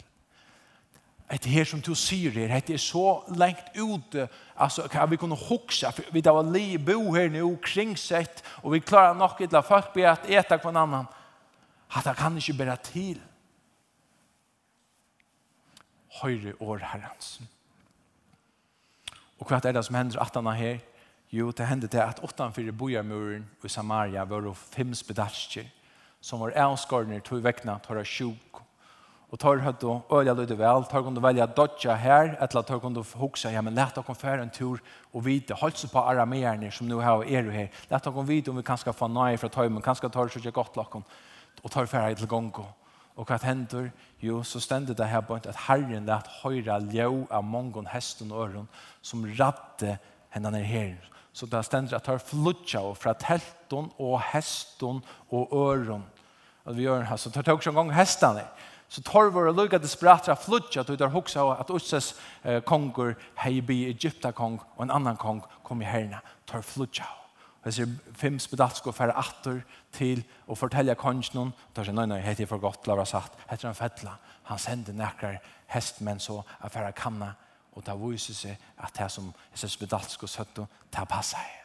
Det 1.33 1.49
her 1.49 1.65
som 1.65 1.81
du 1.81 1.95
sier 1.97 2.35
her, 2.35 2.61
det 2.61 2.75
er 2.77 2.83
så 2.83 3.23
lengt 3.41 3.73
ute, 3.79 4.27
altså 4.57 4.85
kan 4.89 5.09
vi 5.11 5.17
kunne 5.17 5.37
hukse, 5.49 5.89
for 5.93 6.13
vi 6.13 6.21
da 6.21 6.35
var 6.37 6.45
li 6.45 6.77
bo 6.77 7.15
her 7.15 7.31
nå, 7.33 7.55
kringsett, 7.65 8.43
og 8.61 8.75
vi 8.75 8.83
klarer 8.85 9.17
nok 9.17 9.41
et 9.41 9.53
la 9.53 9.63
folk 9.65 9.95
be 9.95 10.05
at 10.09 10.29
etter 10.29 10.61
hver 10.61 10.77
annan, 10.77 11.09
at 11.97 12.05
han 12.05 12.19
kan 12.19 12.37
ikke 12.37 12.59
bære 12.59 12.77
til. 12.85 13.21
Høyre 16.21 16.53
år 16.61 16.85
herrens. 16.93 17.41
Og 19.41 19.49
hva 19.49 19.57
er 19.65 19.73
det 19.73 19.85
som 19.87 19.97
hender 19.97 20.21
at 20.21 20.37
han 20.37 20.47
er 20.47 20.59
her? 20.61 20.81
Jo, 21.35 21.51
det 21.51 21.65
hände 21.65 21.87
det 21.87 22.05
at 22.05 22.25
utanför 22.25 22.71
bojarmuren 22.71 23.47
i 23.65 23.69
Samaria 23.69 24.25
var 24.25 24.43
det 24.43 24.55
fem 24.55 24.95
spedalskjer 24.95 25.71
som 26.21 26.41
var 26.41 26.53
avskorna 26.53 27.21
vekkene 27.25 27.79
til 27.87 27.97
å 27.97 28.05
sjuk 28.05 28.61
Og 29.33 29.39
tar 29.41 29.63
hött 29.65 29.85
og 29.89 30.13
øye 30.13 30.35
lite 30.37 30.59
vel, 30.59 30.85
tar 30.85 31.03
kunde 31.03 31.21
välja 31.21 31.47
dodja 31.47 31.95
här 31.95 32.37
eller 32.41 32.63
tar 32.63 32.81
kunne 32.81 33.05
hukse, 33.17 33.51
ja 33.51 33.63
men 33.63 33.75
lett 33.75 33.95
dere 33.95 34.05
konfer 34.05 34.39
en 34.39 34.51
tur 34.51 34.83
og 35.13 35.25
vite, 35.25 35.55
holdt 35.55 35.79
seg 35.79 35.91
på 35.91 35.99
arameerne 35.99 36.71
som 36.71 36.87
nu 36.87 37.01
har 37.01 37.25
er 37.25 37.51
her, 37.51 37.71
lett 37.89 38.05
dere 38.05 38.27
vite 38.27 38.51
om 38.51 38.57
vi 38.57 38.63
kanske 38.63 38.93
få 38.93 39.09
nej 39.09 39.39
kan 39.83 39.95
skal 39.95 40.11
ta 40.11 40.25
det 40.25 40.33
så 40.33 40.39
ikke 40.39 40.53
godt 40.53 40.77
lakon 40.77 41.05
og 41.63 41.71
tar 41.71 41.87
färd 41.87 42.17
till 42.17 42.35
og 42.35 42.67
Og 43.17 43.27
hva 43.27 43.39
hender? 43.43 43.91
jo 44.21 44.43
så 44.43 44.61
stände 44.61 44.95
det 44.95 45.07
her 45.07 45.21
på 45.21 45.35
at 45.35 45.57
Herren 45.57 46.07
lett 46.07 46.27
høyre 46.43 46.81
ljø 46.93 47.27
av 47.31 47.45
mångon 47.45 47.87
hesten 47.87 48.33
og 48.33 48.49
øren 48.49 48.69
som 49.03 49.25
radde 49.39 49.99
henne 50.31 50.51
ned 50.51 50.65
her. 50.65 51.12
Så 51.33 51.47
det 51.47 51.63
ständer 51.63 51.97
att 51.97 52.05
ta 52.05 52.19
flutcha 52.19 52.81
och 52.81 52.99
fra 52.99 53.15
telton 53.15 53.91
och 53.97 54.21
häston 54.21 55.03
och 55.29 55.53
öron. 55.53 56.05
Att 56.65 56.77
vi 56.77 56.83
gör 56.83 56.99
det 56.99 57.05
her, 57.05 57.17
Så 57.17 57.31
tar 57.31 57.43
det 57.43 57.53
också 57.53 57.71
en 57.71 57.75
gång 57.75 57.91
hästarna. 57.91 58.41
Så 58.89 59.03
tar 59.03 59.31
våra 59.31 59.51
lugga 59.51 59.79
desperata 59.79 60.37
flutcha 60.37 60.81
att 60.81 60.91
utar 60.91 61.09
huxa 61.09 61.53
at 61.53 61.71
Osses 61.71 62.15
eh, 62.43 62.61
konger 62.61 63.17
hejbi 63.35 63.87
Egypta 63.87 64.33
kong 64.33 64.61
och 64.75 64.83
en 64.83 64.91
annan 64.91 65.17
kong 65.17 65.43
kom 65.63 65.83
i 65.83 65.85
herrna. 65.85 66.21
Tar 66.45 66.63
flutcha. 66.63 67.05
jeg 67.65 67.75
ser 67.75 67.87
fem 68.19 68.39
spedalsk 68.43 68.87
og 68.87 68.95
færre 68.95 69.15
atter 69.19 69.61
til 69.95 70.25
å 70.51 70.57
fortelle 70.59 70.97
kongen 70.99 71.23
noen. 71.35 71.53
tar 71.75 71.87
seg, 71.87 71.95
nei, 71.95 72.07
nei, 72.07 72.21
heter 72.21 72.43
jeg 72.43 72.49
for 72.51 72.59
godt, 72.59 72.87
la 72.87 72.97
være 72.99 73.07
sagt. 73.07 73.39
Heter 73.51 73.69
han 73.69 73.79
fettla. 73.79 74.17
Han 74.51 74.59
sender 74.59 74.93
nekker 74.93 75.39
hestmenn 75.71 76.21
så 76.21 76.41
at 76.61 76.73
færre 76.73 76.93
kanna 76.93 77.35
Og 77.73 77.85
det 77.87 77.97
viser 78.01 78.37
seg 78.37 78.71
at 78.79 78.95
det 78.99 79.11
som 79.11 79.33
Jesus 79.53 79.77
Bedalsko 79.81 80.27
Søtto, 80.27 80.67
det 80.93 81.09
passer. 81.09 81.63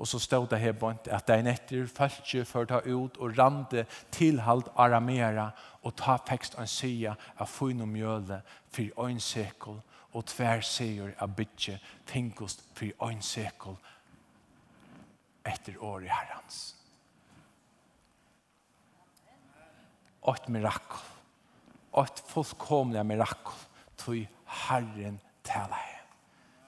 Og 0.00 0.08
så 0.08 0.18
stod 0.18 0.46
det 0.48 0.60
her 0.60 0.72
bort 0.72 1.08
at 1.12 1.26
det 1.28 1.36
er 1.36 1.44
netter 1.44 1.88
falskje 1.92 2.46
for 2.48 2.64
ta 2.64 2.78
ut 2.86 3.18
og 3.20 3.36
rande 3.36 3.84
tilhalt 4.12 4.70
aramera 4.80 5.50
og 5.84 5.92
ta 6.00 6.16
fekst 6.28 6.56
en 6.58 6.70
sida 6.70 7.12
av 7.36 7.50
funn 7.52 7.84
og 7.84 7.88
mjøle 7.92 8.40
for 8.72 9.04
en 9.04 9.20
sekel 9.20 9.76
og 10.10 10.26
tver 10.26 10.64
seger 10.64 11.12
av 11.20 11.36
bytje 11.36 11.76
tinkost 12.08 12.64
for 12.74 13.10
en 13.10 13.20
sekel 13.22 13.76
etter 15.46 15.76
år 15.84 16.08
i 16.08 16.12
herrens. 16.12 16.60
Og 20.22 20.36
et 20.36 20.48
mirakel. 20.48 21.08
Og 21.92 22.04
et 22.04 22.22
fullkomlig 22.28 23.04
mirakel. 23.06 23.66
Tog 24.00 24.26
Herren 24.66 25.20
tala 25.44 25.78
i. 25.78 25.96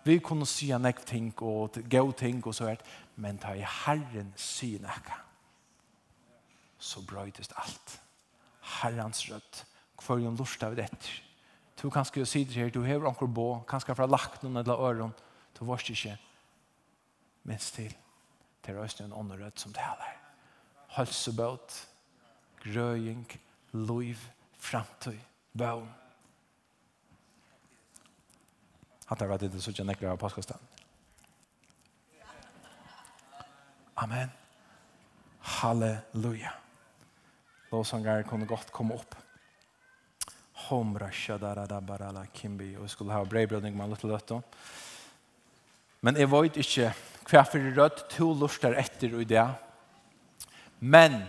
Vi 0.05 0.19
kunne 0.19 0.47
sya 0.49 0.81
nekv 0.83 1.05
ting 1.07 1.31
og 1.47 1.79
gå 1.91 2.03
ting 2.19 2.41
og 2.47 2.55
så 2.55 2.67
hvert, 2.67 2.83
men 3.17 3.39
ta 3.39 3.55
i 3.55 3.63
Herren 3.63 4.33
sya 4.37 4.81
nekka, 4.83 5.19
så 6.79 7.03
brøytist 7.07 7.55
alt. 7.57 7.99
Herrens 8.81 9.23
rødt, 9.31 9.65
hver 10.03 10.19
jo 10.19 10.35
lort 10.35 10.67
av 10.67 10.75
dette. 10.79 11.21
Du 11.79 11.89
kanskje 11.91 12.27
si 12.27 12.45
det 12.45 12.59
her, 12.59 12.71
du 12.71 12.83
hever 12.83 13.09
anker 13.09 13.27
bo, 13.27 13.63
kanskje 13.67 13.95
fra 13.99 14.07
lagt 14.07 14.43
noen 14.43 14.61
eller 14.61 14.83
øren, 14.83 15.15
du 15.59 15.65
varst 15.67 15.91
ikke, 15.91 16.17
minst 17.47 17.75
til, 17.75 17.95
til 18.63 18.79
røysten 18.79 19.07
en 19.07 19.17
ånden 19.19 19.43
rødt 19.43 19.63
som 19.63 19.75
taler. 19.75 20.19
Hølsebøt, 20.97 21.79
grøying, 22.63 23.27
loiv, 23.73 24.19
framtøy, 24.59 25.19
bøvn 25.59 25.91
Hatta 29.07 29.27
var 29.27 29.39
det 29.39 29.61
så 29.61 29.71
ikke 29.71 29.85
nekker 29.85 30.09
av 30.09 30.17
påskastan. 30.17 30.59
Amen. 33.95 34.31
Halleluja. 35.39 36.53
Lovsangar 37.71 38.23
kunde 38.23 38.47
gott 38.47 38.71
komma 38.71 38.95
upp. 38.95 39.15
Homra 40.53 41.11
shadara 41.11 41.67
da 41.67 41.81
barala 41.81 42.27
kimbi 42.33 42.77
och 42.77 42.91
skulle 42.91 43.13
ha 43.13 43.25
brevbrödning 43.25 43.77
med 43.77 43.91
lite 43.91 44.07
lätt 44.07 44.27
då. 44.27 44.43
Men 46.01 46.17
jag 46.17 46.29
vet 46.29 46.57
inte 46.57 46.95
hva 47.31 47.45
det 47.53 47.71
rött 47.71 48.11
to 48.11 48.35
lustar 48.35 48.73
efter 48.73 49.15
och 49.15 49.27
det. 49.27 49.51
Men 50.79 51.23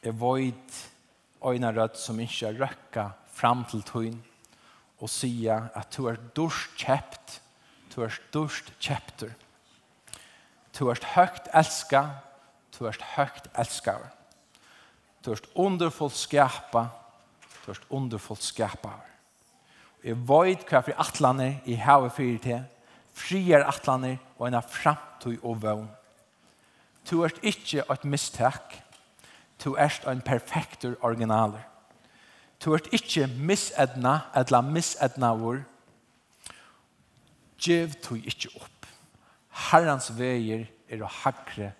jag 0.00 0.12
vet 0.12 0.90
öjna 1.42 1.72
rött 1.72 1.96
som 1.96 2.20
inte 2.20 2.52
rökka 2.52 3.10
fram 3.30 3.64
till 3.64 3.82
tyn 3.82 4.22
og 5.04 5.10
säga 5.10 5.68
at 5.74 5.96
du 5.96 6.06
er 6.08 6.16
dörst 6.36 6.70
kjept, 6.80 7.40
du 7.94 8.02
er 8.02 8.12
dörst 8.32 8.72
kjepter. 8.80 9.34
Du 10.78 10.88
er 10.88 11.00
høgt 11.14 11.50
elska, 11.52 12.06
du 12.78 12.86
er 12.88 12.96
høgt 13.16 13.50
elska. 13.52 13.98
Du 15.24 15.32
er 15.32 15.42
underfullt 15.54 16.16
skapa, 16.16 16.86
du 17.66 17.72
er 17.72 17.82
underfullt 17.90 18.42
skapa. 18.42 18.94
Jeg 20.04 20.16
vet 20.16 20.64
hva 20.68 20.80
for 20.80 20.96
atlaner 21.00 21.60
i 21.68 21.76
havet 21.76 22.16
fyrir 22.16 22.40
til, 22.40 22.64
frier 23.12 23.64
atlaner 23.68 24.16
og 24.38 24.48
en 24.48 24.56
framtid 24.62 25.36
og 25.42 25.60
vøvn. 25.62 25.86
Du 27.10 27.20
er 27.22 27.36
ikke 27.42 27.84
et 27.92 28.04
mistak, 28.08 28.80
du 29.60 29.76
er 29.76 30.00
en 30.08 30.24
perfekter 30.24 30.96
originaler. 31.04 31.73
Du 32.64 32.72
ert 32.72 32.88
ikke 32.96 33.26
misedna, 33.28 34.30
eller 34.32 34.64
misedna 34.64 35.34
vår. 35.36 35.58
Gjev 37.60 37.92
du 38.06 38.14
ikke 38.16 38.54
opp. 38.56 38.86
Herrens 39.68 40.08
veier 40.16 40.64
er 40.88 41.02
å 41.04 41.10
hakre 41.22 41.74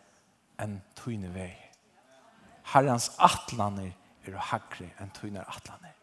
enn 0.60 0.76
tøyne 0.98 1.32
veier. 1.32 1.70
Herrens 2.74 3.10
atlaner 3.16 3.94
er 4.28 4.36
å 4.36 4.44
hakre 4.52 4.90
enn 5.00 5.12
tøyne 5.16 5.40
atlaner. 5.48 5.94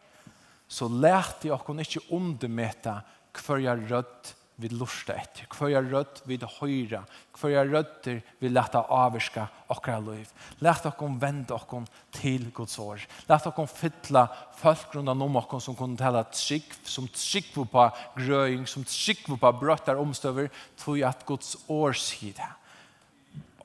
Så 0.66 0.88
lærte 0.90 1.46
jeg 1.46 1.54
åkken 1.54 1.82
ikke 1.84 2.02
undermeta 2.16 2.98
hver 3.38 3.62
jeg 3.62 3.86
rødt 3.90 4.34
vi 4.60 4.68
lusta 4.68 5.14
etter, 5.16 5.46
hver 5.56 5.88
rødt 5.90 6.22
vi 6.28 6.38
høyre, 6.58 7.02
hver 7.38 7.70
rødder 7.72 8.20
vi 8.40 8.50
lette 8.50 8.78
avvirka 8.92 9.46
okra 9.72 9.98
liv. 10.04 10.28
Let 10.60 10.86
okkom 10.86 11.18
vende 11.20 11.54
okkom 11.56 11.86
til 12.12 12.50
Guds 12.54 12.78
år. 12.78 13.02
Let 13.28 13.46
okkom 13.48 13.68
fytla 13.70 14.26
folk 14.60 14.94
rundt 14.94 15.08
om 15.12 15.40
okkom 15.40 15.60
som 15.60 15.76
kunne 15.76 15.96
tala 15.96 16.24
trygg, 16.30 16.68
som 16.84 17.08
trygg 17.08 17.52
på 17.54 17.86
grøying, 18.18 18.66
som 18.68 18.84
trygg 18.84 19.24
på 19.32 19.54
brøttar 19.60 20.00
omstøver, 20.00 20.52
tog 20.76 21.00
at 21.02 21.24
Guds 21.26 21.56
år 21.68 21.96
sier 21.96 22.36
det. 22.36 22.52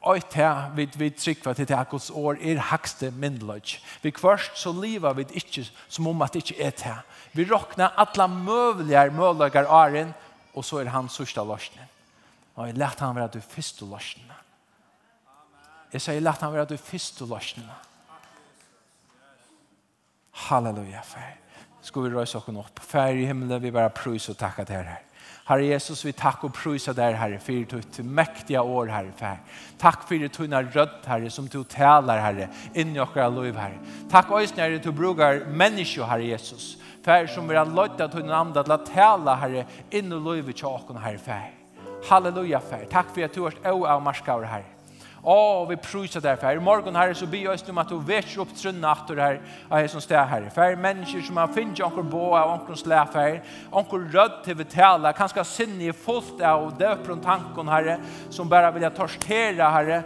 Og 0.07 0.23
til 0.31 0.67
vi, 0.77 0.85
vi 0.95 1.09
trykker 1.09 1.53
til 1.57 1.73
at 1.73 1.89
Guds 1.89 2.09
år 2.09 2.37
er 2.39 2.61
hakste 2.69 3.09
myndeløg. 3.11 3.73
Vi 4.03 4.13
kvørst 4.15 4.55
så 4.55 4.71
leva 4.71 5.11
vi 5.17 5.25
ikke 5.33 5.65
som 5.89 6.07
om 6.07 6.21
at 6.21 6.33
det 6.33 6.45
ikke 6.45 6.63
er 6.63 6.75
til. 6.79 7.01
Vi 7.33 7.47
råkner 7.49 7.97
alle 7.97 8.27
møvelige 8.31 9.09
møvelige 9.11 9.67
åren, 9.67 10.13
og 10.57 10.65
så 10.65 10.81
er 10.81 10.91
han 10.93 11.09
sørste 11.11 11.43
løsene. 11.45 11.85
Og 12.57 12.67
jeg 12.67 12.77
lærte 12.77 13.05
han 13.05 13.15
være 13.15 13.35
du 13.37 13.41
første 13.41 13.85
løsene. 13.85 14.37
Jeg 15.93 16.01
sier, 16.01 16.17
jeg 16.17 16.25
lærte 16.25 16.45
han 16.45 16.55
være 16.55 16.71
du 16.71 16.77
første 16.81 17.25
løsene. 17.29 17.75
Halleluja, 20.47 21.03
fær. 21.05 21.35
Skal 21.81 22.03
vi 22.03 22.15
røyse 22.15 22.37
oss 22.37 22.49
opp. 22.49 22.81
Fær 22.83 23.15
i 23.15 23.27
himmelen, 23.29 23.61
vi 23.61 23.71
bare 23.71 23.93
prøys 23.93 24.29
og 24.29 24.37
takke 24.37 24.65
til 24.65 24.83
her. 24.83 25.03
Herre 25.47 25.63
Jesus, 25.69 26.01
vi 26.03 26.11
takk 26.11 26.41
og 26.43 26.51
prøyser 26.51 26.93
der, 26.93 27.15
Herre, 27.15 27.37
for 27.39 27.69
ditt 27.71 28.01
mektige 28.03 28.59
år, 28.59 28.89
Herre, 28.91 29.13
Fær. 29.15 29.37
Takk 29.79 30.03
for 30.03 30.19
du 30.19 30.43
er 30.43 30.67
rødt, 30.75 31.05
Herre, 31.07 31.29
som 31.31 31.47
du 31.47 31.63
taler, 31.63 32.19
Herre, 32.19 32.49
inn 32.75 32.95
i 32.95 32.99
okkara 32.99 33.29
liv, 33.31 33.55
Herre. 33.55 33.79
Takk 34.11 34.33
også, 34.35 34.57
Herre, 34.59 34.81
du 34.83 34.91
bruker 34.91 35.45
mennesker, 35.47 36.03
Herre 36.03 36.27
Jesus. 36.27 36.75
Herre 36.75 36.86
Fær 37.07 37.29
som 37.31 37.47
vi 37.47 37.55
har 37.55 37.69
løtt 37.71 38.01
at 38.03 38.15
hun 38.17 38.27
namn 38.27 38.49
til 38.51 38.73
å 38.73 38.81
tale 38.83 39.35
herre 39.39 39.61
inn 39.95 40.11
og 40.11 40.25
løyve 40.25 40.51
åkken, 40.67 40.97
herre 40.99 41.21
fær. 41.23 41.53
Halleluja 42.09 42.59
fær. 42.59 42.83
Takk 42.91 43.13
for 43.13 43.23
at 43.23 43.37
du 43.37 43.45
har 43.45 43.55
å 43.71 43.85
av 43.87 44.03
marskaver 44.03 44.49
herre. 44.51 44.73
Å, 45.23 45.63
vi 45.69 45.77
prøyser 45.79 46.21
deg, 46.23 46.35
fær. 46.39 46.59
I 46.59 46.63
morgen, 46.63 46.95
herre, 46.99 47.15
så 47.15 47.25
byr 47.31 47.53
oss 47.53 47.63
om 47.67 47.79
at 47.81 47.89
du 47.91 47.97
vet 48.03 48.35
opp 48.39 48.51
trunna 48.55 48.91
atter 48.91 49.23
her, 49.23 49.39
av 49.69 49.81
jeg 49.81 49.93
som 49.95 50.03
sted 50.03 50.19
herre. 50.19 50.51
Fær, 50.51 50.75
mennesker 50.83 51.23
som 51.23 51.39
har 51.39 51.55
finnet 51.55 51.81
anker 51.87 52.05
bo 52.11 52.29
av 52.35 52.53
anker 52.57 52.79
slæ, 52.83 53.01
fær. 53.15 53.39
Anker 53.81 54.07
rødd 54.13 54.37
til 54.43 54.59
vi 54.59 54.67
tala, 54.75 55.15
kanskje 55.15 55.47
sinne 55.47 55.87
i 55.87 55.95
fullt 55.95 56.43
av 56.43 56.69
døpron 56.79 57.23
tanken, 57.23 57.71
herre, 57.71 58.01
som 58.29 58.51
bare 58.51 58.75
vilja 58.75 58.91
torstere 58.91 59.73
herre. 59.79 60.03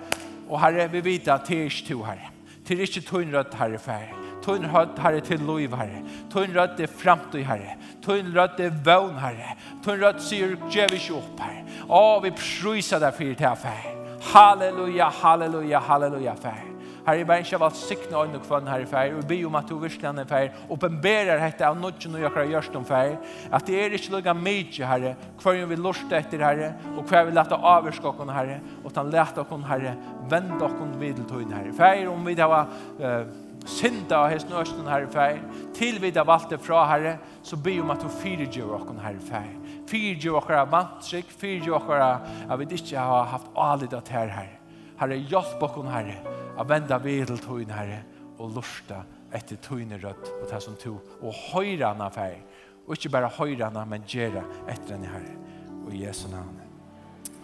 Og 0.48 0.60
herre, 0.62 0.90
vi 0.94 1.06
vet 1.12 1.34
at 1.34 1.50
det 1.50 1.64
er 1.64 1.70
ikke 1.74 1.90
to, 1.90 2.02
herre. 2.06 2.34
Det 2.62 2.78
er 2.78 2.86
ikke 2.86 3.10
tunn 3.10 3.34
rødt, 3.34 3.58
herre, 3.58 3.82
fær. 3.82 4.21
Tøyn 4.42 4.66
rødt 4.74 5.00
herre 5.02 5.22
til 5.26 5.44
lov 5.46 5.78
herre. 5.78 6.02
Tøyn 6.34 6.56
rødt 6.58 6.80
er 6.82 6.92
fremtøy 7.02 7.44
herre. 7.46 7.78
Tøyn 8.02 8.34
rødt 8.36 8.60
er 8.60 8.74
vøvn 8.86 9.20
herre. 9.22 9.56
Tøyn 9.86 10.02
rødt 10.02 10.24
sier 10.26 10.58
djev 10.72 10.98
ikke 10.98 11.20
opp 11.20 11.46
herre. 11.46 11.64
Å, 11.88 12.20
vi 12.24 12.34
prøyser 12.38 13.02
deg 13.04 13.16
for 13.18 13.38
til 13.38 13.70
herre. 13.70 13.96
Halleluja, 14.32 15.10
halleluja, 15.22 15.82
halleluja 15.88 16.36
herre. 16.44 16.68
Herre, 17.02 17.18
jeg 17.18 17.28
bare 17.28 17.42
ikke 17.42 17.56
har 17.56 17.62
valgt 17.64 17.80
sikne 17.82 18.18
øyne 18.18 18.38
og 18.38 18.44
kvann 18.46 18.68
herre 18.70 18.86
herre. 18.92 19.16
Og 19.18 19.30
vi 19.30 19.40
om 19.46 19.56
at 19.58 19.70
du 19.70 19.78
virkelig 19.82 20.10
er 20.10 20.26
herre. 20.30 20.66
Åpenberer 20.70 21.42
dette 21.42 21.66
av 21.66 21.78
noe 21.78 21.94
som 22.00 22.18
jeg 22.18 22.34
har 22.34 22.50
gjort 22.50 22.76
om 22.78 22.86
herre. 22.90 23.18
At 23.52 23.68
det 23.68 23.78
er 23.78 23.96
ikke 23.98 24.16
lukket 24.16 24.42
mye 24.42 24.90
herre. 24.92 25.14
Hver 25.42 25.66
vi 25.70 25.78
lort 25.82 26.18
etter 26.18 26.46
herre. 26.46 26.74
Og 26.96 27.06
hver 27.10 27.30
vi 27.30 27.38
lette 27.38 27.58
avvirke 27.58 28.10
oss 28.10 28.34
herre. 28.38 28.60
Og 28.84 28.92
han 28.98 29.14
lette 29.14 29.46
oss 29.46 29.70
herre. 29.70 29.96
Vend 30.30 30.62
oss 30.62 30.78
videre 31.00 31.30
til 31.30 31.56
herre. 31.56 31.78
Herre, 31.78 32.10
om 32.10 32.26
vi 32.26 32.38
da 32.38 32.50
var... 32.50 32.76
Uh, 33.00 33.50
synda 33.70 34.24
og 34.24 34.32
hesten 34.34 34.56
østen, 34.58 34.88
herre 34.90 35.10
feir, 35.12 35.42
tilvid 35.78 36.18
av 36.18 36.30
alt 36.30 36.50
valgte 36.50 36.60
fra, 36.66 36.86
herre, 36.90 37.18
så 37.44 37.58
be 37.58 37.78
om 37.82 37.92
at 37.94 38.02
du 38.02 38.10
fyrirgjør 38.22 38.76
okken, 38.80 39.02
herre 39.04 39.22
feir. 39.26 39.54
Fyrirgjør 39.90 40.40
okker 40.42 40.60
av 40.62 40.72
mantrik, 40.72 41.30
fyrirgjør 41.42 41.78
okker 41.82 42.04
av 42.06 42.28
at 42.48 42.62
vi 42.62 42.70
ikke 42.80 43.06
har 43.12 43.30
haft 43.34 43.52
alit 43.60 43.94
av 43.98 44.10
her, 44.10 44.34
herre. 44.38 44.58
Herre, 45.02 45.18
hjelp 45.18 45.64
okken, 45.66 45.90
herre, 45.92 46.18
av 46.58 46.70
venda 46.70 47.00
vedel 47.02 47.42
tøyn, 47.42 47.72
herre, 47.74 48.02
og 48.42 48.56
lusta 48.58 49.04
etter 49.36 49.60
tøyne 49.64 50.00
rødt, 50.02 50.34
og 50.42 50.50
ta 50.50 50.60
som 50.62 50.76
to, 50.80 50.98
og 51.22 51.46
høyre 51.52 51.94
henne 51.94 52.10
feir, 52.14 52.42
og 52.88 52.98
ikke 52.98 53.14
bare 53.14 53.32
høyre 53.38 53.70
henne, 53.70 53.86
men 53.88 54.10
gjøre 54.10 54.44
etter 54.68 54.98
henne, 54.98 55.14
herre, 55.14 55.38
og 55.86 55.94
i 55.94 56.04
Jesu 56.06 56.28
navn. 56.34 56.60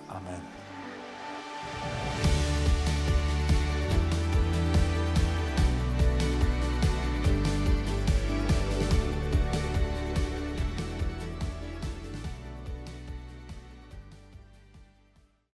Amen. 0.09 0.43
Amen. 1.77 2.46